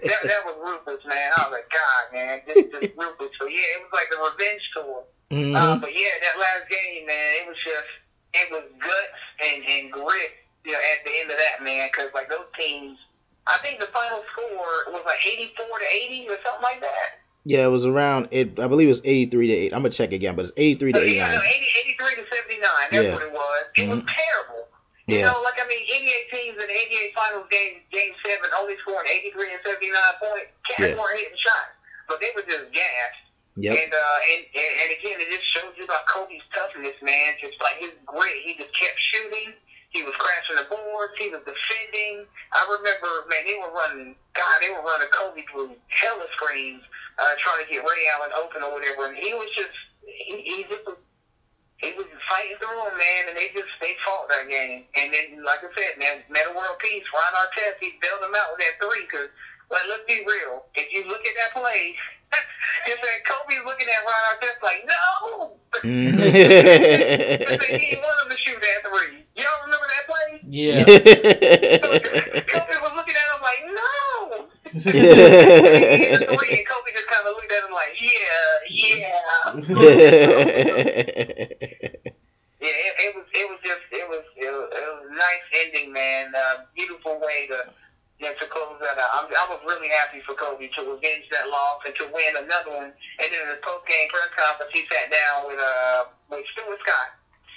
[0.09, 1.33] that, that, was ruthless, man.
[1.37, 3.33] I was like, God, man, this is ruthless.
[3.41, 5.05] So yeah, it was like a revenge tour.
[5.31, 5.57] Mm-hmm.
[5.57, 7.93] Uh, but yeah, that last game, man, it was just
[8.35, 12.13] it was guts and, and grit you know, at the end of that, man, because
[12.13, 12.99] like those teams,
[13.47, 17.25] I think the final score was like 84 to 80 or something like that.
[17.49, 18.29] Yeah, it was around.
[18.31, 19.73] It I believe it was 83 to 8.
[19.73, 21.17] I'm gonna check again, but it's 83 to 89.
[21.17, 22.61] Yeah, no, 80, 83 to 79.
[22.93, 23.15] That's yeah.
[23.17, 23.65] what it was.
[23.65, 23.91] It mm-hmm.
[23.97, 24.69] was terrible.
[25.09, 25.33] You yeah.
[25.33, 29.09] know, like I mean, 88 teams in the 88 finals game, game seven, only scoring
[29.09, 29.89] 83 and 79
[30.21, 30.53] points.
[30.69, 31.01] Cats yeah.
[31.01, 31.73] weren't hitting shots,
[32.13, 33.25] but they were just gassed.
[33.57, 33.73] Yep.
[33.73, 37.41] And, uh, and, and and again, it just shows you about Kobe's toughness, man.
[37.41, 39.57] Just like his grit, he just kept shooting.
[39.91, 41.17] He was crashing the boards.
[41.17, 42.29] He was defending.
[42.53, 44.17] I remember, man, they were running.
[44.37, 46.85] God, they were running Kobe through hella screens,
[47.19, 49.09] uh, trying to get Ray Allen open or whatever.
[49.09, 49.73] And he was just,
[50.05, 51.01] he, he just was,
[51.81, 53.33] he was fighting through them, man.
[53.33, 54.85] And they just, they fought that game.
[54.93, 58.53] And then, like I said, man, Metta World Peace, Ron Artest, he bailed them out
[58.53, 59.09] with that three.
[59.09, 59.33] Cause,
[59.73, 60.69] like, let's be real.
[60.77, 61.97] If you look at that play,
[62.87, 65.57] just like Kobe's looking at Ron Artest like, no.
[65.81, 66.19] Mm-hmm.
[66.21, 69.25] he didn't want him to shoot that three.
[69.37, 69.78] Y'all remember that?
[70.51, 70.83] Yeah.
[70.85, 71.05] Kobe
[72.81, 74.49] was looking at him like, no.
[74.65, 74.81] and
[76.65, 79.13] Kobe just kind of looked at him like, yeah, yeah.
[82.65, 85.45] yeah, it, it was, it was just, it was, it was, it was a nice
[85.67, 86.33] ending, man.
[86.35, 87.69] Uh, beautiful way to,
[88.19, 89.11] you know, to close that out.
[89.21, 92.71] I'm, I was really happy for Kobe to avenge that loss and to win another
[92.73, 92.93] one.
[93.21, 96.81] And then in the post game press conference, he sat down with uh with Stuart
[96.81, 97.11] Scott,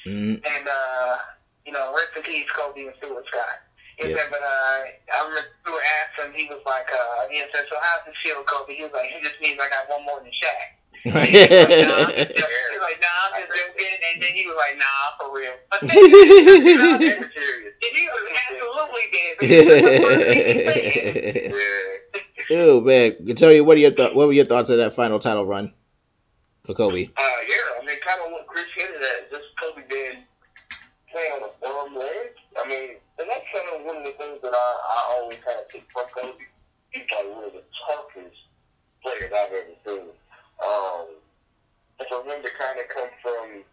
[0.06, 0.44] mm-hmm.
[0.44, 1.18] and uh
[1.66, 3.62] you know, rest in peace, Kobe and Stuart Scott.
[3.98, 4.18] He yeah.
[4.18, 4.82] said, but uh,
[5.14, 8.44] I remember Stuart asked him, he was like, uh, he said, so how's it feel,
[8.44, 8.74] Kobe?
[8.74, 10.82] He was like, he just means I got one more than Shaq.
[11.04, 11.42] he was like,
[11.82, 12.62] nah, I'm just joking.
[12.70, 13.98] He was like, nah, I'm just joking.
[14.14, 15.54] And then he was like, nah, for real.
[15.70, 17.74] But then he was serious.
[17.82, 19.36] And he was absolutely dead.
[22.50, 22.58] yeah.
[22.58, 25.46] Oh man, Tony, what are your th- what were your thoughts of that final title
[25.46, 25.74] run
[26.66, 27.06] for Kobe?
[27.06, 29.32] Uh, yeah, I mean, kind of what Chris hinted at.
[29.32, 30.24] Just Kobe being
[31.12, 32.34] playing on a firm leg.
[32.58, 32.90] I mean,
[33.20, 35.86] and that's kind of one of the things that I, I always kind of take
[35.92, 36.48] from Kobe.
[36.92, 38.40] He's like one of the toughest
[39.04, 40.10] players I've ever seen.
[40.60, 41.06] Um,
[42.00, 43.64] and for him to kind of come from,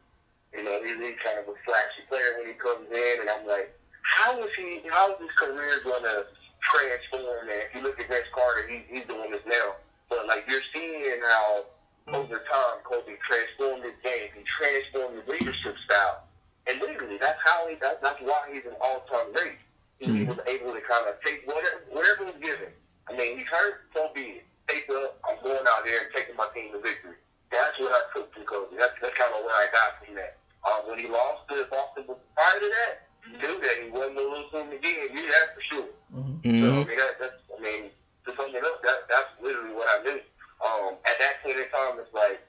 [0.55, 3.47] you know, he's, he's kind of a flashy player when he comes in, and I'm
[3.47, 4.81] like, how is he?
[4.89, 6.25] How is his career to
[6.61, 7.49] transform?
[7.51, 9.77] And if you look at Vince Carter, he, he's doing this now.
[10.09, 11.65] But like you're seeing how
[12.15, 14.33] over time Kobe transformed his game.
[14.37, 16.25] He transformed his leadership style.
[16.69, 17.77] And literally, that's how he.
[17.81, 19.59] That, that's why he's an all-time great.
[19.99, 20.31] He, mm-hmm.
[20.31, 22.71] was able to kind of take whatever, whatever was given.
[23.11, 24.47] I mean, he's hurt, so be it.
[24.69, 27.17] Take the, I'm going out there and taking my team to victory.
[27.51, 28.77] That's what I took from Kobe.
[28.77, 30.37] That's, that's kind of what I got from that.
[30.63, 34.29] Uh, when he lost to Boston, prior to that, you knew that he wasn't going
[34.29, 35.09] to lose him again.
[35.17, 35.91] You that's for sure.
[36.15, 36.63] Mm-hmm.
[36.63, 37.83] So I mean, that, that's I mean,
[38.29, 40.21] to sum it up, that, that's literally what I knew.
[40.61, 42.43] Um, at that point in time, it's like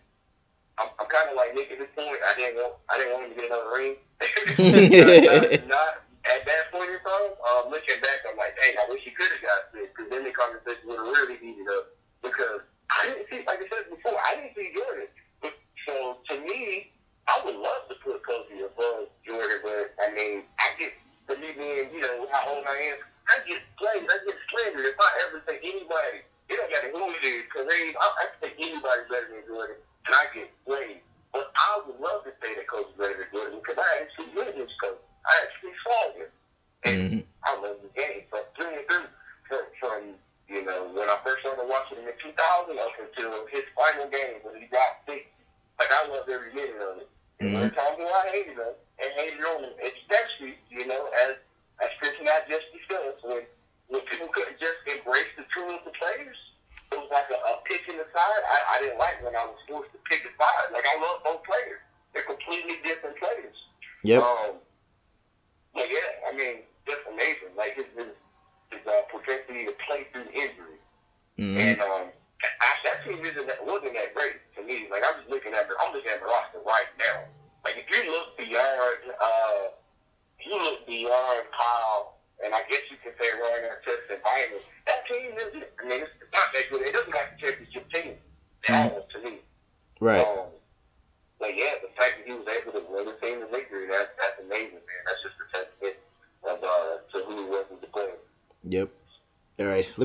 [0.80, 2.20] I'm, I'm kind of like Nick at this point.
[2.26, 4.60] I didn't want I didn't want him to get another ring not,
[5.68, 9.12] not, at that point in time, um, looking back, I'm like, dang, I wish he
[9.12, 9.69] could have got.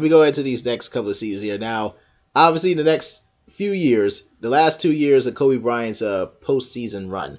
[0.05, 1.57] Me go into these next couple of seasons here.
[1.57, 1.95] Now,
[2.37, 7.39] obviously, the next few years, the last two years of Kobe Bryant's uh, postseason run,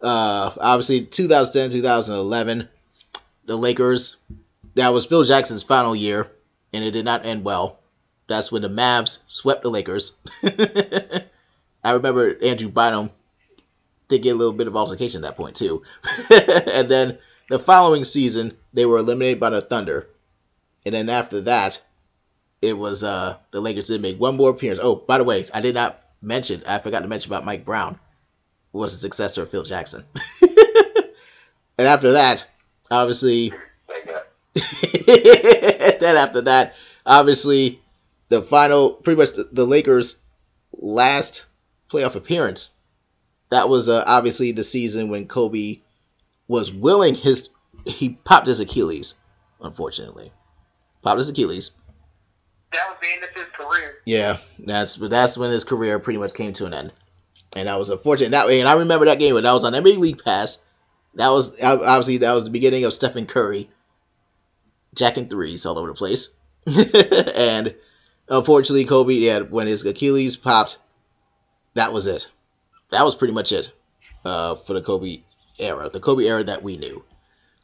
[0.00, 2.68] uh, obviously 2010, 2011,
[3.46, 4.16] the Lakers.
[4.76, 6.30] That was Phil Jackson's final year,
[6.72, 7.80] and it did not end well.
[8.28, 10.12] That's when the Mavs swept the Lakers.
[11.84, 13.10] I remember Andrew Bynum
[14.06, 15.82] did get a little bit of altercation at that point too.
[16.30, 17.18] and then
[17.48, 20.06] the following season, they were eliminated by the Thunder.
[20.86, 21.82] And then after that,
[22.64, 24.80] it was uh the Lakers did make one more appearance.
[24.82, 27.98] Oh, by the way, I did not mention, I forgot to mention about Mike Brown,
[28.72, 30.04] was the successor of Phil Jackson.
[31.78, 32.46] and after that,
[32.90, 33.52] obviously.
[34.54, 36.74] then after that,
[37.04, 37.80] obviously,
[38.28, 40.16] the final, pretty much the, the Lakers'
[40.72, 41.44] last
[41.90, 42.72] playoff appearance.
[43.50, 45.80] That was uh, obviously the season when Kobe
[46.48, 47.50] was willing his
[47.86, 49.14] he popped his Achilles,
[49.60, 50.32] unfortunately,
[51.02, 51.70] popped his Achilles.
[52.74, 53.94] That was the end of his career.
[54.04, 56.92] Yeah, that's that's when his career pretty much came to an end,
[57.54, 58.50] and that was unfortunate that.
[58.50, 60.58] And I remember that game when that was on NBA League Pass.
[61.14, 63.70] That was obviously that was the beginning of Stephen Curry
[64.94, 66.30] jacking threes all over the place,
[66.66, 67.76] and
[68.28, 70.78] unfortunately, Kobe, yeah, when his Achilles popped,
[71.74, 72.28] that was it.
[72.90, 73.72] That was pretty much it
[74.24, 75.20] uh, for the Kobe
[75.60, 77.04] era, the Kobe era that we knew.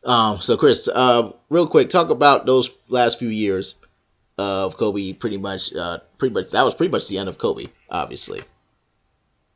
[0.05, 3.75] Um, so, Chris, uh, real quick, talk about those last few years
[4.41, 5.13] of Kobe.
[5.13, 8.41] Pretty much, uh, pretty much that was pretty much the end of Kobe, obviously.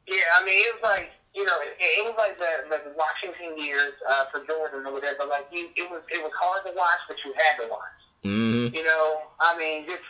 [0.06, 3.58] Yeah, I mean, it was like you know, it, it was like the, the Washington
[3.58, 5.26] years uh, for Jordan or whatever.
[5.26, 8.00] Like you, it was it was hard to watch, but you had to watch.
[8.22, 8.74] Mm-hmm.
[8.74, 10.06] You know, I mean, just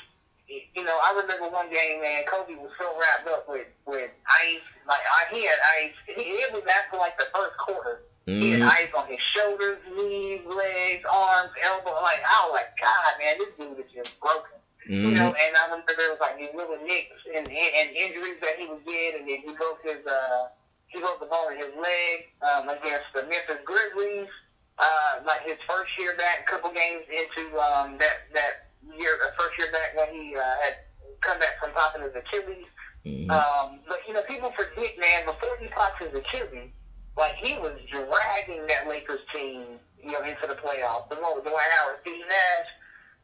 [0.48, 2.24] you know, I remember one game, man.
[2.28, 4.10] Kobe was so wrapped up with with
[4.44, 5.96] ice, like I he had ice.
[6.06, 8.02] He, it was after like the first quarter.
[8.28, 8.40] Mm-hmm.
[8.40, 8.68] He had mm-hmm.
[8.68, 11.96] ice on his shoulders, knees, legs, arms, elbow.
[12.02, 14.53] Like I was like, God, man, this dude is just broken.
[14.88, 15.00] Mm-hmm.
[15.00, 18.60] You know, and I remember there was like these little nicks and, and injuries that
[18.60, 20.52] he was getting, and then he broke his uh
[20.88, 24.28] he broke the bone in his leg um, against the Memphis Grizzlies.
[24.76, 29.30] Uh, like his first year back, a couple games into um, that that year, the
[29.38, 30.76] first year back when he uh, had
[31.20, 32.66] come back from popping his Achilles.
[33.06, 33.30] Mm-hmm.
[33.30, 36.70] Um, but you know, people forget, man, before he popped his Achilles,
[37.16, 41.08] like he was dragging that Lakers team, you know, into the playoffs.
[41.08, 42.68] The one with Dwight Howard, Steve Nash.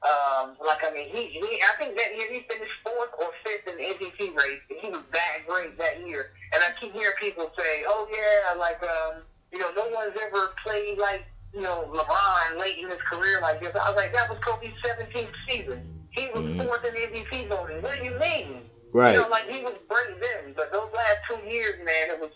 [0.00, 3.68] Um, like I mean, he, he I think that year he finished fourth or fifth
[3.68, 4.60] in the MVP race.
[4.68, 6.32] He was that great that year.
[6.54, 9.22] And I keep hearing people say, "Oh yeah, like um,
[9.52, 13.60] you know, no one's ever played like you know LeBron late in his career like
[13.60, 15.82] this." I was like, that was Kobe's 17th season.
[16.12, 16.62] He was mm-hmm.
[16.62, 17.82] fourth in the MVP voting.
[17.82, 18.62] What do you mean?
[18.94, 19.12] Right.
[19.12, 22.30] You know, like he was great then, but those last two years, man, it was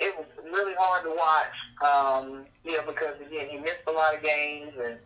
[0.00, 1.56] it was really hard to watch.
[1.80, 4.98] Um, you know, because again, he missed a lot of games and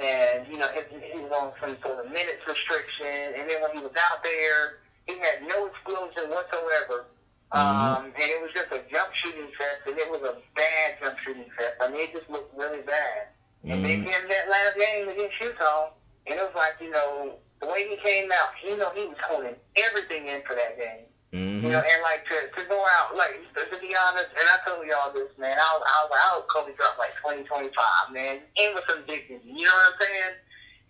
[0.00, 3.82] and you know he was on some sort of minutes restriction, and then when he
[3.82, 7.06] was out there, he had no explosion whatsoever.
[7.52, 7.96] Mm-hmm.
[7.96, 11.18] Um, and it was just a jump shooting fest, and it was a bad jump
[11.18, 11.74] shooting fest.
[11.80, 13.28] I mean, it just looked really bad.
[13.64, 13.72] Mm-hmm.
[13.72, 15.90] And then in that last game against Utah,
[16.26, 19.16] and it was like, you know, the way he came out, you know, he was
[19.28, 21.04] holding everything in for that game.
[21.30, 21.62] Mm-hmm.
[21.62, 24.58] You know, and like to to go out, like to, to be honest, and I
[24.66, 25.54] told y'all this, man.
[25.54, 28.82] I was I was I hope Kobe dropped like twenty twenty five, man, and with
[28.90, 29.38] some dignity.
[29.46, 30.34] You know what I'm saying?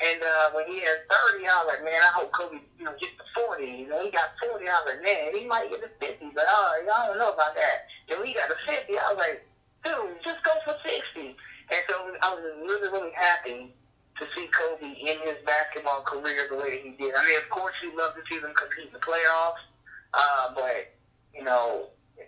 [0.01, 2.97] And uh, when he had thirty, I was like, man, I hope Kobe, you know,
[2.97, 3.85] gets to forty.
[3.85, 4.65] You know, he got forty.
[4.65, 7.53] I was like, man, he might get to fifty, but uh, I don't know about
[7.61, 7.85] that.
[8.09, 9.45] When he got to fifty, I was like,
[9.85, 11.37] dude, just go for sixty.
[11.69, 13.77] And so I was really really happy
[14.17, 17.13] to see Kobe in his basketball career the way he did.
[17.13, 19.61] I mean, of course, you'd love to see them compete in the playoffs,
[20.15, 20.95] uh, but
[21.35, 21.87] you know,
[22.19, 22.27] it,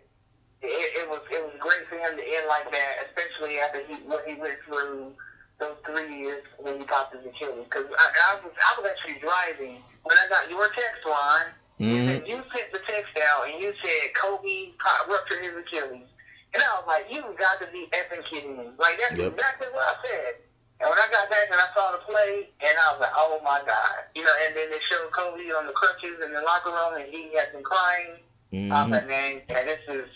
[0.62, 4.24] it was it was great for him to end like that, especially after he what
[4.26, 5.12] he went through
[5.58, 7.64] those three years when he popped his Achilles.
[7.64, 11.50] Because I, I was I was actually driving when I got your text line.
[11.80, 12.26] Mm-hmm.
[12.26, 14.70] You sent the text out and you said Kobe
[15.08, 16.06] ruptured his Achilles.
[16.54, 18.68] And I was like, you got to be effing kidding me.
[18.78, 19.32] Like, that's yep.
[19.32, 20.34] exactly what I said.
[20.82, 23.38] And when I got back and I saw the play, and I was like, oh
[23.46, 24.02] my God.
[24.18, 27.06] You know, and then they showed Kobe on the crutches in the locker room, and
[27.06, 28.18] he had been crying.
[28.50, 28.74] Mm-hmm.
[28.74, 30.10] I was like, man, yeah, this is,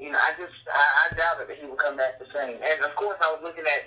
[0.00, 2.56] you know, I just, I, I doubted that he would come back the same.
[2.56, 3.84] And of course, I was looking at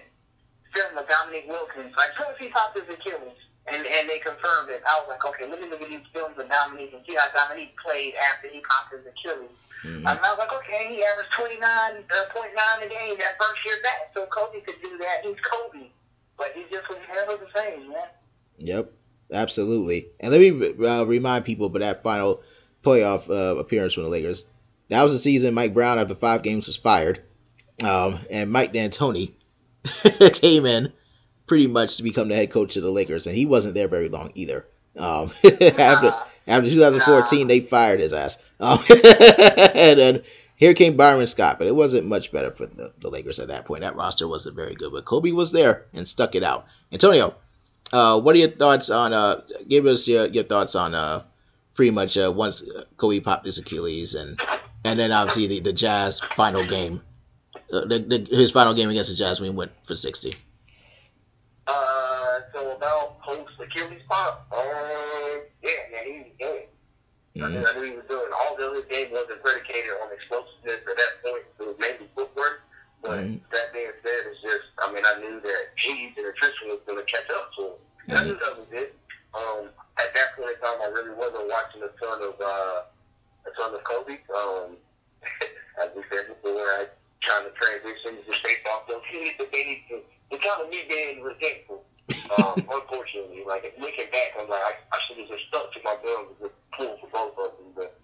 [0.77, 1.89] film of Dominique Wilkins.
[1.97, 5.25] Like, soon as he popped his Achilles, and, and they confirmed it, I was like,
[5.25, 8.45] okay, let me look at these films of Dominique and see how Dominique played after
[8.45, 9.57] he popped his Achilles.
[9.81, 10.05] Mm-hmm.
[10.05, 14.13] Um, I was like, okay, he averaged 29.9 uh, a game that first year back,
[14.13, 15.25] so Kobe could do that.
[15.25, 15.89] He's Kobe.
[16.41, 18.07] But he just was never the same, man.
[18.57, 18.91] Yep,
[19.31, 20.07] absolutely.
[20.19, 22.41] And let me uh, remind people about that final
[22.83, 24.45] playoff uh, appearance from the Lakers.
[24.89, 27.21] That was the season Mike Brown, after five games, was fired.
[27.83, 29.33] Um, and Mike D'Antoni
[30.33, 30.91] came in
[31.45, 34.09] pretty much to become the head coach of the Lakers, and he wasn't there very
[34.09, 34.65] long either.
[34.97, 36.15] Um, after
[36.47, 38.41] after 2014, they fired his ass.
[38.59, 40.23] Um, and then
[40.61, 43.65] here came Byron Scott, but it wasn't much better for the, the, Lakers at that
[43.65, 43.81] point.
[43.81, 46.67] That roster wasn't very good, but Kobe was there and stuck it out.
[46.91, 47.33] Antonio,
[47.91, 49.11] uh, what are your thoughts on?
[49.11, 51.23] Uh, give us your, your thoughts on uh,
[51.73, 52.63] pretty much uh, once
[52.95, 54.39] Kobe popped his Achilles, and
[54.85, 57.01] and then obviously the, the Jazz final game,
[57.73, 60.31] uh, the, the, his final game against the Jazz he went for sixty.
[61.65, 64.61] Uh, so about post Achilles pop, uh,
[65.63, 66.67] yeah, man, he was good.
[67.35, 67.43] Mm-hmm.
[67.43, 70.83] I, knew, I knew he was doing all the other game wasn't predicated on explosiveness
[70.83, 71.45] at that point.
[71.59, 72.67] It was mainly footwork.
[73.01, 73.41] But mm-hmm.
[73.49, 76.99] that being said, it's just, I mean, I knew that age and attrition was going
[76.99, 77.77] to catch up to him.
[77.79, 78.13] Mm-hmm.
[78.13, 78.93] I knew that was it.
[79.33, 82.83] Um, at that point in time, I really wasn't watching a ton of uh,
[83.47, 84.19] a ton of Kobe.
[84.27, 84.75] Um,
[85.81, 86.85] as we said before, I
[87.21, 90.01] trying to transition just based off those things that they need to.
[90.31, 91.85] It's kind of me being resentful.
[92.37, 95.95] Um, unfortunately, like looking back, I'm like, I, I should have just stuck to my
[96.03, 97.71] guns and just pulled for both of them.
[97.75, 97.99] But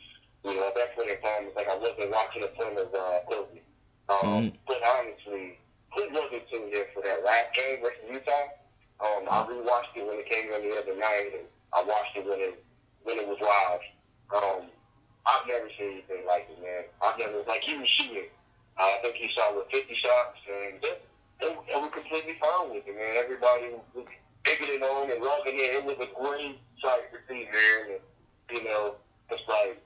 [0.46, 2.90] you know, at that point in time, it's like I wasn't watching a ton of
[2.94, 3.60] uh, Kobe.
[4.08, 4.56] Um, mm-hmm.
[4.68, 5.60] But honestly,
[5.96, 8.56] who wasn't tuned in for that last game versus Utah?
[9.00, 12.26] Um, I rewatched it when it came on the other night, and I watched it
[12.26, 12.64] when it
[13.04, 13.84] when it was live.
[14.34, 14.68] Um,
[15.28, 16.84] I've never seen anything like it, man.
[17.02, 18.32] I've never like he was shooting.
[18.78, 20.98] Uh, I think he shot with 50 shots, and they,
[21.40, 23.16] they, they were completely fine with it, man.
[23.18, 24.08] Everybody was
[24.44, 25.76] taking it on and loving it.
[25.78, 27.98] It was a great sight to see, man.
[27.98, 28.96] And, you know,
[29.30, 29.82] it's like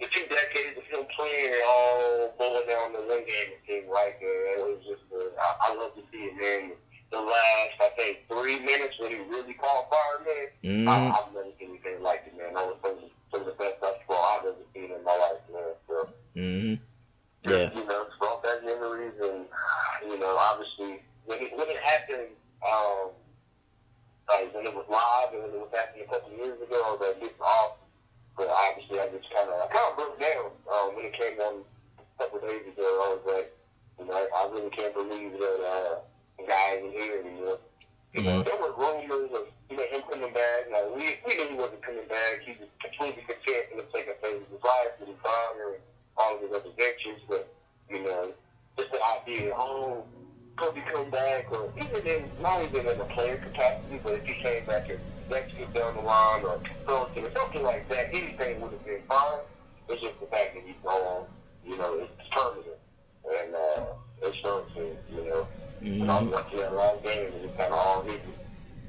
[0.00, 3.48] the two decades of him playing it all boiling down to one game.
[3.54, 5.02] It seemed like uh, it was just.
[5.10, 6.72] Uh, I, I love to see it, man.
[7.10, 10.46] The last, I think, three minutes when he really caught fire, man.
[10.64, 10.88] Mm-hmm.
[10.88, 12.54] I, I've never seen anything like it, man.
[12.54, 12.98] That was some,
[13.30, 15.74] some of the best basketball I've ever seen in my life, man.
[15.86, 15.94] So,
[16.34, 16.74] mm-hmm.
[17.44, 17.68] Yeah.
[17.76, 19.44] You know, it's brought back memories, and
[20.08, 22.32] you know, obviously, when it when it happened,
[22.64, 23.12] um,
[24.28, 26.80] like when it was live and when it was happening a couple of years ago,
[26.80, 27.84] I was like, it's awesome.
[28.36, 31.36] But obviously, I just kind of, I kind of broke down um, when it came
[31.38, 31.62] on
[32.00, 32.88] a couple of days ago.
[32.88, 33.48] I was like,
[34.00, 35.94] you know, I really can't believe that uh,
[36.40, 37.60] the guy isn't here anymore.
[38.16, 38.48] You know, mm-hmm.
[38.48, 40.72] there were rumors of you know him coming back.
[40.72, 42.40] Now we we knew he wasn't coming back.
[42.40, 45.82] He was completely content in the second phase of his life with his father and
[46.16, 47.20] all of his other ventures.
[47.28, 47.52] But
[47.90, 48.32] you know,
[48.78, 50.04] just the idea, oh,
[50.56, 54.24] could he come back, or even in not even in a player capacity, but if
[54.24, 55.00] he came back and
[55.30, 59.38] next down the line or something, something like that, anything would have been fine.
[59.88, 61.26] It's just the fact that he's gone,
[61.64, 62.78] you know, it's permanent.
[63.24, 63.84] And uh,
[64.22, 65.46] it's starting to, you know,
[65.82, 66.02] mm-hmm.
[66.02, 68.20] and I was watching that last game and it's kind of all hit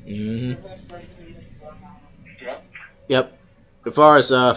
[0.06, 0.64] Mm-hmm.
[2.43, 2.65] Yep.
[3.07, 3.39] Yep.
[3.88, 4.56] As far as uh,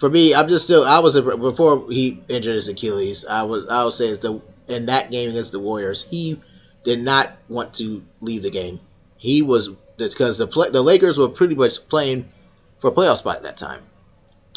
[0.00, 0.82] for me, I'm just still.
[0.82, 3.26] I was before he injured his Achilles.
[3.26, 3.68] I was.
[3.68, 6.40] I would say is the in that game against the Warriors, he
[6.84, 8.80] did not want to leave the game.
[9.18, 9.68] He was
[9.98, 12.32] because the play, the Lakers were pretty much playing
[12.78, 13.82] for a playoff spot at that time.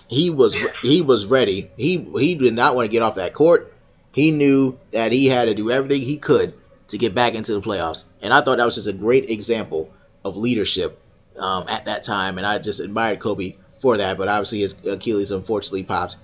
[0.08, 1.70] He was he was ready.
[1.76, 3.74] He he did not want to get off that court.
[4.14, 6.54] He knew that he had to do everything he could
[6.88, 8.06] to get back into the playoffs.
[8.22, 9.92] And I thought that was just a great example
[10.24, 11.02] of leadership
[11.38, 12.38] um, at that time.
[12.38, 14.18] And I just admired Kobe for that.
[14.18, 16.16] But obviously his Achilles unfortunately popped,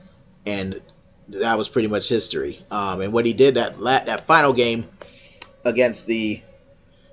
[0.46, 0.82] and
[1.28, 2.60] that was pretty much history.
[2.72, 4.88] Um, and what he did that that final game
[5.66, 6.42] against the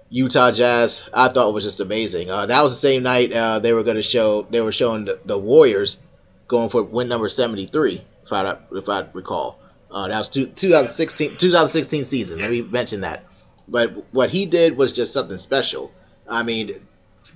[0.08, 2.30] Utah Jazz, I thought was just amazing.
[2.30, 5.04] Uh, that was the same night uh, they were going to show they were showing
[5.06, 5.98] the, the, Warriors
[6.46, 9.58] going for win number seventy three, if I if I recall.
[9.90, 12.38] Uh, that was two, 2016 2016 season.
[12.38, 13.24] Let me mention that.
[13.66, 15.92] But what he did was just something special.
[16.28, 16.70] I mean,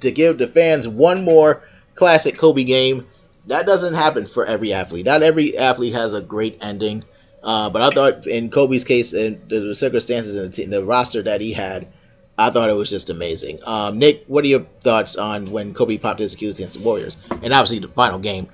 [0.00, 1.62] to give the fans one more
[1.94, 3.06] classic Kobe game,
[3.46, 5.06] that doesn't happen for every athlete.
[5.06, 7.04] Not every athlete has a great ending.
[7.42, 11.40] Uh, but I thought in Kobe's case and the circumstances and the, the, roster that
[11.40, 11.88] he had,
[12.36, 13.60] I thought it was just amazing.
[13.64, 17.16] Um, Nick, what are your thoughts on when Kobe popped his Achilles against the Warriors,
[17.30, 18.48] and obviously the final game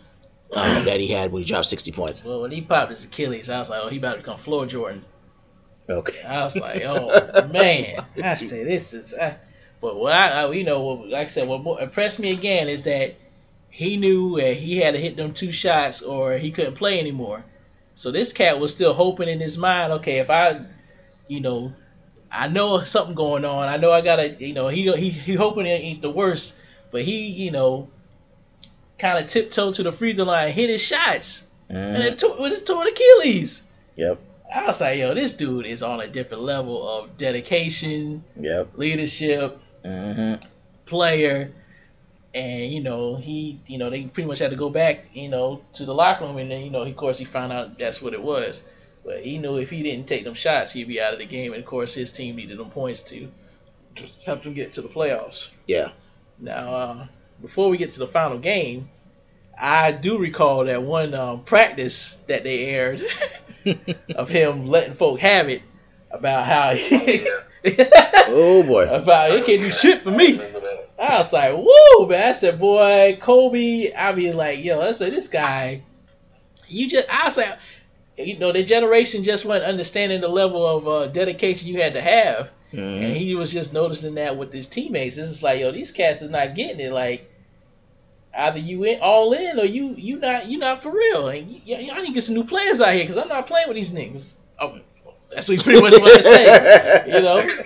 [0.52, 2.24] um, that he had when he dropped sixty points?
[2.24, 4.66] Well, when he popped his Achilles, I was like, oh, he about to become floor
[4.66, 5.04] Jordan.
[5.88, 6.22] Okay.
[6.26, 9.12] I was like, oh man, I said this is.
[9.14, 9.34] Uh,
[9.80, 13.16] but what I, I, you know, like I said, what impressed me again is that
[13.76, 17.44] he knew that he had to hit them two shots or he couldn't play anymore.
[17.94, 20.62] So this cat was still hoping in his mind, okay, if I,
[21.28, 21.74] you know,
[22.32, 23.68] I know something going on.
[23.68, 26.54] I know I gotta, you know, he he he hoping it ain't the worst,
[26.90, 27.90] but he, you know,
[28.98, 31.76] kind of tiptoed to the free throw line, hit his shots, mm-hmm.
[31.76, 33.60] and it tore, with his torn Achilles.
[33.96, 34.18] Yep.
[34.54, 39.60] I was like, yo, this dude is on a different level of dedication, yep, leadership,
[39.84, 40.42] mm-hmm.
[40.86, 41.52] player,
[42.36, 45.62] and you know he, you know, they pretty much had to go back, you know,
[45.72, 48.12] to the locker room, and then you know, of course, he found out that's what
[48.12, 48.62] it was.
[49.04, 51.52] But he knew if he didn't take them shots, he'd be out of the game,
[51.52, 53.28] and of course, his team needed them points to
[54.24, 55.48] help them get to the playoffs.
[55.66, 55.92] Yeah.
[56.38, 57.06] Now, uh,
[57.40, 58.90] before we get to the final game,
[59.58, 63.02] I do recall that one um, practice that they aired
[64.14, 65.62] of him letting folk have it
[66.10, 67.26] about how he,
[68.28, 70.40] oh boy about he can't do shit for me.
[70.98, 72.28] I was like, whoa, man.
[72.28, 73.92] I said, boy, Kobe.
[73.92, 75.82] I mean, like, yo, I said, this guy,
[76.68, 77.58] you just, I said,
[78.16, 82.00] you know, the generation just wasn't understanding the level of uh, dedication you had to
[82.00, 82.50] have.
[82.72, 83.04] Mm-hmm.
[83.04, 85.18] And he was just noticing that with his teammates.
[85.18, 86.92] It's just like, yo, these cats is not getting it.
[86.92, 87.30] Like,
[88.36, 91.28] either you in all in or you you not you not for real.
[91.28, 93.68] And y- y'all need to get some new players out here because I'm not playing
[93.68, 94.32] with these niggas.
[94.60, 94.78] Oh,
[95.32, 97.04] that's what he pretty much wanted to say.
[97.06, 97.48] You know.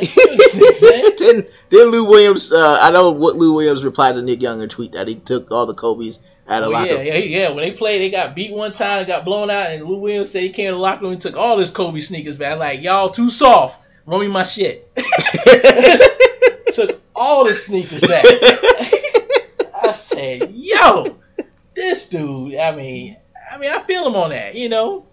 [0.00, 2.52] didn't, didn't Lou Williams?
[2.52, 5.50] Uh, I know what Lou Williams replied to Nick Young in tweet that he took
[5.50, 6.86] all the Kobe's out of oh, locker.
[6.86, 7.48] Yeah, yeah, yeah.
[7.48, 10.30] When they played, they got beat one time, and got blown out, and Lou Williams
[10.30, 12.58] said he came to the locker room and took all his Kobe sneakers back.
[12.58, 13.86] Like y'all too soft.
[14.06, 14.90] Run me my shit.
[16.72, 18.24] took all the sneakers back
[19.82, 21.18] I said, "Yo,
[21.74, 22.56] this dude.
[22.56, 23.16] I mean,
[23.50, 24.54] I mean, I feel him on that.
[24.54, 25.06] You know,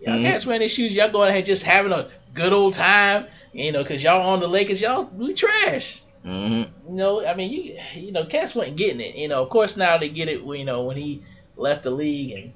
[0.00, 0.24] y'all mm-hmm.
[0.24, 0.92] cats wearing these shoes.
[0.92, 3.26] Y'all going ahead just having a good old time.
[3.52, 4.80] You know, cause y'all on the Lakers.
[4.80, 6.02] Y'all we trash.
[6.24, 6.90] Mm-hmm.
[6.90, 9.14] You know, I mean, you you know, cats wasn't getting it.
[9.14, 10.42] You know, of course now they get it.
[10.42, 11.22] You know, when he
[11.56, 12.52] left the league and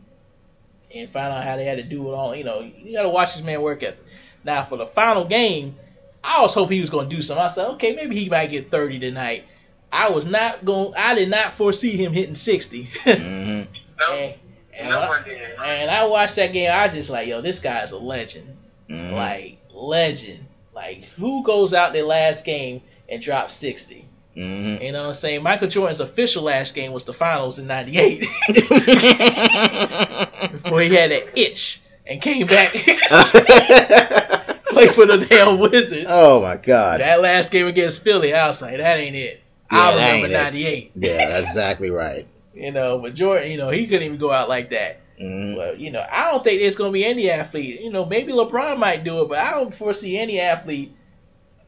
[0.95, 2.35] and found out how they had to do it all.
[2.35, 4.05] You know, you got to watch this man work ethic.
[4.45, 5.77] Now for the final game,
[6.23, 7.45] I was hoping he was going to do something.
[7.45, 9.45] I said, okay, maybe he might get 30 tonight.
[9.91, 10.95] I was not going.
[10.97, 12.85] I did not foresee him hitting 60.
[13.05, 14.13] mm-hmm.
[14.13, 14.35] and,
[14.79, 16.71] and, I, and, I, watched that game.
[16.71, 18.57] I was just like, yo, this guy's a legend.
[18.89, 19.15] Mm-hmm.
[19.15, 20.47] Like legend.
[20.75, 24.07] Like who goes out their last game and drops 60?
[24.37, 24.83] Mm-hmm.
[24.83, 25.43] You know what I'm saying?
[25.43, 28.21] Michael Jordan's official last game was the finals in '98.
[30.53, 32.73] Before he had an itch and came back.
[34.73, 36.07] Play for the damn Wizards.
[36.09, 37.01] Oh my god.
[37.01, 39.43] That last game against Philly, I was like, that ain't it.
[39.71, 40.93] Yeah, I remember '98.
[40.95, 42.27] Yeah, that's exactly right.
[42.55, 45.01] You know, but Jordan, you know, he couldn't even go out like that.
[45.21, 45.57] Mm-hmm.
[45.57, 47.81] But you know, I don't think there's gonna be any athlete.
[47.81, 50.95] You know, maybe LeBron might do it, but I don't foresee any athlete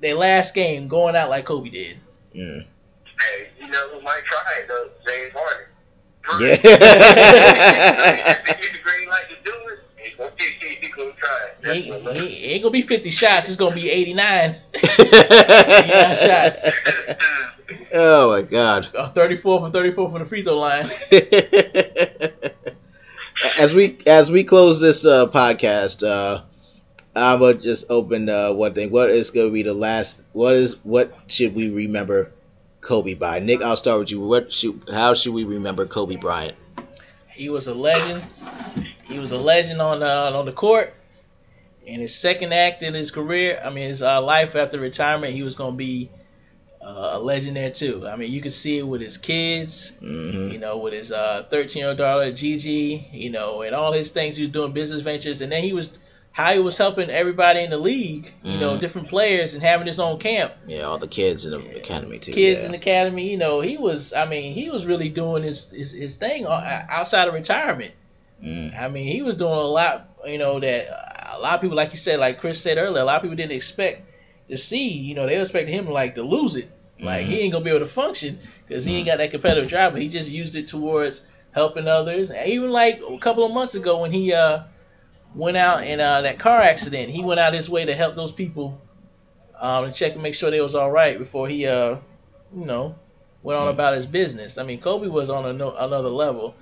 [0.00, 1.96] their last game going out like Kobe did.
[2.34, 2.66] Mm.
[3.20, 4.90] Hey, you know who might try it though?
[5.06, 5.66] James Harden.
[6.40, 6.56] Yeah.
[10.38, 13.48] He, gonna he, ain't gonna be 50 shots.
[13.48, 14.56] It's gonna be 89.
[14.74, 16.66] 89 shots.
[17.92, 18.86] Oh my god.
[19.14, 20.84] 34 from 34 from the free throw line.
[23.58, 26.42] as we as we close this uh, podcast, uh,
[27.16, 28.90] I'm gonna just open uh, one thing.
[28.90, 30.24] What is gonna be the last?
[30.32, 32.32] What is what should we remember
[32.80, 33.38] Kobe by?
[33.38, 34.20] Nick, I'll start with you.
[34.20, 36.56] What should how should we remember Kobe Bryant?
[37.28, 38.24] He was a legend.
[39.06, 40.94] He was a legend on uh, on the court.
[41.86, 45.42] In his second act in his career, I mean his uh, life after retirement, he
[45.42, 46.10] was gonna be
[46.80, 48.06] uh, a legend there too.
[48.06, 50.52] I mean, you can see it with his kids, mm-hmm.
[50.52, 54.36] you know, with his 13 year old daughter Gigi, you know, and all his things.
[54.36, 55.96] He was doing business ventures, and then he was
[56.34, 58.60] how he was helping everybody in the league, you mm-hmm.
[58.60, 60.52] know, different players and having his own camp.
[60.66, 62.32] Yeah, all the kids in the academy too.
[62.32, 62.66] Kids yeah.
[62.66, 64.12] in the academy, you know, he was.
[64.12, 67.92] I mean, he was really doing his his, his thing outside of retirement.
[68.44, 68.78] Mm.
[68.78, 71.92] I mean, he was doing a lot, you know, that a lot of people, like
[71.92, 74.02] you said, like Chris said earlier, a lot of people didn't expect
[74.48, 74.90] to see.
[74.90, 76.70] You know, they expected him like to lose it.
[77.00, 77.30] Like mm-hmm.
[77.30, 79.92] he ain't gonna be able to function because he ain't got that competitive drive.
[79.92, 81.22] But he just used it towards
[81.52, 82.30] helping others.
[82.30, 84.64] And even like a couple of months ago when he uh
[85.34, 88.32] went out in uh, that car accident, he went out his way to help those
[88.32, 88.80] people
[89.58, 91.96] um, and check and make sure they was all right before he, uh,
[92.56, 92.94] you know,
[93.42, 93.74] went on mm-hmm.
[93.74, 94.58] about his business.
[94.58, 96.54] I mean, Kobe was on a no, another level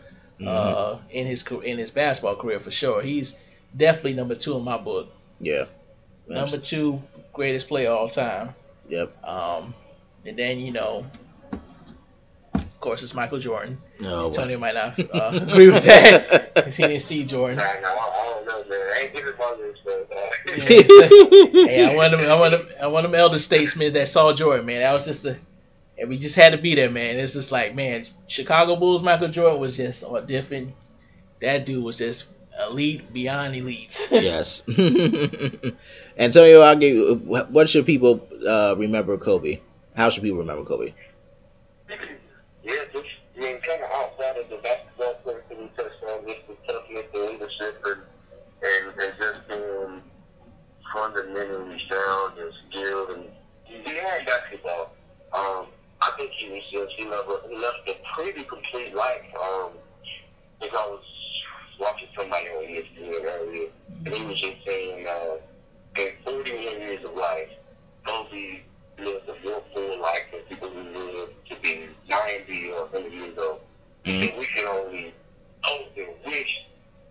[0.46, 1.10] uh, mm-hmm.
[1.10, 3.02] in his in his basketball career for sure.
[3.02, 3.34] He's
[3.76, 5.12] definitely number two in my book.
[5.40, 5.66] Yeah.
[6.28, 7.02] Number two
[7.32, 8.54] greatest player all time.
[8.88, 9.24] Yep.
[9.24, 9.74] Um,
[10.24, 11.06] and then you know,
[12.54, 13.80] of course, it's Michael Jordan.
[14.00, 14.30] No.
[14.30, 17.56] Tony might not uh, agree with that because he didn't see Jordan.
[17.56, 18.90] Nah, no, I don't know, man.
[18.94, 20.08] I ain't giving mothers, but.
[20.10, 20.30] Uh...
[20.48, 22.28] yeah, hey, I want them.
[22.30, 22.66] I want them.
[22.80, 24.80] I want them elder statesmen that saw Jordan, man.
[24.80, 25.36] That was just a.
[26.02, 27.20] And we just had to be there, man.
[27.20, 30.74] It's just like, man, Chicago Bulls Michael Jordan was just a different.
[31.40, 32.26] That dude was just
[32.68, 34.08] elite beyond elite.
[34.10, 34.64] yes.
[36.18, 37.14] Antonio, I'll give you.
[37.14, 39.60] What should people uh, remember Kobe?
[39.94, 40.92] How should people remember Kobe?
[41.88, 43.06] Yeah, just
[43.36, 47.04] being kind of outside of the basketball player that we touched on, just the toughness,
[47.12, 48.00] the leadership, and
[48.64, 50.02] and, and just being
[50.92, 53.24] fundamentally sound and skilled, and
[53.62, 54.96] he had basketball.
[55.32, 55.66] Um,
[56.02, 59.24] I think he was just he left a, he left a pretty complete life.
[59.40, 59.70] Um,
[60.60, 61.04] if I was
[61.80, 63.68] watching somebody on ESPN earlier,
[64.04, 65.06] and he was just saying.
[65.06, 65.36] Uh,
[65.96, 67.48] in 41 years of life,
[68.06, 68.60] Kobe
[68.98, 73.38] lived a more full life than people who live to be 90 or 100 years
[73.38, 73.60] old.
[74.04, 74.34] Mm-hmm.
[74.34, 75.14] So we can only
[75.62, 76.66] hope and wish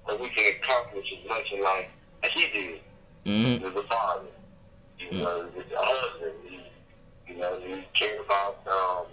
[0.07, 1.87] that we can accomplish as much in life
[2.23, 2.79] as he did.
[3.25, 3.65] Mm-hmm.
[3.65, 4.25] As a father,
[4.97, 5.17] you mm-hmm.
[5.19, 6.59] know, a husband, he,
[7.31, 9.05] you know, he cared about um,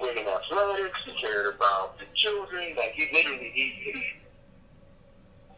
[0.00, 0.98] women athletics.
[1.04, 2.74] He cared about the children.
[2.76, 4.02] Like he literally, he, he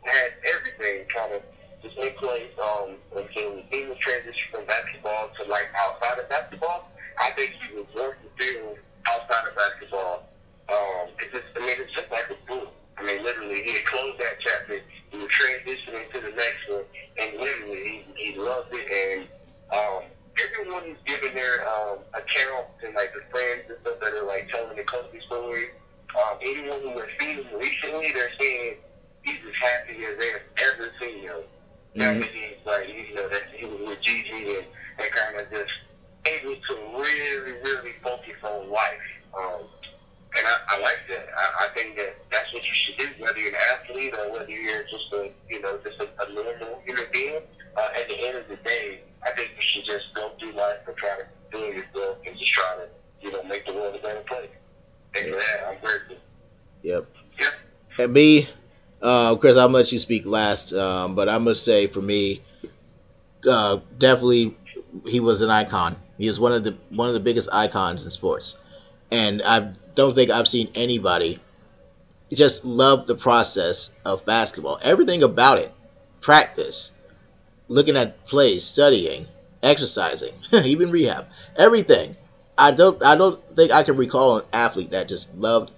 [0.03, 1.43] had everything kind of
[1.83, 6.91] to take place um, until he was transitioned from basketball to like outside of basketball.
[7.19, 10.29] I think he was more fulfilled outside of basketball.
[10.69, 12.73] Um, it's just, I mean, it's just like a book.
[12.99, 14.81] I mean, literally, he had closed that chapter.
[15.11, 16.85] He was transitioning to the next one,
[17.19, 18.89] and literally, he, he loved it.
[18.91, 19.29] And
[19.73, 20.03] um,
[20.43, 24.49] everyone who's given their um, accounts and like the friends and stuff that are like
[24.49, 25.67] telling the Kobe story,
[26.17, 28.77] um, anyone who has seen him recently, they're saying
[29.23, 30.43] he's as happy as they've
[30.75, 31.43] ever seen him.
[31.97, 32.01] Mm-hmm.
[32.01, 34.67] That means like you know that he was with Gigi and,
[34.99, 35.73] and kind of just
[36.27, 39.09] able to really, really focus on life.
[39.37, 39.63] Um,
[40.37, 41.29] and I, I like that.
[41.37, 44.51] I, I think that that's what you should do, whether you're an athlete or whether
[44.51, 47.41] you're just a you know just a, a normal human being.
[47.77, 50.79] Uh, at the end of the day, I think you should just go through life
[50.87, 52.89] and try to do yourself and just try to
[53.21, 54.51] you know make the world a better place.
[55.15, 56.17] And for that, I'm grateful.
[56.83, 57.07] Yep.
[57.39, 57.53] Yep.
[57.99, 58.49] And me,
[59.03, 62.43] uh, Chris, I'll let you speak last, um, but I must say for me,
[63.49, 64.57] uh, definitely
[65.07, 65.97] he was an icon.
[66.19, 68.59] He was one of the one of the biggest icons in sports,
[69.11, 71.39] and I don't think I've seen anybody
[72.33, 74.79] just love the process of basketball.
[74.83, 75.73] Everything about it,
[76.23, 76.93] practice,
[77.69, 79.27] looking at plays, studying,
[79.63, 80.33] exercising,
[80.65, 82.17] even rehab, everything.
[82.57, 85.71] I don't I don't think I can recall an athlete that just loved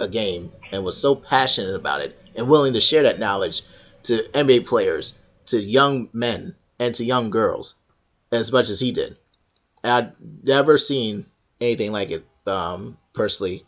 [0.00, 3.62] a game and was so passionate about it and willing to share that knowledge
[4.04, 7.74] to NBA players, to young men, and to young girls
[8.32, 9.16] as much as he did.
[9.84, 10.12] I'd
[10.42, 11.26] never seen
[11.60, 13.64] anything like it um, personally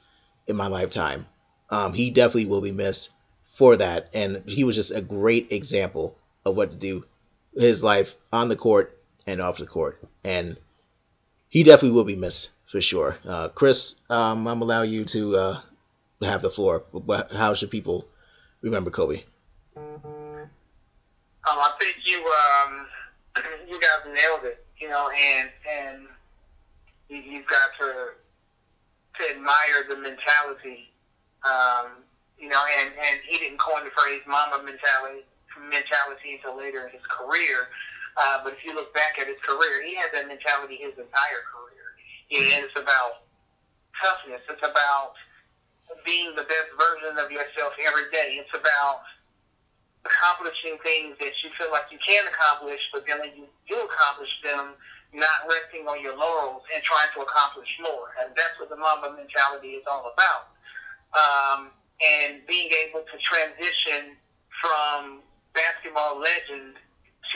[0.47, 1.27] in my lifetime.
[1.71, 3.11] Um, he definitely will be missed
[3.45, 7.05] for that, and he was just a great example of what to do
[7.55, 10.57] his life on the court and off the court, and
[11.49, 13.17] he definitely will be missed for sure.
[13.27, 15.61] Uh, Chris, um, I'm allow you to uh,
[16.27, 16.85] have the floor.
[17.33, 18.07] How should people
[18.61, 19.23] remember Kobe?
[21.51, 22.87] Um, I think you um,
[23.69, 24.65] you guys nailed it.
[24.81, 25.99] You know, and and
[27.09, 28.13] you, you've got to
[29.19, 30.91] to admire the mentality.
[31.45, 32.03] Um,
[32.39, 35.27] you know, and and he didn't coin the phrase "Mamba mentality"
[35.71, 37.69] mentality until later in his career.
[38.17, 41.43] Uh, but if you look back at his career, he had that mentality his entire
[41.49, 41.87] career.
[42.33, 43.25] And it's about
[43.97, 44.41] toughness.
[44.49, 45.17] It's about
[46.05, 48.39] being the best version of yourself every day.
[48.39, 49.03] It's about
[50.05, 54.31] accomplishing things that you feel like you can accomplish, but then when you do accomplish
[54.43, 54.75] them,
[55.15, 58.17] not resting on your laurels and trying to accomplish more.
[58.21, 60.51] And that's what the Mamba mentality is all about.
[61.13, 64.17] Um, and being able to transition
[64.61, 65.21] from
[65.55, 66.81] basketball legend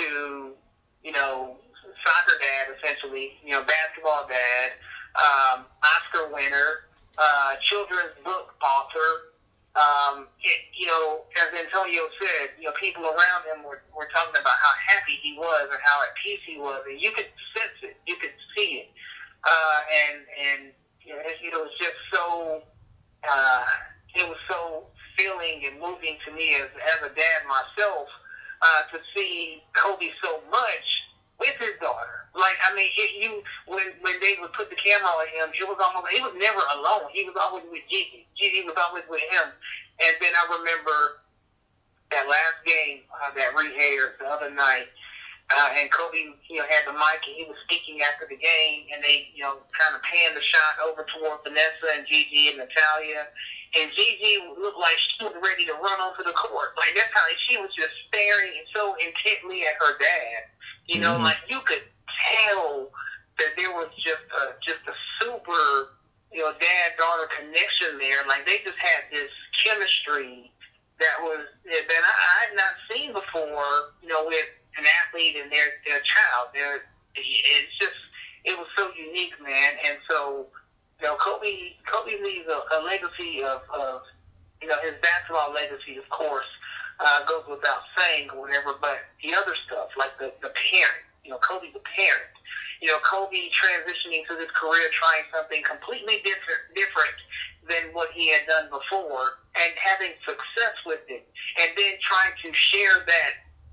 [0.00, 0.56] to,
[1.04, 1.56] you know,
[2.04, 4.72] soccer dad, essentially, you know, basketball dad,
[5.16, 9.32] um, Oscar winner, uh, children's book author.
[9.76, 14.40] Um, it, you know, as Antonio said, you know, people around him were, were talking
[14.40, 17.76] about how happy he was and how at peace he was, and you could sense
[17.82, 18.88] it, you could see it,
[19.44, 19.78] uh,
[20.08, 20.72] and and
[21.04, 22.62] you know, it, it was just so,
[23.28, 23.64] uh,
[24.14, 24.86] it was so
[25.18, 28.08] feeling and moving to me as as a dad myself
[28.62, 30.86] uh, to see Kobe so much
[31.38, 35.08] with his daughter, Like I mean, it, you when when they would put the camera
[35.08, 37.12] on him, it was almost he was never alone.
[37.12, 38.26] He was always with Gigi.
[38.36, 39.52] Gigi was always with him.
[40.00, 41.24] And then I remember
[42.10, 44.88] that last game uh, that re-aired the other night
[45.54, 48.90] uh, and Kobe, you know, had the mic and he was speaking after the game,
[48.90, 52.58] and they, you know, kind of panned the shot over toward Vanessa and Gigi and
[52.58, 53.30] Natalia,
[53.78, 56.74] and Gigi looked like she was ready to run onto the court.
[56.74, 60.50] Like that's how she was just staring so intently at her dad.
[60.86, 61.24] You know, mm-hmm.
[61.24, 62.90] like you could tell
[63.38, 65.94] that there was just a just a super,
[66.32, 68.26] you know, dad daughter connection there.
[68.28, 69.30] Like they just had this
[69.64, 70.50] chemistry
[70.98, 73.92] that was that I, I had not seen before.
[74.02, 74.46] You know, with
[74.78, 76.48] an athlete and their their child.
[76.54, 76.84] They're,
[77.14, 77.96] it's just
[78.44, 79.72] it was so unique, man.
[79.88, 80.46] And so
[81.00, 84.02] you know, Kobe Kobe leaves a, a legacy of, of
[84.60, 86.46] you know his basketball legacy, of course,
[87.00, 88.74] uh, goes without saying or whatever.
[88.80, 92.32] But the other stuff, like the the parent, you know, Kobe the parent.
[92.80, 97.16] You know, Kobe transitioning to this career, trying something completely different, different
[97.68, 101.26] than what he had done before, and having success with it,
[101.60, 103.32] and then trying to share that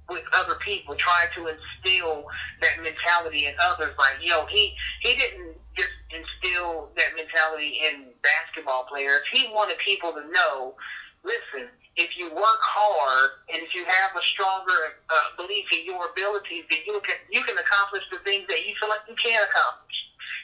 [0.10, 2.26] with other people, trying to instill
[2.62, 3.92] that mentality in others.
[3.98, 9.22] Like, you know, he he didn't just instill that mentality in basketball players.
[9.32, 10.76] He wanted people to know,
[11.24, 16.10] listen, if you work hard and if you have a stronger uh, belief in your
[16.10, 19.42] abilities, that you can you can accomplish the things that you feel like you can
[19.44, 19.98] accomplish.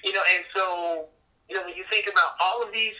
[0.03, 0.63] You know, and so
[1.49, 2.93] you know when you think about all of these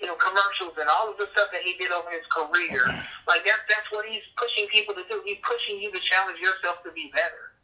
[0.00, 2.82] you know, commercials and all of the stuff that he did over his career.
[3.24, 5.22] Like that's that's what he's pushing people to do.
[5.24, 7.54] He's pushing you to challenge yourself to be better.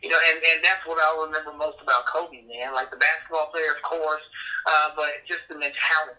[0.00, 2.72] You know, and, and that's what I'll remember most about Kobe, man.
[2.72, 4.24] Like the basketball player, of course,
[4.64, 6.16] uh, but just the mentality.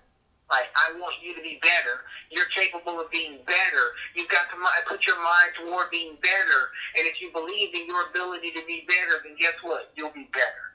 [0.51, 2.03] Like, I want you to be better.
[2.29, 3.85] You're capable of being better.
[4.15, 4.55] You've got to
[4.87, 6.61] put your mind toward being better.
[6.97, 9.91] And if you believe in your ability to be better, then guess what?
[9.95, 10.67] You'll be better.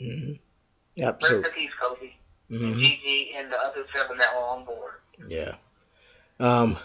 [0.00, 1.02] Mm-hmm.
[1.02, 1.42] Absolutely.
[1.42, 2.10] Rest in peace, Kobe
[2.50, 2.78] mm-hmm.
[2.78, 4.94] Gigi and the other seven that were on board.
[5.28, 5.54] Yeah.
[6.40, 6.76] Um,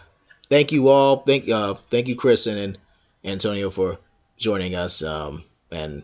[0.49, 1.17] thank you all.
[1.17, 2.77] Thank uh, thank you, Chris and
[3.23, 3.97] Antonio for
[4.37, 5.03] joining us.
[5.03, 6.03] Um, and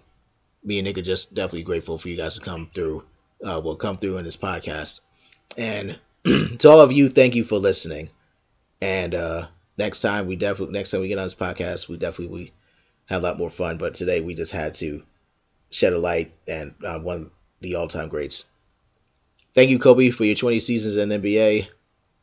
[0.64, 3.04] me and Nick are just definitely grateful for you guys to come through.
[3.44, 5.02] Uh, will come through in this podcast.
[5.58, 6.00] And
[6.60, 8.10] to all of you, thank you for listening.
[8.82, 9.48] And uh,
[9.78, 12.54] next time we definitely next time we get on this podcast, we definitely we
[13.08, 13.78] have a lot more fun.
[13.78, 15.04] But today we just had to
[15.72, 17.32] shed a light and uh, one of
[17.62, 18.46] the all time greats
[19.56, 21.68] Thank you, Kobe, for your 20 seasons in NBA.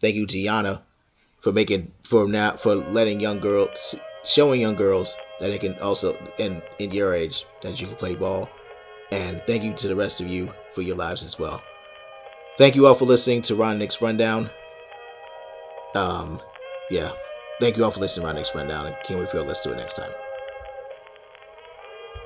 [0.00, 0.84] Thank you, Gianna,
[1.40, 6.22] for making for now for letting young girls showing young girls that they can also
[6.38, 8.54] in in your age that you can play ball.
[9.10, 11.68] And thank you to the rest of you for your lives as well.
[12.58, 14.50] Thank you all for listening to Ron Nick's Rundown.
[15.94, 16.40] Um,
[16.90, 17.12] yeah.
[17.60, 19.48] Thank you all for listening to Ron Nick's Rundown, and can't wait for you to
[19.48, 19.94] listen to it next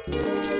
[0.08, 0.55] time.